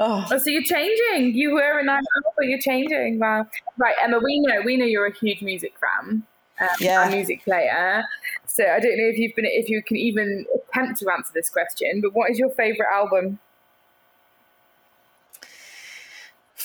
Oh. 0.00 0.26
oh. 0.30 0.38
so 0.38 0.50
you're 0.50 0.62
changing. 0.62 1.34
You 1.34 1.52
were 1.52 1.78
a 1.78 1.84
night 1.84 2.02
owl, 2.16 2.34
but 2.36 2.46
you're 2.46 2.60
changing. 2.60 3.18
Wow. 3.18 3.46
Right, 3.76 3.94
Emma. 4.02 4.18
We 4.22 4.40
know 4.40 4.62
we 4.64 4.76
know 4.76 4.86
you're 4.86 5.06
a 5.06 5.14
huge 5.14 5.42
music 5.42 5.74
fan. 5.78 6.22
Um, 6.60 6.68
yeah. 6.80 7.06
A 7.06 7.10
music 7.10 7.44
player. 7.44 8.04
So 8.46 8.64
I 8.64 8.80
don't 8.80 8.96
know 8.96 9.04
if 9.04 9.18
you've 9.18 9.34
been 9.36 9.44
if 9.44 9.68
you 9.68 9.82
can 9.82 9.96
even 9.96 10.46
attempt 10.54 10.98
to 11.00 11.10
answer 11.10 11.32
this 11.34 11.48
question. 11.48 12.00
But 12.00 12.14
what 12.14 12.30
is 12.30 12.38
your 12.38 12.50
favorite 12.50 12.88
album? 12.92 13.38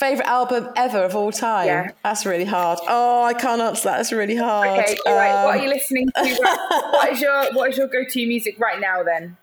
Favorite 0.03 0.27
album 0.27 0.67
ever 0.75 1.05
of 1.05 1.15
all 1.15 1.31
time? 1.31 1.65
Yeah. 1.65 1.91
That's 2.03 2.25
really 2.25 2.43
hard. 2.43 2.77
Oh, 2.89 3.23
I 3.23 3.33
can't 3.33 3.61
answer 3.61 3.85
that. 3.85 3.95
That's 3.95 4.11
really 4.11 4.35
hard. 4.35 4.67
Okay, 4.67 4.97
um, 5.07 5.13
right. 5.15 5.45
What 5.45 5.57
are 5.57 5.63
you 5.63 5.69
listening 5.69 6.09
to? 6.17 6.21
what 6.91 7.13
is 7.13 7.21
your 7.21 7.53
What 7.53 7.69
is 7.69 7.77
your 7.77 7.87
go 7.87 8.03
to 8.03 8.27
music 8.27 8.59
right 8.59 8.81
now? 8.81 9.01
Then. 9.03 9.37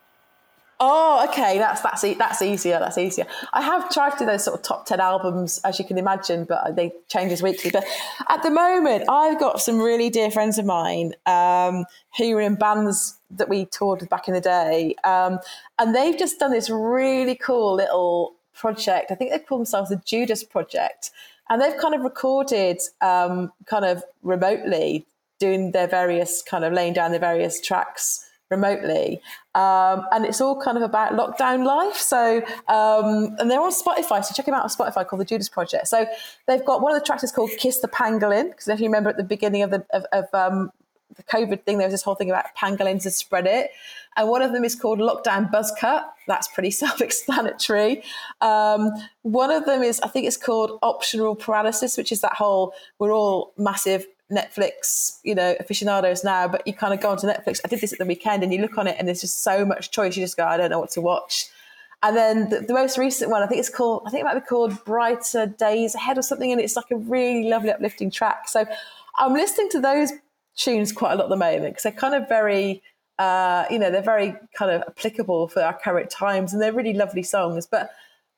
Oh, 0.79 1.25
okay. 1.27 1.57
That's 1.57 1.81
that's 1.81 2.03
that's 2.15 2.43
easier. 2.43 2.77
That's 2.77 2.99
easier. 2.99 3.25
I 3.53 3.63
have 3.63 3.89
tried 3.89 4.11
to 4.11 4.19
do 4.19 4.25
those 4.27 4.43
sort 4.43 4.59
of 4.59 4.63
top 4.63 4.85
ten 4.85 4.99
albums, 4.99 5.59
as 5.63 5.79
you 5.79 5.85
can 5.85 5.97
imagine, 5.97 6.43
but 6.43 6.75
they 6.75 6.93
change 7.07 7.31
as 7.31 7.41
weekly. 7.41 7.71
But 7.71 7.83
at 8.29 8.43
the 8.43 8.51
moment, 8.51 9.05
I've 9.09 9.39
got 9.39 9.61
some 9.61 9.81
really 9.81 10.11
dear 10.11 10.29
friends 10.29 10.59
of 10.59 10.65
mine 10.67 11.13
um, 11.25 11.85
who 12.19 12.35
were 12.35 12.41
in 12.41 12.53
bands 12.53 13.17
that 13.31 13.49
we 13.49 13.65
toured 13.65 14.01
with 14.01 14.11
back 14.11 14.27
in 14.27 14.35
the 14.35 14.41
day, 14.41 14.93
um, 15.05 15.39
and 15.79 15.95
they've 15.95 16.19
just 16.19 16.37
done 16.37 16.51
this 16.51 16.69
really 16.69 17.33
cool 17.33 17.73
little 17.73 18.35
project. 18.61 19.11
I 19.11 19.15
think 19.15 19.31
they 19.31 19.39
call 19.39 19.57
themselves 19.57 19.89
the 19.89 20.01
Judas 20.05 20.43
Project, 20.43 21.09
and 21.49 21.59
they've 21.59 21.77
kind 21.77 21.95
of 21.95 22.01
recorded 22.01 22.79
um, 23.01 23.51
kind 23.65 23.85
of 23.85 24.03
remotely 24.21 25.05
doing 25.39 25.71
their 25.71 25.87
various 25.87 26.43
kind 26.43 26.63
of 26.63 26.71
laying 26.71 26.93
down 26.93 27.09
their 27.11 27.19
various 27.19 27.59
tracks 27.59 28.27
remotely. 28.51 29.19
Um, 29.55 30.05
and 30.11 30.25
it's 30.25 30.39
all 30.39 30.61
kind 30.61 30.77
of 30.77 30.83
about 30.83 31.13
lockdown 31.13 31.65
life. 31.65 31.95
So, 31.95 32.37
um, 32.67 33.35
and 33.39 33.49
they're 33.49 33.61
on 33.61 33.71
Spotify. 33.71 34.23
So 34.23 34.35
check 34.35 34.45
them 34.45 34.53
out 34.53 34.63
on 34.63 34.69
Spotify 34.69 35.07
called 35.07 35.21
the 35.21 35.25
Judas 35.25 35.49
Project. 35.49 35.87
So 35.87 36.05
they've 36.47 36.63
got 36.63 36.81
one 36.81 36.93
of 36.93 36.99
the 36.99 37.05
tracks 37.05 37.23
is 37.23 37.31
called 37.31 37.49
Kiss 37.57 37.79
the 37.79 37.87
Pangolin. 37.87 38.51
Because 38.51 38.67
if 38.67 38.79
you 38.79 38.85
remember 38.85 39.09
at 39.09 39.17
the 39.17 39.23
beginning 39.23 39.63
of 39.63 39.71
the, 39.71 39.83
of, 39.91 40.05
of 40.11 40.25
um, 40.33 40.71
the 41.15 41.23
COVID 41.23 41.63
thing, 41.63 41.77
there 41.77 41.87
was 41.87 41.93
this 41.93 42.03
whole 42.03 42.15
thing 42.15 42.29
about 42.29 42.45
pangolins 42.57 43.03
to 43.03 43.11
spread 43.11 43.47
it. 43.47 43.71
And 44.17 44.27
one 44.27 44.41
of 44.41 44.51
them 44.51 44.63
is 44.63 44.75
called 44.75 44.99
Lockdown 44.99 45.51
Buzz 45.51 45.73
Cut. 45.79 46.13
That's 46.27 46.47
pretty 46.47 46.71
self 46.83 47.01
explanatory. 47.01 48.03
Um, 48.41 48.91
one 49.21 49.51
of 49.51 49.65
them 49.65 49.83
is, 49.83 49.99
I 50.01 50.07
think 50.07 50.27
it's 50.27 50.37
called 50.37 50.79
Optional 50.81 51.35
Paralysis, 51.35 51.97
which 51.97 52.11
is 52.11 52.21
that 52.21 52.33
whole, 52.33 52.73
we're 52.99 53.13
all 53.13 53.53
massive 53.57 54.05
Netflix, 54.31 55.19
you 55.23 55.35
know, 55.35 55.55
aficionados 55.59 56.23
now, 56.23 56.47
but 56.47 56.65
you 56.65 56.73
kind 56.73 56.93
of 56.93 57.01
go 57.01 57.09
onto 57.09 57.27
Netflix. 57.27 57.59
I 57.65 57.67
did 57.67 57.81
this 57.81 57.91
at 57.91 57.99
the 57.99 58.05
weekend 58.05 58.43
and 58.43 58.53
you 58.53 58.61
look 58.61 58.77
on 58.77 58.87
it 58.87 58.95
and 58.97 59.07
there's 59.07 59.21
just 59.21 59.43
so 59.43 59.65
much 59.65 59.91
choice. 59.91 60.15
You 60.15 60.23
just 60.23 60.37
go, 60.37 60.45
I 60.45 60.57
don't 60.57 60.69
know 60.69 60.79
what 60.79 60.91
to 60.91 61.01
watch. 61.01 61.49
And 62.03 62.17
then 62.17 62.49
the, 62.49 62.61
the, 62.61 62.73
most 62.73 62.97
recent 62.97 63.29
one, 63.29 63.43
I 63.43 63.47
think 63.47 63.59
it's 63.59 63.69
called, 63.69 64.03
I 64.07 64.09
think 64.09 64.21
it 64.21 64.23
might 64.23 64.33
be 64.33 64.41
called 64.41 64.83
Brighter 64.85 65.45
Days 65.45 65.93
Ahead 65.93 66.17
or 66.17 66.23
something. 66.23 66.51
And 66.51 66.59
it's 66.59 66.75
like 66.75 66.89
a 66.89 66.95
really 66.95 67.47
lovely, 67.47 67.71
uplifting 67.71 68.09
track. 68.09 68.49
So 68.49 68.65
I'm 69.19 69.33
listening 69.33 69.69
to 69.71 69.79
those 69.79 70.11
tunes 70.63 70.91
quite 70.91 71.13
a 71.13 71.15
lot 71.15 71.25
at 71.25 71.29
the 71.29 71.35
moment 71.35 71.73
because 71.73 71.83
they're 71.83 71.91
kind 71.91 72.15
of 72.15 72.27
very, 72.27 72.81
uh, 73.19 73.65
you 73.69 73.79
know, 73.79 73.91
they're 73.91 74.01
very 74.01 74.35
kind 74.57 74.71
of 74.71 74.83
applicable 74.87 75.47
for 75.47 75.61
our 75.61 75.77
current 75.77 76.09
times 76.09 76.53
and 76.53 76.61
they're 76.61 76.73
really 76.73 76.93
lovely 76.93 77.23
songs. 77.23 77.67
But 77.67 77.91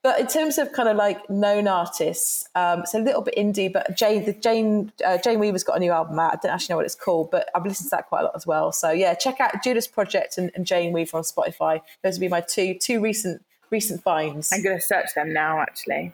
but 0.03 0.19
in 0.19 0.27
terms 0.27 0.57
of 0.57 0.73
kind 0.73 0.89
of 0.89 0.97
like 0.97 1.29
known 1.29 1.65
artists, 1.65 2.45
um, 2.55 2.81
it's 2.81 2.93
a 2.93 2.99
little 2.99 3.21
bit 3.21 3.35
indie. 3.37 3.71
But 3.71 3.95
Jane, 3.95 4.25
the 4.25 4.33
Jane, 4.33 4.91
uh, 5.03 5.17
Jane 5.17 5.39
Weaver's 5.39 5.63
got 5.63 5.77
a 5.77 5.79
new 5.79 5.91
album 5.91 6.19
out. 6.19 6.33
I 6.33 6.39
don't 6.43 6.51
actually 6.51 6.73
know 6.73 6.77
what 6.77 6.85
it's 6.85 6.93
called, 6.93 7.31
but 7.31 7.49
I've 7.55 7.65
listened 7.65 7.89
to 7.89 7.95
that 7.95 8.07
quite 8.09 8.19
a 8.19 8.23
lot 8.25 8.35
as 8.35 8.45
well. 8.45 8.73
So 8.73 8.91
yeah, 8.91 9.13
check 9.13 9.39
out 9.39 9.63
Judas 9.63 9.87
Project 9.87 10.37
and, 10.37 10.51
and 10.55 10.65
Jane 10.65 10.91
Weaver 10.91 11.15
on 11.15 11.23
Spotify. 11.23 11.79
Those 12.03 12.15
would 12.15 12.21
be 12.21 12.27
my 12.27 12.41
two 12.41 12.73
two 12.73 12.99
recent 12.99 13.45
recent 13.69 14.03
finds. 14.03 14.51
I'm 14.51 14.61
going 14.61 14.77
to 14.77 14.83
search 14.83 15.07
them 15.15 15.31
now. 15.31 15.61
Actually, 15.61 16.13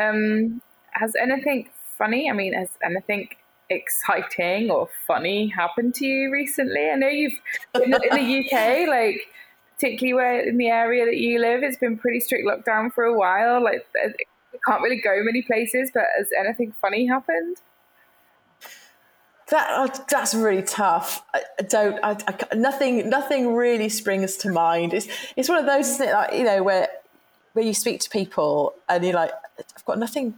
um, 0.00 0.62
has 0.92 1.16
anything 1.16 1.68
funny? 1.98 2.30
I 2.30 2.32
mean, 2.32 2.52
has 2.52 2.70
anything 2.80 3.28
exciting 3.70 4.70
or 4.70 4.88
funny 5.06 5.48
happened 5.48 5.94
to 5.96 6.06
you 6.06 6.30
recently? 6.30 6.90
I 6.90 6.96
know 6.96 7.08
you've 7.08 7.38
in 7.82 7.90
the, 7.90 8.00
in 8.10 8.16
the 8.16 8.40
UK, 8.40 8.88
like 8.88 9.20
particularly 9.74 10.14
where 10.14 10.40
in 10.40 10.56
the 10.56 10.68
area 10.68 11.04
that 11.04 11.16
you 11.16 11.40
live, 11.40 11.62
it's 11.62 11.78
been 11.78 11.98
pretty 11.98 12.20
strict 12.20 12.46
lockdown 12.46 12.92
for 12.92 13.04
a 13.04 13.16
while. 13.16 13.62
Like, 13.62 13.86
uh, 14.02 14.08
you 14.52 14.58
can't 14.66 14.82
really 14.82 15.00
go 15.00 15.16
many 15.22 15.42
places. 15.42 15.90
But 15.92 16.04
has 16.16 16.28
anything 16.38 16.74
funny 16.80 17.06
happened? 17.06 17.58
That 19.50 19.66
oh, 19.70 20.04
that's 20.08 20.34
really 20.34 20.62
tough. 20.62 21.22
I, 21.34 21.42
I 21.58 21.62
don't. 21.62 22.02
I, 22.02 22.16
I, 22.26 22.54
nothing. 22.54 23.08
Nothing 23.10 23.54
really 23.54 23.88
springs 23.88 24.36
to 24.38 24.50
mind. 24.50 24.94
It's 24.94 25.06
it's 25.36 25.48
one 25.48 25.58
of 25.58 25.66
those, 25.66 25.88
isn't 25.88 26.08
it? 26.08 26.12
Like 26.12 26.32
you 26.34 26.44
know, 26.44 26.62
where 26.62 26.88
where 27.52 27.64
you 27.64 27.74
speak 27.74 28.00
to 28.00 28.10
people 28.10 28.74
and 28.88 29.04
you're 29.04 29.14
like, 29.14 29.32
I've 29.76 29.84
got 29.84 29.98
nothing 29.98 30.34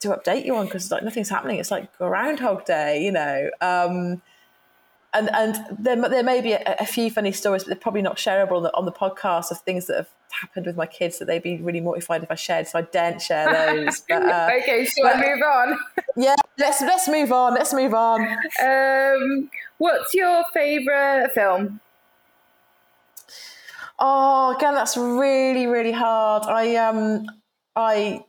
to 0.00 0.08
update 0.08 0.44
you 0.44 0.56
on 0.56 0.66
because 0.66 0.90
like 0.90 1.02
nothing's 1.02 1.28
happening. 1.28 1.58
It's 1.58 1.70
like 1.70 1.96
Groundhog 1.96 2.64
Day, 2.64 3.04
you 3.04 3.12
know. 3.12 3.50
Um, 3.60 4.22
and 5.14 5.30
and 5.34 5.56
there, 5.78 5.96
there 6.08 6.22
may 6.22 6.40
be 6.40 6.52
a, 6.52 6.76
a, 6.80 6.86
few 6.86 7.10
funny 7.10 7.32
stories, 7.32 7.64
but 7.64 7.68
they're 7.68 7.80
probably 7.80 8.02
not 8.02 8.16
shareable 8.16 8.58
on 8.58 8.62
the, 8.64 8.76
on 8.76 8.84
the 8.84 8.92
podcast 8.92 9.50
of 9.50 9.60
things 9.60 9.86
that 9.86 9.96
have 9.96 10.08
happened 10.30 10.66
with 10.66 10.76
my 10.76 10.86
kids 10.86 11.18
that 11.18 11.24
they'd 11.24 11.42
be 11.42 11.56
really 11.56 11.80
mortified 11.80 12.22
if 12.22 12.30
I 12.30 12.34
shared. 12.34 12.68
So 12.68 12.78
I 12.78 12.82
daren't 12.82 13.22
share 13.22 13.50
those. 13.50 14.02
But, 14.08 14.22
uh, 14.22 14.50
okay, 14.60 14.84
shall 14.84 15.04
but, 15.04 15.16
I 15.16 15.20
move 15.20 15.42
on? 15.42 15.78
yeah, 16.16 16.34
let's 16.58 16.80
let's 16.82 17.08
move 17.08 17.32
on. 17.32 17.54
Let's 17.54 17.72
move 17.72 17.94
on. 17.94 18.20
Um, 18.62 19.50
what's 19.78 20.14
your 20.14 20.44
favourite 20.52 21.32
film? 21.32 21.80
Oh, 23.98 24.54
again, 24.56 24.74
that's 24.74 24.96
really 24.96 25.66
really 25.66 25.92
hard. 25.92 26.44
I 26.44 26.76
um 26.76 27.26
I 27.74 28.24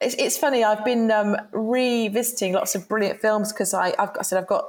it's, 0.00 0.14
it's 0.18 0.38
funny. 0.38 0.64
I've 0.64 0.84
been 0.84 1.10
um, 1.10 1.36
revisiting 1.52 2.52
lots 2.52 2.74
of 2.74 2.88
brilliant 2.88 3.20
films 3.20 3.52
because 3.52 3.74
I, 3.74 3.94
I've 3.98 4.10
I 4.18 4.22
said 4.22 4.38
I've 4.38 4.46
got 4.46 4.64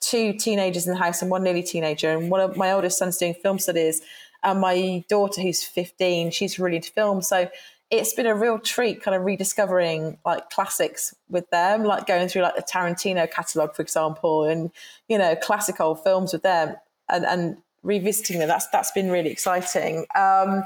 two 0.00 0.32
teenagers 0.34 0.86
in 0.86 0.94
the 0.94 0.98
house 0.98 1.22
and 1.22 1.30
one 1.30 1.42
nearly 1.42 1.62
teenager, 1.62 2.10
and 2.10 2.30
one 2.30 2.40
of 2.40 2.56
my 2.56 2.72
oldest 2.72 2.98
son's 2.98 3.16
doing 3.16 3.34
film 3.34 3.58
studies, 3.58 4.02
and 4.42 4.60
my 4.60 5.04
daughter 5.08 5.40
who's 5.40 5.62
15, 5.62 6.30
she's 6.30 6.58
really 6.58 6.76
into 6.76 6.90
film. 6.90 7.22
So 7.22 7.48
it's 7.90 8.14
been 8.14 8.26
a 8.26 8.34
real 8.34 8.58
treat, 8.58 9.02
kind 9.02 9.14
of 9.14 9.22
rediscovering 9.22 10.18
like 10.24 10.50
classics 10.50 11.14
with 11.28 11.48
them, 11.50 11.84
like 11.84 12.06
going 12.06 12.28
through 12.28 12.42
like 12.42 12.56
the 12.56 12.62
Tarantino 12.62 13.30
catalog, 13.30 13.74
for 13.74 13.82
example, 13.82 14.44
and 14.44 14.70
you 15.08 15.18
know 15.18 15.36
classic 15.36 15.80
old 15.80 16.02
films 16.02 16.32
with 16.32 16.42
them, 16.42 16.76
and 17.08 17.24
and 17.24 17.56
revisiting 17.82 18.38
them. 18.38 18.48
That's 18.48 18.66
that's 18.68 18.90
been 18.92 19.10
really 19.10 19.30
exciting. 19.30 20.06
Um, 20.14 20.64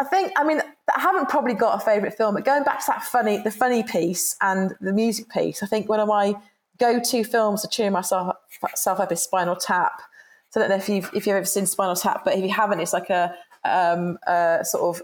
I 0.00 0.04
think, 0.04 0.32
I 0.36 0.44
mean, 0.44 0.62
I 0.94 1.00
haven't 1.00 1.28
probably 1.28 1.54
got 1.54 1.80
a 1.80 1.84
favourite 1.84 2.16
film, 2.16 2.34
but 2.34 2.44
going 2.44 2.64
back 2.64 2.80
to 2.80 2.84
that 2.88 3.02
funny, 3.02 3.38
the 3.38 3.50
funny 3.50 3.82
piece 3.82 4.36
and 4.40 4.74
the 4.80 4.92
music 4.92 5.28
piece, 5.28 5.62
I 5.62 5.66
think 5.66 5.88
one 5.88 6.00
of 6.00 6.08
my 6.08 6.34
go-to 6.78 7.24
films 7.24 7.62
to 7.62 7.68
cheer 7.68 7.90
myself, 7.90 8.36
myself 8.62 9.00
up 9.00 9.12
is 9.12 9.22
Spinal 9.22 9.56
Tap. 9.56 10.02
So 10.50 10.60
I 10.60 10.62
don't 10.62 10.70
know 10.70 10.82
if 10.82 10.88
you've 10.88 11.10
if 11.14 11.26
you've 11.26 11.36
ever 11.36 11.44
seen 11.44 11.66
Spinal 11.66 11.94
Tap, 11.94 12.22
but 12.24 12.34
if 12.34 12.42
you 12.42 12.50
haven't, 12.50 12.80
it's 12.80 12.92
like 12.92 13.10
a, 13.10 13.34
um, 13.64 14.18
a 14.26 14.60
sort 14.64 14.96
of 14.96 15.02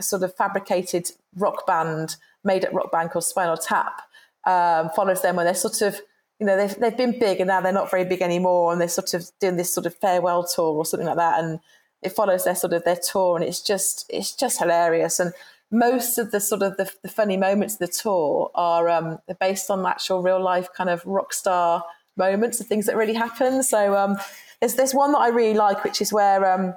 sort 0.00 0.22
of 0.22 0.34
fabricated 0.34 1.10
rock 1.36 1.66
band, 1.66 2.16
made 2.42 2.64
up 2.64 2.72
rock 2.72 2.90
band 2.90 3.10
called 3.10 3.24
Spinal 3.24 3.56
Tap. 3.56 4.02
Um, 4.46 4.90
follows 4.90 5.22
them 5.22 5.36
when 5.36 5.44
they're 5.44 5.54
sort 5.54 5.82
of 5.82 6.00
you 6.38 6.46
know 6.46 6.56
they've 6.56 6.74
they've 6.78 6.96
been 6.96 7.18
big 7.18 7.40
and 7.40 7.48
now 7.48 7.60
they're 7.60 7.72
not 7.72 7.90
very 7.90 8.04
big 8.04 8.22
anymore, 8.22 8.72
and 8.72 8.80
they're 8.80 8.88
sort 8.88 9.14
of 9.14 9.30
doing 9.40 9.56
this 9.56 9.72
sort 9.72 9.86
of 9.86 9.94
farewell 9.94 10.44
tour 10.44 10.74
or 10.74 10.84
something 10.84 11.06
like 11.06 11.16
that, 11.16 11.42
and 11.42 11.60
it 12.06 12.12
follows 12.12 12.44
their 12.44 12.54
sort 12.54 12.72
of 12.72 12.84
their 12.84 12.96
tour, 12.96 13.36
and 13.36 13.44
it's 13.44 13.60
just 13.60 14.06
it's 14.08 14.32
just 14.32 14.58
hilarious. 14.58 15.18
And 15.20 15.32
most 15.70 16.18
of 16.18 16.30
the 16.30 16.40
sort 16.40 16.62
of 16.62 16.76
the, 16.76 16.90
the 17.02 17.08
funny 17.08 17.36
moments 17.36 17.74
of 17.74 17.80
the 17.80 17.88
tour 17.88 18.50
are 18.54 18.88
um, 18.88 19.18
based 19.40 19.70
on 19.70 19.84
actual 19.84 20.22
real 20.22 20.42
life 20.42 20.68
kind 20.72 20.88
of 20.88 21.04
rock 21.04 21.32
star 21.32 21.84
moments, 22.16 22.58
the 22.58 22.64
things 22.64 22.86
that 22.86 22.96
really 22.96 23.14
happen. 23.14 23.62
So 23.62 23.96
um, 23.96 24.16
there's 24.60 24.74
there's 24.74 24.94
one 24.94 25.12
that 25.12 25.18
I 25.18 25.28
really 25.28 25.58
like, 25.58 25.84
which 25.84 26.00
is 26.00 26.12
where 26.12 26.54
um, 26.54 26.74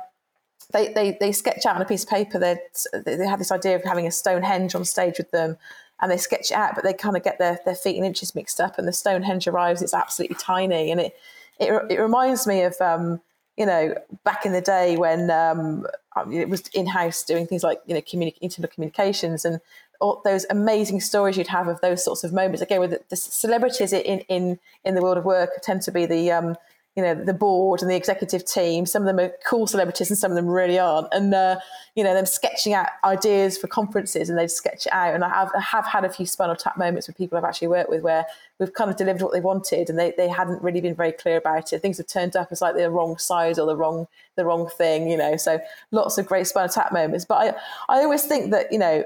they, 0.73 0.91
they 0.93 1.17
they 1.19 1.31
sketch 1.31 1.65
out 1.65 1.75
on 1.75 1.81
a 1.81 1.85
piece 1.85 2.03
of 2.03 2.09
paper. 2.09 2.39
They 2.39 2.57
they 3.05 3.27
have 3.27 3.39
this 3.39 3.51
idea 3.51 3.75
of 3.75 3.83
having 3.83 4.07
a 4.07 4.11
Stonehenge 4.11 4.73
on 4.73 4.83
stage 4.83 5.19
with 5.19 5.29
them, 5.31 5.57
and 6.01 6.11
they 6.11 6.17
sketch 6.17 6.51
it 6.51 6.55
out, 6.55 6.73
but 6.73 6.83
they 6.83 6.93
kind 6.93 7.15
of 7.15 7.23
get 7.23 7.37
their, 7.37 7.59
their 7.65 7.75
feet 7.75 7.97
and 7.97 8.05
inches 8.05 8.33
mixed 8.33 8.59
up. 8.59 8.79
And 8.79 8.87
the 8.87 8.93
Stonehenge 8.93 9.47
arrives; 9.47 9.81
it's 9.81 9.93
absolutely 9.93 10.37
tiny, 10.39 10.91
and 10.91 10.99
it 10.99 11.15
it, 11.59 11.71
it 11.91 11.99
reminds 11.99 12.47
me 12.47 12.63
of 12.63 12.75
um, 12.81 13.21
you 13.59 13.65
know, 13.65 13.93
back 14.23 14.45
in 14.45 14.53
the 14.53 14.61
day 14.61 14.95
when 14.95 15.29
um, 15.29 15.85
it 16.31 16.47
was 16.47 16.65
in 16.69 16.87
house 16.87 17.23
doing 17.23 17.45
things 17.45 17.61
like, 17.61 17.81
you 17.85 17.93
know, 17.93 18.01
communi- 18.01 18.37
internal 18.39 18.71
communications 18.73 19.43
and 19.43 19.59
all 19.99 20.21
those 20.23 20.45
amazing 20.49 21.01
stories 21.01 21.37
you'd 21.37 21.47
have 21.47 21.67
of 21.67 21.81
those 21.81 22.03
sorts 22.03 22.23
of 22.23 22.31
moments. 22.31 22.61
Again, 22.61 22.79
with 22.79 22.91
the, 22.91 23.01
the 23.09 23.17
celebrities 23.17 23.91
in, 23.91 24.21
in, 24.21 24.59
in 24.85 24.95
the 24.95 25.01
world 25.01 25.17
of 25.17 25.25
work 25.25 25.49
tend 25.61 25.81
to 25.81 25.91
be 25.91 26.05
the, 26.05 26.31
um, 26.31 26.55
you 26.95 27.03
know 27.03 27.13
the 27.13 27.33
board 27.33 27.81
and 27.81 27.89
the 27.89 27.95
executive 27.95 28.43
team. 28.45 28.85
Some 28.85 29.03
of 29.03 29.05
them 29.05 29.19
are 29.19 29.31
cool 29.45 29.67
celebrities, 29.67 30.09
and 30.09 30.17
some 30.17 30.31
of 30.31 30.35
them 30.35 30.47
really 30.47 30.79
aren't. 30.79 31.07
And 31.13 31.33
uh, 31.33 31.59
you 31.95 32.03
know 32.03 32.13
them 32.13 32.25
sketching 32.25 32.73
out 32.73 32.87
ideas 33.05 33.57
for 33.57 33.67
conferences, 33.67 34.29
and 34.29 34.37
they 34.37 34.47
sketch 34.47 34.85
it 34.85 34.91
out. 34.91 35.13
And 35.13 35.23
I 35.23 35.29
have, 35.29 35.51
I 35.55 35.61
have 35.61 35.85
had 35.85 36.03
a 36.03 36.09
few 36.09 36.25
Spinal 36.25 36.57
Tap 36.57 36.77
moments 36.77 37.07
with 37.07 37.15
people 37.15 37.37
I've 37.37 37.45
actually 37.45 37.69
worked 37.69 37.89
with 37.89 38.01
where 38.01 38.25
we've 38.59 38.73
kind 38.73 38.91
of 38.91 38.97
delivered 38.97 39.21
what 39.21 39.33
they 39.33 39.39
wanted, 39.39 39.89
and 39.89 39.97
they, 39.97 40.13
they 40.17 40.27
hadn't 40.27 40.61
really 40.61 40.81
been 40.81 40.95
very 40.95 41.11
clear 41.11 41.37
about 41.37 41.71
it. 41.71 41.79
Things 41.79 41.97
have 41.97 42.07
turned 42.07 42.35
up 42.35 42.49
as 42.51 42.61
like 42.61 42.75
the 42.75 42.89
wrong 42.89 43.17
size 43.17 43.57
or 43.57 43.65
the 43.65 43.75
wrong 43.75 44.07
the 44.35 44.45
wrong 44.45 44.69
thing, 44.69 45.09
you 45.09 45.17
know. 45.17 45.37
So 45.37 45.59
lots 45.91 46.17
of 46.17 46.25
great 46.25 46.47
Spinal 46.47 46.69
Tap 46.69 46.91
moments. 46.91 47.25
But 47.25 47.57
I 47.89 47.97
I 47.97 48.03
always 48.03 48.25
think 48.25 48.51
that 48.51 48.71
you 48.71 48.79
know 48.79 49.03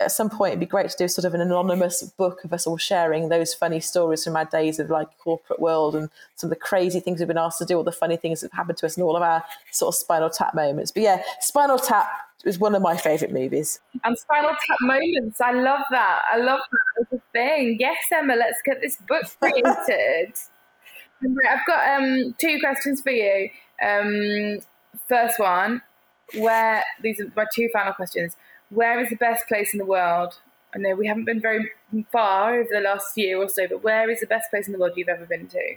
at 0.00 0.12
some 0.12 0.28
point 0.28 0.50
it'd 0.50 0.60
be 0.60 0.66
great 0.66 0.90
to 0.90 0.96
do 0.96 1.08
sort 1.08 1.24
of 1.24 1.34
an 1.34 1.40
anonymous 1.40 2.02
book 2.02 2.44
of 2.44 2.52
us 2.52 2.66
all 2.66 2.76
sharing 2.76 3.28
those 3.28 3.54
funny 3.54 3.80
stories 3.80 4.24
from 4.24 4.36
our 4.36 4.44
days 4.44 4.78
of 4.78 4.90
like 4.90 5.08
corporate 5.18 5.60
world 5.60 5.94
and 5.94 6.10
some 6.34 6.48
of 6.48 6.50
the 6.50 6.60
crazy 6.60 7.00
things 7.00 7.18
we've 7.18 7.28
been 7.28 7.38
asked 7.38 7.58
to 7.58 7.64
do, 7.64 7.76
all 7.76 7.84
the 7.84 7.92
funny 7.92 8.16
things 8.16 8.40
that 8.40 8.50
have 8.52 8.58
happened 8.58 8.78
to 8.78 8.86
us 8.86 8.96
and 8.96 9.04
all 9.04 9.16
of 9.16 9.22
our 9.22 9.42
sort 9.70 9.94
of 9.94 9.98
Spinal 9.98 10.30
Tap 10.30 10.54
moments. 10.54 10.90
But 10.90 11.02
yeah, 11.02 11.22
Spinal 11.40 11.78
Tap 11.78 12.06
is 12.46 12.58
one 12.58 12.74
of 12.74 12.82
my 12.82 12.96
favourite 12.96 13.34
movies. 13.34 13.80
And 14.04 14.16
Spinal 14.18 14.50
Tap 14.50 14.78
moments, 14.80 15.40
I 15.40 15.52
love 15.52 15.82
that. 15.90 16.22
I 16.32 16.38
love 16.38 16.60
that 16.70 17.02
as 17.02 17.18
a 17.18 17.22
thing. 17.32 17.76
Yes, 17.78 17.96
Emma, 18.12 18.34
let's 18.34 18.62
get 18.64 18.80
this 18.80 18.96
book 19.08 19.24
created. 19.40 20.32
I've 21.22 21.66
got 21.66 22.00
um, 22.00 22.34
two 22.38 22.58
questions 22.60 23.02
for 23.02 23.10
you. 23.10 23.50
Um, 23.82 24.60
first 25.08 25.38
one, 25.38 25.82
where 26.38 26.84
these 27.02 27.20
are 27.20 27.30
my 27.36 27.46
two 27.54 27.68
final 27.72 27.92
questions 27.92 28.36
where 28.70 29.00
is 29.00 29.10
the 29.10 29.16
best 29.16 29.46
place 29.46 29.72
in 29.72 29.78
the 29.78 29.84
world? 29.84 30.38
I 30.74 30.78
know 30.78 30.94
we 30.94 31.06
haven't 31.06 31.24
been 31.24 31.40
very 31.40 31.70
far 32.10 32.58
over 32.58 32.68
the 32.70 32.80
last 32.80 33.16
year 33.16 33.38
or 33.38 33.48
so, 33.48 33.66
but 33.68 33.82
where 33.82 34.10
is 34.10 34.20
the 34.20 34.26
best 34.26 34.50
place 34.50 34.66
in 34.66 34.72
the 34.72 34.78
world 34.78 34.92
you've 34.96 35.08
ever 35.08 35.24
been 35.24 35.46
to? 35.48 35.76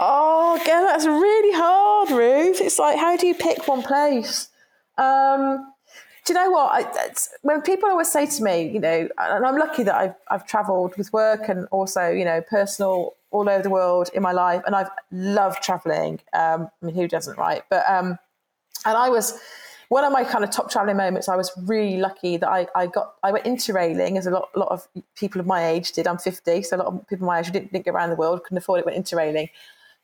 Oh, 0.00 0.60
again, 0.62 0.84
that's 0.84 1.06
really 1.06 1.56
hard, 1.56 2.10
Ruth. 2.10 2.60
It's 2.60 2.78
like, 2.78 2.98
how 2.98 3.16
do 3.16 3.26
you 3.26 3.34
pick 3.34 3.66
one 3.66 3.82
place? 3.82 4.48
Um, 4.98 5.72
do 6.24 6.34
you 6.34 6.38
know 6.38 6.50
what? 6.50 6.70
I, 6.72 7.12
when 7.42 7.62
people 7.62 7.88
always 7.88 8.12
say 8.12 8.26
to 8.26 8.42
me, 8.42 8.68
you 8.68 8.80
know, 8.80 9.08
and 9.18 9.46
I'm 9.46 9.56
lucky 9.56 9.82
that 9.84 9.94
I've, 9.94 10.14
I've 10.30 10.46
travelled 10.46 10.96
with 10.98 11.10
work 11.12 11.48
and 11.48 11.66
also, 11.70 12.10
you 12.10 12.24
know, 12.24 12.42
personal 12.42 13.14
all 13.30 13.48
over 13.48 13.62
the 13.62 13.70
world 13.70 14.10
in 14.12 14.22
my 14.22 14.32
life, 14.32 14.62
and 14.66 14.74
I've 14.74 14.90
loved 15.10 15.62
travelling. 15.62 16.20
Um, 16.32 16.68
I 16.82 16.86
mean, 16.86 16.94
who 16.94 17.08
doesn't, 17.08 17.38
right? 17.38 17.62
But 17.70 17.88
um, 17.88 18.18
and 18.84 18.96
I 18.96 19.08
was 19.08 19.40
one 19.88 20.04
of 20.04 20.12
my 20.12 20.22
kind 20.22 20.44
of 20.44 20.50
top 20.50 20.70
traveling 20.70 20.96
moments, 20.98 21.28
I 21.28 21.36
was 21.36 21.50
really 21.56 21.96
lucky 21.96 22.36
that 22.36 22.48
I, 22.48 22.66
I 22.74 22.86
got 22.86 23.14
I 23.22 23.32
went 23.32 23.46
interrailing 23.46 24.18
as 24.18 24.26
a 24.26 24.30
lot, 24.30 24.50
lot 24.54 24.68
of 24.68 24.86
people 25.14 25.40
of 25.40 25.46
my 25.46 25.66
age 25.66 25.92
did. 25.92 26.06
I'm 26.06 26.18
50, 26.18 26.62
so 26.62 26.76
a 26.76 26.78
lot 26.78 26.86
of 26.86 27.08
people 27.08 27.26
my 27.26 27.40
age 27.40 27.50
didn't, 27.50 27.72
didn't 27.72 27.86
go 27.86 27.92
around 27.92 28.10
the 28.10 28.16
world, 28.16 28.42
couldn't 28.44 28.58
afford 28.58 28.80
it, 28.80 28.86
went 28.86 28.98
interrailing. 28.98 29.48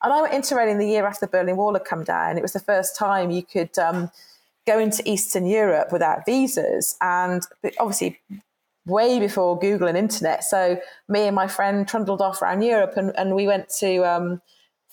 And 0.02 0.12
I 0.12 0.22
went 0.22 0.34
interrailing 0.34 0.78
the 0.78 0.88
year 0.88 1.06
after 1.06 1.26
the 1.26 1.30
Berlin 1.30 1.56
Wall 1.56 1.74
had 1.74 1.84
come 1.84 2.04
down. 2.04 2.36
It 2.38 2.42
was 2.42 2.52
the 2.52 2.60
first 2.60 2.96
time 2.96 3.30
you 3.30 3.42
could 3.42 3.78
um, 3.78 4.10
go 4.66 4.88
to 4.88 5.08
Eastern 5.08 5.46
Europe 5.46 5.92
without 5.92 6.24
visas, 6.26 6.96
and 7.00 7.42
obviously 7.78 8.20
way 8.86 9.18
before 9.18 9.58
Google 9.58 9.88
and 9.88 9.96
internet. 9.96 10.44
So 10.44 10.78
me 11.08 11.22
and 11.22 11.34
my 11.34 11.48
friend 11.48 11.88
trundled 11.88 12.20
off 12.20 12.42
around 12.42 12.62
Europe, 12.62 12.96
and, 12.96 13.12
and 13.16 13.34
we 13.34 13.46
went 13.46 13.68
to 13.80 13.98
um, 14.04 14.42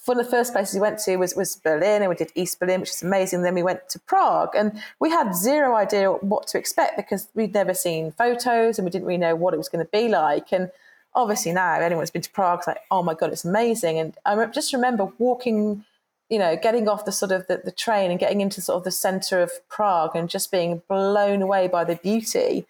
one 0.06 0.20
of 0.20 0.26
the 0.26 0.32
first 0.32 0.54
places 0.54 0.76
we 0.76 0.82
went 0.82 1.00
to 1.00 1.18
was, 1.18 1.36
was 1.36 1.56
Berlin, 1.58 2.02
and 2.02 2.10
we 2.10 2.16
did 2.16 2.32
East 2.34 2.60
Berlin, 2.60 2.80
which 2.80 2.90
is 2.90 3.04
amazing. 3.04 3.44
Then 3.44 3.54
we 3.54 3.64
went 3.64 3.88
to 3.90 4.00
Prague, 4.00 4.56
and 4.56 4.82
we 5.00 5.10
had 5.10 5.36
zero 5.36 5.76
idea 5.76 6.12
what 6.12 6.48
to 6.48 6.58
expect 6.58 6.98
because 6.98 7.28
we'd 7.36 7.54
never 7.54 7.74
seen 7.74 8.12
photos 8.12 8.80
and 8.80 8.86
we 8.86 8.92
didn't 8.92 9.08
really 9.08 9.20
know 9.20 9.36
what 9.36 9.54
it 9.54 9.58
was 9.58 9.70
going 9.70 9.86
to 9.86 9.92
be 9.92 10.08
like. 10.08 10.52
And 10.52 10.72
obviously 11.14 11.52
now, 11.54 11.74
anyone 11.74 12.02
who's 12.02 12.12
been 12.12 12.22
to 12.24 12.32
Prague 12.32 12.64
like, 12.66 12.80
oh 12.90 13.04
my 13.04 13.14
god, 13.14 13.32
it's 13.32 13.46
amazing. 13.46 14.00
And 14.00 14.18
I 14.26 14.44
just 14.48 14.74
remember 14.74 15.12
walking, 15.20 15.86
you 16.32 16.40
know, 16.40 16.56
getting 16.56 16.88
off 16.88 17.04
the 17.04 17.12
sort 17.12 17.34
of 17.34 17.46
the, 17.48 17.62
the 17.66 17.74
train 17.74 18.10
and 18.10 18.18
getting 18.18 18.40
into 18.40 18.62
sort 18.62 18.78
of 18.78 18.86
the 18.86 18.92
center 18.92 19.42
of 19.42 19.52
Prague 19.68 20.16
and 20.16 20.30
just 20.30 20.50
being 20.50 20.82
blown 20.88 21.42
away 21.42 21.68
by 21.68 21.84
the 21.84 21.98
beauty. 21.98 22.66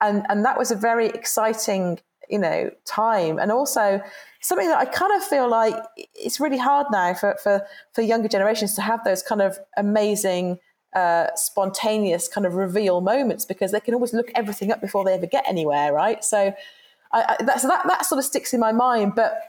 And, 0.00 0.26
and 0.28 0.44
that 0.44 0.58
was 0.58 0.72
a 0.72 0.74
very 0.74 1.06
exciting, 1.06 2.00
you 2.28 2.40
know, 2.40 2.72
time. 2.84 3.38
And 3.38 3.52
also 3.52 4.02
something 4.40 4.66
that 4.66 4.78
I 4.78 4.84
kind 4.84 5.12
of 5.14 5.22
feel 5.22 5.48
like 5.48 5.76
it's 5.96 6.40
really 6.40 6.58
hard 6.58 6.88
now 6.90 7.14
for, 7.14 7.36
for, 7.40 7.64
for 7.92 8.02
younger 8.02 8.26
generations 8.26 8.74
to 8.74 8.82
have 8.82 9.04
those 9.04 9.22
kind 9.22 9.40
of 9.40 9.60
amazing, 9.76 10.58
uh, 10.96 11.28
spontaneous 11.36 12.26
kind 12.26 12.44
of 12.44 12.54
reveal 12.54 13.00
moments 13.00 13.44
because 13.44 13.70
they 13.70 13.80
can 13.80 13.94
always 13.94 14.12
look 14.12 14.32
everything 14.34 14.72
up 14.72 14.80
before 14.80 15.04
they 15.04 15.14
ever 15.14 15.26
get 15.26 15.44
anywhere, 15.46 15.92
right? 15.92 16.24
So, 16.24 16.52
I, 17.12 17.36
I, 17.38 17.58
so 17.58 17.68
that, 17.68 17.86
that 17.86 18.06
sort 18.06 18.18
of 18.18 18.24
sticks 18.24 18.52
in 18.52 18.58
my 18.58 18.72
mind. 18.72 19.14
But 19.14 19.40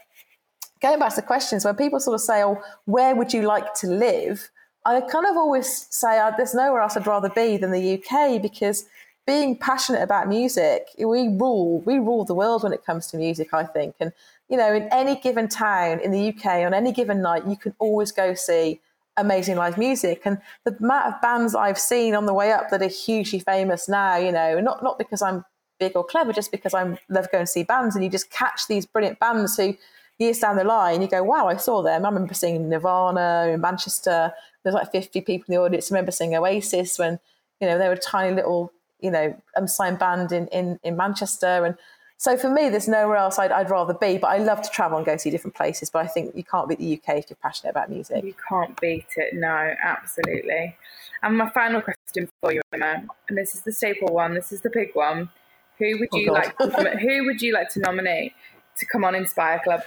going 0.85 0.99
back 0.99 1.09
to 1.09 1.15
the 1.15 1.21
questions, 1.33 1.65
when 1.65 1.75
people 1.75 1.99
sort 1.99 2.15
of 2.15 2.21
say, 2.21 2.43
"Oh, 2.43 2.61
where 2.85 3.15
would 3.15 3.33
you 3.33 3.41
like 3.41 3.73
to 3.81 3.87
live?" 3.87 4.49
I 4.85 5.01
kind 5.01 5.25
of 5.25 5.35
always 5.35 5.87
say, 5.89 6.19
oh, 6.21 6.31
"There's 6.37 6.53
nowhere 6.53 6.81
else 6.81 6.95
I'd 6.95 7.07
rather 7.07 7.29
be 7.29 7.57
than 7.57 7.71
the 7.71 7.85
UK," 7.95 8.37
because 8.39 8.85
being 9.25 9.57
passionate 9.57 10.03
about 10.03 10.27
music, 10.27 10.81
we 10.99 11.27
rule. 11.27 11.81
We 11.89 11.95
rule 11.97 12.23
the 12.25 12.35
world 12.35 12.61
when 12.61 12.73
it 12.73 12.85
comes 12.85 13.07
to 13.07 13.17
music. 13.17 13.47
I 13.53 13.63
think, 13.63 13.95
and 13.99 14.11
you 14.47 14.57
know, 14.57 14.71
in 14.73 14.83
any 14.91 15.15
given 15.15 15.47
town 15.47 15.99
in 16.05 16.11
the 16.11 16.23
UK 16.29 16.63
on 16.67 16.73
any 16.75 16.91
given 16.91 17.19
night, 17.21 17.47
you 17.47 17.57
can 17.57 17.73
always 17.79 18.11
go 18.11 18.35
see 18.35 18.79
amazing 19.17 19.55
live 19.55 19.77
music. 19.77 20.21
And 20.25 20.39
the 20.65 20.75
amount 20.79 21.07
of 21.07 21.21
bands 21.21 21.55
I've 21.55 21.79
seen 21.79 22.13
on 22.13 22.25
the 22.27 22.33
way 22.41 22.51
up 22.51 22.69
that 22.69 22.83
are 22.83 22.95
hugely 23.05 23.39
famous 23.39 23.89
now, 23.89 24.17
you 24.17 24.31
know, 24.31 24.59
not 24.59 24.83
not 24.83 24.99
because 24.99 25.21
I'm 25.23 25.45
big 25.79 25.93
or 25.95 26.03
clever, 26.03 26.31
just 26.31 26.51
because 26.51 26.73
I 26.75 26.83
love 27.09 27.31
going 27.31 27.43
to 27.43 27.53
see 27.55 27.63
bands, 27.63 27.95
and 27.95 28.03
you 28.03 28.11
just 28.11 28.29
catch 28.29 28.67
these 28.67 28.85
brilliant 28.85 29.19
bands 29.19 29.57
who 29.57 29.75
years 30.17 30.39
down 30.39 30.55
the 30.55 30.63
line, 30.63 31.01
you 31.01 31.07
go, 31.07 31.23
wow, 31.23 31.47
I 31.47 31.57
saw 31.57 31.81
them. 31.81 32.05
I 32.05 32.09
remember 32.09 32.33
seeing 32.33 32.69
Nirvana 32.69 33.51
in 33.53 33.61
Manchester. 33.61 34.33
There's 34.63 34.75
like 34.75 34.91
50 34.91 35.21
people 35.21 35.45
in 35.47 35.55
the 35.55 35.61
audience. 35.61 35.91
I 35.91 35.95
remember 35.95 36.11
seeing 36.11 36.35
Oasis 36.35 36.97
when, 36.97 37.19
you 37.59 37.67
know, 37.67 37.77
they 37.77 37.87
were 37.87 37.93
a 37.93 37.99
tiny 37.99 38.35
little, 38.35 38.71
you 39.01 39.11
know, 39.11 39.35
unsigned 39.55 39.99
band 39.99 40.31
in, 40.31 40.47
in, 40.47 40.79
in 40.83 40.95
Manchester. 40.95 41.65
And 41.65 41.75
so 42.17 42.37
for 42.37 42.49
me, 42.49 42.69
there's 42.69 42.87
nowhere 42.87 43.17
else 43.17 43.37
I'd, 43.37 43.51
I'd 43.51 43.69
rather 43.69 43.93
be. 43.93 44.17
But 44.17 44.27
I 44.27 44.37
love 44.37 44.61
to 44.61 44.69
travel 44.69 44.97
and 44.97 45.05
go 45.05 45.17
see 45.17 45.29
different 45.29 45.55
places. 45.55 45.89
But 45.89 46.05
I 46.05 46.07
think 46.07 46.33
you 46.35 46.43
can't 46.43 46.69
beat 46.69 46.79
the 46.79 46.93
UK 46.93 47.17
if 47.17 47.29
you're 47.29 47.37
passionate 47.41 47.71
about 47.71 47.89
music. 47.89 48.23
You 48.23 48.35
can't 48.47 48.79
beat 48.79 49.07
it. 49.17 49.33
No, 49.33 49.73
absolutely. 49.83 50.77
And 51.21 51.37
my 51.37 51.49
final 51.49 51.81
question 51.81 52.29
for 52.39 52.53
you, 52.53 52.61
Emma, 52.71 53.03
and 53.27 53.37
this 53.37 53.53
is 53.55 53.61
the 53.61 53.73
staple 53.73 54.13
one. 54.13 54.33
This 54.33 54.51
is 54.51 54.61
the 54.61 54.69
big 54.69 54.91
one. 54.93 55.29
Who 55.77 55.99
would 55.99 56.09
oh, 56.13 56.17
you 56.17 56.29
oh 56.29 56.33
like? 56.33 56.57
To, 56.57 56.97
who 56.97 57.25
would 57.25 57.41
you 57.41 57.53
like 57.53 57.69
to 57.71 57.79
nominate 57.79 58.33
to 58.77 58.85
come 58.85 59.03
on 59.03 59.13
Inspire 59.13 59.59
Club? 59.63 59.81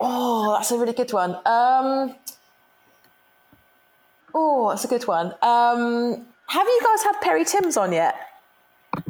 Oh, 0.00 0.54
that's 0.56 0.70
a 0.70 0.78
really 0.78 0.92
good 0.92 1.12
one. 1.12 1.34
Um, 1.44 2.14
oh, 4.34 4.68
that's 4.70 4.84
a 4.84 4.88
good 4.88 5.06
one. 5.06 5.34
Um, 5.42 6.26
have 6.48 6.66
you 6.66 6.80
guys 6.84 7.02
had 7.02 7.20
Perry 7.20 7.44
Timms 7.44 7.76
on 7.76 7.92
yet? 7.92 8.16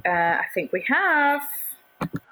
Uh, 0.07 0.11
I 0.11 0.45
think 0.55 0.73
we 0.73 0.85
have. 0.89 1.43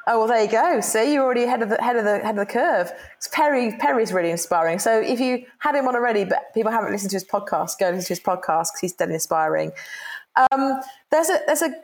Oh 0.08 0.20
well, 0.20 0.28
there 0.28 0.42
you 0.42 0.50
go. 0.50 0.80
See, 0.80 1.14
you're 1.14 1.24
already 1.24 1.42
ahead 1.42 1.62
of 1.62 1.68
the 1.68 1.82
head 1.82 1.96
of 1.96 2.04
the 2.04 2.20
head 2.20 2.38
of 2.38 2.46
the 2.46 2.52
curve. 2.52 2.92
Perry 3.32 3.76
Perry's 3.78 4.12
really 4.12 4.30
inspiring. 4.30 4.78
So 4.78 5.00
if 5.00 5.18
you 5.18 5.44
had 5.58 5.74
him 5.74 5.88
on 5.88 5.96
already, 5.96 6.24
but 6.24 6.54
people 6.54 6.70
haven't 6.70 6.92
listened 6.92 7.10
to 7.10 7.16
his 7.16 7.24
podcast, 7.24 7.78
go 7.80 7.90
listen 7.90 8.04
to 8.04 8.08
his 8.08 8.20
podcast 8.20 8.68
because 8.68 8.80
he's 8.80 8.92
dead 8.92 9.10
inspiring. 9.10 9.72
Um, 10.36 10.80
there's 11.10 11.28
a 11.28 11.40
there's 11.46 11.62
a 11.62 11.74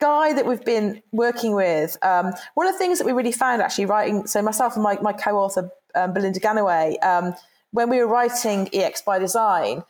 guy 0.00 0.32
that 0.32 0.46
we've 0.46 0.64
been 0.64 1.02
working 1.12 1.54
with, 1.54 1.96
um, 2.02 2.32
one 2.54 2.66
of 2.66 2.72
the 2.72 2.78
things 2.78 2.98
that 2.98 3.06
we 3.06 3.12
really 3.12 3.32
found 3.32 3.62
actually 3.62 3.86
writing, 3.86 4.26
so 4.26 4.42
myself 4.42 4.74
and 4.74 4.82
my, 4.82 4.98
my 5.00 5.12
co 5.12 5.36
author, 5.36 5.70
um, 5.94 6.12
Belinda 6.12 6.40
Gannaway, 6.40 7.02
um, 7.04 7.34
when 7.72 7.90
we 7.90 7.98
were 7.98 8.06
writing 8.06 8.68
EX 8.72 9.02
by 9.02 9.18
Design, 9.18 9.82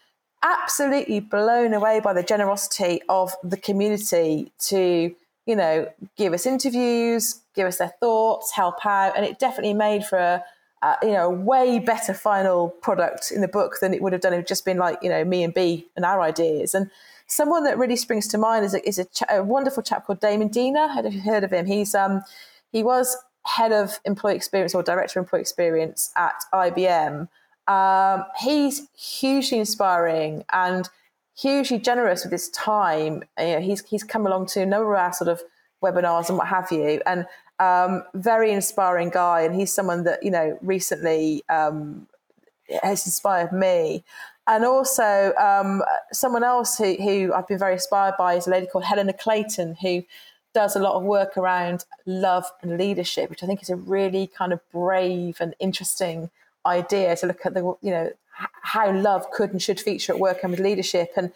absolutely 0.43 1.21
blown 1.21 1.75
away 1.75 2.01
by 2.01 2.13
the 2.13 2.23
generosity 2.23 3.01
of 3.09 3.33
the 3.43 3.57
community 3.57 4.53
to, 4.59 5.15
you 5.47 5.57
know, 5.57 5.91
give 6.17 6.33
us 6.33 6.47
interviews, 6.47 7.41
give 7.55 7.67
us 7.67 7.79
their 7.79 7.93
thoughts, 8.01 8.53
help 8.53 8.85
out. 8.87 9.17
And 9.17 9.25
it 9.25 9.39
definitely 9.39 9.75
made 9.75 10.05
for 10.05 10.19
a, 10.19 10.45
uh, 10.83 10.95
you 11.03 11.11
know, 11.11 11.27
a 11.27 11.31
way 11.31 11.79
better 11.79 12.15
final 12.15 12.69
product 12.69 13.33
in 13.33 13.41
the 13.41 13.49
book 13.49 13.79
than 13.81 13.93
it 13.93 14.01
would 14.01 14.13
have 14.13 14.23
done 14.23 14.33
if 14.33 14.41
it 14.41 14.49
just 14.49 14.65
been 14.65 14.79
like, 14.79 14.99
you 15.03 15.09
know, 15.09 15.25
me 15.25 15.43
and 15.43 15.53
B 15.53 15.87
and 15.97 16.05
our 16.05 16.21
ideas. 16.21 16.75
And 16.75 16.91
someone 17.29 17.63
that 17.65 17.79
really 17.79 17.97
springs 17.97 18.27
to 18.29 18.39
mind 18.39 18.65
is 18.65 18.75
a, 18.75 18.89
is 18.89 18.99
a, 18.99 19.07
a 19.29 19.45
wonderful 19.45 19.83
chap 19.83 20.07
called 20.07 20.21
Damon 20.21 20.49
Deaner. 20.49 20.93
Have 20.93 21.13
you 21.13 21.21
heard 21.21 21.45
of 21.45 21.53
him? 21.53 21.67
He's 21.67 21.95
um, 21.95 22.23
he 22.73 22.83
was 22.83 23.17
head 23.47 23.73
of 23.73 24.01
employee 24.05 24.35
experience 24.35 24.75
or 24.75 24.83
director 24.83 25.21
of 25.21 25.25
employee 25.25 25.43
experience 25.43 26.11
at 26.17 26.35
IBM. 26.53 27.29
Um, 27.69 28.25
he's 28.41 28.89
hugely 28.97 29.59
inspiring 29.59 30.45
and 30.53 30.89
hugely 31.39 31.79
generous 31.79 32.25
with 32.25 32.33
his 32.33 32.49
time. 32.51 33.23
You 33.39 33.55
know, 33.55 33.61
he's 33.61 33.85
he's 33.87 34.05
come 34.05 34.27
along 34.27 34.47
to 34.47 34.63
a 34.63 34.67
number 34.67 34.95
of 34.95 35.01
our 35.01 35.13
sort 35.13 35.29
of 35.29 35.43
webinars 35.83 36.29
and 36.29 36.39
what 36.39 36.49
have 36.49 36.73
you, 36.73 37.01
and 37.07 37.27
um, 37.59 38.05
very 38.15 38.51
inspiring 38.51 39.11
guy. 39.11 39.43
And 39.43 39.55
he's 39.55 39.73
someone 39.73 40.05
that 40.05 40.23
you 40.23 40.31
know 40.31 40.59
recently 40.63 41.43
um, 41.51 42.09
has 42.83 43.07
inspired 43.07 43.53
me. 43.53 44.03
And 44.49 44.65
also, 44.65 45.35
um, 45.39 45.83
someone 46.11 46.43
else 46.43 46.79
who, 46.79 46.95
who 46.95 47.33
I've 47.35 47.47
been 47.47 47.59
very 47.59 47.75
inspired 47.75 48.15
by 48.17 48.35
is 48.35 48.47
a 48.47 48.51
lady 48.51 48.67
called 48.67 48.85
Helena 48.85 49.13
Clayton, 49.13 49.77
who 49.83 50.03
does 50.55 50.75
a 50.75 50.79
lot 50.79 50.95
of 50.95 51.03
work 51.03 51.37
around 51.37 51.85
love 52.07 52.47
and 52.63 52.79
leadership, 52.79 53.29
which 53.29 53.43
I 53.43 53.47
think 53.47 53.63
is 53.63 53.69
a 53.69 53.77
really 53.77 54.27
kind 54.27 54.55
of 54.55 54.61
brave 54.73 55.37
and 55.41 55.55
interesting 55.61 56.31
idea 56.65 57.15
to 57.17 57.27
look 57.27 57.45
at 57.45 57.53
the, 57.53 57.61
you 57.83 57.91
know, 57.91 58.11
how 58.63 58.91
love 58.91 59.31
could 59.31 59.51
and 59.51 59.61
should 59.61 59.81
feature 59.81 60.15
at 60.15 60.19
work 60.19 60.39
and 60.43 60.51
with 60.51 60.61
leadership. 60.61 61.13
And 61.17 61.31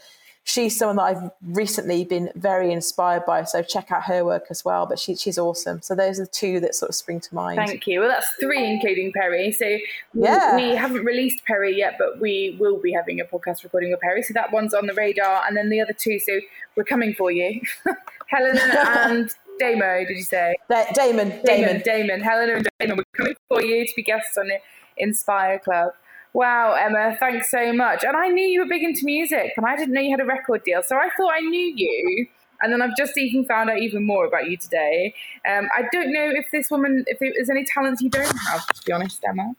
she's 0.45 0.77
someone 0.77 0.97
that 0.97 1.03
I've 1.03 1.31
recently 1.43 2.05
been 2.05 2.31
very 2.35 2.73
inspired 2.73 3.25
by. 3.25 3.45
So 3.45 3.63
check 3.63 3.91
out 3.93 4.05
her 4.05 4.25
work 4.25 4.47
as 4.51 4.65
well. 4.65 4.87
But 4.87 4.99
she, 4.99 5.15
she's 5.15 5.39
awesome. 5.39 5.83
So 5.83 5.95
those 5.95 6.19
are 6.19 6.25
the 6.25 6.31
two 6.31 6.61
that 6.61 6.75
sort 6.75 6.89
of 6.89 6.95
spring 6.95 7.21
to 7.21 7.35
mind. 7.35 7.59
Thank 7.65 7.87
you. 7.87 8.01
Well, 8.01 8.09
that's 8.09 8.27
three, 8.41 8.65
including 8.65 9.13
Perry. 9.13 9.53
So 9.53 9.79
yeah. 10.15 10.57
we, 10.57 10.71
we 10.71 10.77
haven't 10.77 11.05
released 11.05 11.45
Perry 11.45 11.77
yet, 11.77 11.97
but 11.99 12.21
we 12.21 12.57
will 12.59 12.79
be 12.79 12.93
having 12.93 13.21
a 13.21 13.25
podcast 13.25 13.63
recording 13.63 13.93
of 13.93 14.01
Perry. 14.01 14.23
So 14.23 14.35
that 14.35 14.53
one's 14.53 14.75
on 14.75 14.87
the 14.87 14.95
radar. 14.95 15.45
And 15.47 15.57
then 15.57 15.71
the 15.71 15.81
other 15.81 15.95
two, 15.97 16.19
so 16.19 16.41
we're 16.77 16.85
coming 16.85 17.15
for 17.15 17.31
you. 17.31 17.61
Helena 18.27 18.61
and 18.87 19.31
Damo, 19.59 20.05
did 20.07 20.17
you 20.17 20.25
say? 20.25 20.57
Da- 20.69 20.91
Damon, 20.93 21.29
Damon. 21.29 21.45
Damon. 21.45 21.83
Damon. 21.83 22.21
Helena 22.21 22.55
and 22.55 22.69
Damon, 22.81 22.97
we're 22.97 23.05
coming 23.17 23.35
for 23.49 23.63
you 23.63 23.87
to 23.87 23.93
be 23.95 24.03
guests 24.03 24.37
on 24.37 24.49
the 24.49 24.59
Inspire 24.97 25.59
Club. 25.59 25.93
Wow, 26.35 26.73
Emma, 26.73 27.15
thanks 27.21 27.51
so 27.51 27.73
much. 27.73 28.05
And 28.05 28.17
I 28.17 28.29
knew 28.29 28.47
you 28.47 28.61
were 28.61 28.69
big 28.69 28.83
into 28.83 29.05
music, 29.05 29.53
and 29.57 29.67
I 29.67 29.77
didn't 29.77 29.93
know 29.93 30.01
you 30.01 30.11
had 30.11 30.21
a 30.21 30.25
record 30.25 30.65
deal. 30.65 30.83
So 30.83 30.97
I 30.97 31.09
thought 31.17 31.33
I 31.35 31.41
knew 31.41 31.75
you. 31.77 32.27
And 32.63 32.73
then 32.73 32.81
I've 32.81 32.97
just 32.97 33.19
even 33.19 33.45
found 33.45 33.71
out 33.71 33.79
even 33.79 34.07
more 34.07 34.25
about 34.25 34.49
you 34.49 34.57
today. 34.57 35.15
Um, 35.51 35.69
I 35.77 35.83
don't 35.91 36.13
know 36.13 36.31
if 36.31 36.47
this 36.53 36.71
woman, 36.71 37.05
if 37.09 37.19
there's 37.19 37.51
any 37.51 37.65
talents 37.65 38.01
you 38.01 38.09
don't 38.09 38.39
have, 38.39 38.65
to 38.69 38.83
be 38.85 38.93
honest, 38.93 39.23
Emma. 39.29 39.55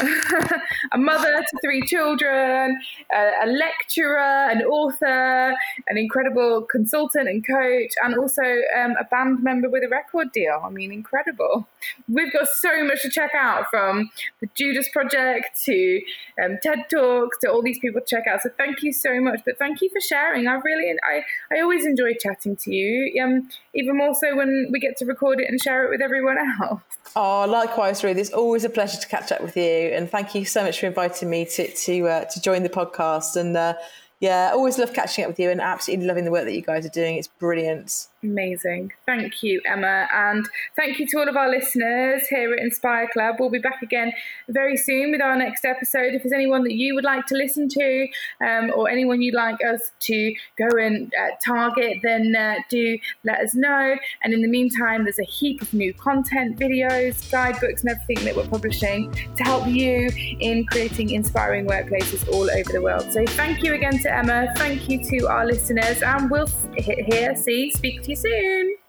a 0.92 0.98
mother 0.98 1.40
to 1.40 1.58
three 1.62 1.82
children, 1.82 2.78
a, 3.12 3.44
a, 3.44 3.46
lecturer, 3.46 4.18
an 4.50 4.62
author, 4.62 5.54
an 5.88 5.98
incredible 5.98 6.62
consultant 6.62 7.28
and 7.28 7.46
coach, 7.46 7.92
and 8.02 8.16
also 8.16 8.42
um, 8.78 8.94
a 8.98 9.04
band 9.04 9.42
member 9.42 9.68
with 9.68 9.84
a 9.84 9.88
record 9.88 10.32
deal. 10.32 10.60
I 10.64 10.70
mean, 10.70 10.92
incredible. 10.92 11.66
We've 12.08 12.32
got 12.32 12.48
so 12.48 12.84
much 12.84 13.02
to 13.02 13.10
check 13.10 13.32
out 13.34 13.66
from 13.70 14.10
the 14.40 14.48
Judas 14.54 14.88
Project 14.88 15.60
to 15.64 16.00
um, 16.42 16.58
TED 16.62 16.86
Talks 16.90 17.38
to 17.38 17.50
all 17.50 17.62
these 17.62 17.78
people 17.78 18.00
to 18.00 18.06
check 18.06 18.26
out. 18.26 18.42
So 18.42 18.50
thank 18.56 18.82
you 18.82 18.92
so 18.92 19.20
much. 19.20 19.40
But 19.44 19.58
thank 19.58 19.80
you 19.80 19.90
for 19.90 20.00
sharing. 20.00 20.46
I 20.46 20.54
really, 20.54 20.94
I, 21.02 21.22
I 21.54 21.60
always 21.60 21.86
enjoy 21.86 22.14
chatting 22.14 22.56
to 22.56 22.74
you, 22.74 23.22
um, 23.22 23.48
even 23.74 23.96
more 23.96 24.14
so 24.14 24.36
when 24.36 24.68
we 24.72 24.80
get 24.80 24.96
to 24.98 25.04
record 25.04 25.40
it 25.40 25.48
and 25.48 25.60
share 25.60 25.84
it 25.84 25.90
with 25.90 26.00
everyone 26.00 26.36
else. 26.38 26.80
Oh, 27.16 27.46
likewise, 27.48 28.04
Ruth. 28.04 28.16
It's 28.16 28.30
always 28.30 28.64
a 28.64 28.70
pleasure 28.70 29.00
to 29.00 29.08
catch 29.08 29.32
up 29.32 29.40
with 29.40 29.56
you 29.56 29.64
and 29.92 30.10
thank 30.10 30.34
you 30.34 30.44
so 30.44 30.62
much 30.62 30.80
for 30.80 30.86
inviting 30.86 31.30
me 31.30 31.44
to 31.44 31.70
to 31.72 32.08
uh, 32.08 32.24
to 32.24 32.40
join 32.40 32.62
the 32.62 32.68
podcast. 32.68 33.36
And 33.36 33.56
uh, 33.56 33.74
yeah, 34.20 34.50
always 34.52 34.78
love 34.78 34.92
catching 34.92 35.24
up 35.24 35.30
with 35.30 35.40
you, 35.40 35.50
and 35.50 35.60
absolutely 35.60 36.06
loving 36.06 36.24
the 36.24 36.30
work 36.30 36.44
that 36.44 36.54
you 36.54 36.62
guys 36.62 36.84
are 36.86 36.90
doing. 36.90 37.16
It's 37.16 37.28
brilliant. 37.28 38.08
Amazing. 38.22 38.92
Thank 39.06 39.42
you, 39.42 39.62
Emma. 39.64 40.06
And 40.12 40.46
thank 40.76 40.98
you 40.98 41.06
to 41.06 41.18
all 41.20 41.28
of 41.28 41.38
our 41.38 41.48
listeners 41.48 42.26
here 42.28 42.52
at 42.52 42.58
Inspire 42.58 43.08
Club. 43.10 43.36
We'll 43.38 43.48
be 43.48 43.58
back 43.58 43.80
again 43.80 44.12
very 44.50 44.76
soon 44.76 45.10
with 45.10 45.22
our 45.22 45.36
next 45.36 45.64
episode. 45.64 46.12
If 46.12 46.22
there's 46.22 46.34
anyone 46.34 46.62
that 46.64 46.74
you 46.74 46.94
would 46.94 47.04
like 47.04 47.24
to 47.26 47.34
listen 47.34 47.66
to 47.70 48.08
um, 48.46 48.72
or 48.76 48.90
anyone 48.90 49.22
you'd 49.22 49.34
like 49.34 49.56
us 49.64 49.90
to 50.00 50.34
go 50.58 50.68
and 50.76 51.10
uh, 51.18 51.28
target, 51.42 52.00
then 52.02 52.36
uh, 52.36 52.56
do 52.68 52.98
let 53.24 53.40
us 53.40 53.54
know. 53.54 53.96
And 54.22 54.34
in 54.34 54.42
the 54.42 54.48
meantime, 54.48 55.04
there's 55.04 55.18
a 55.18 55.24
heap 55.24 55.62
of 55.62 55.72
new 55.72 55.94
content, 55.94 56.58
videos, 56.58 57.30
guidebooks, 57.30 57.84
and 57.84 57.92
everything 57.92 58.26
that 58.26 58.36
we're 58.36 58.48
publishing 58.48 59.10
to 59.36 59.44
help 59.44 59.66
you 59.66 60.10
in 60.40 60.66
creating 60.66 61.08
inspiring 61.08 61.66
workplaces 61.66 62.28
all 62.30 62.50
over 62.50 62.70
the 62.70 62.82
world. 62.82 63.10
So 63.12 63.24
thank 63.24 63.62
you 63.62 63.72
again 63.72 63.98
to 64.00 64.14
Emma. 64.14 64.48
Thank 64.56 64.90
you 64.90 65.02
to 65.04 65.26
our 65.28 65.46
listeners. 65.46 66.02
And 66.02 66.30
we'll 66.30 66.48
hear, 66.76 67.34
see, 67.34 67.70
speak 67.70 68.02
to 68.02 68.09
you 68.10 68.16
soon. 68.16 68.79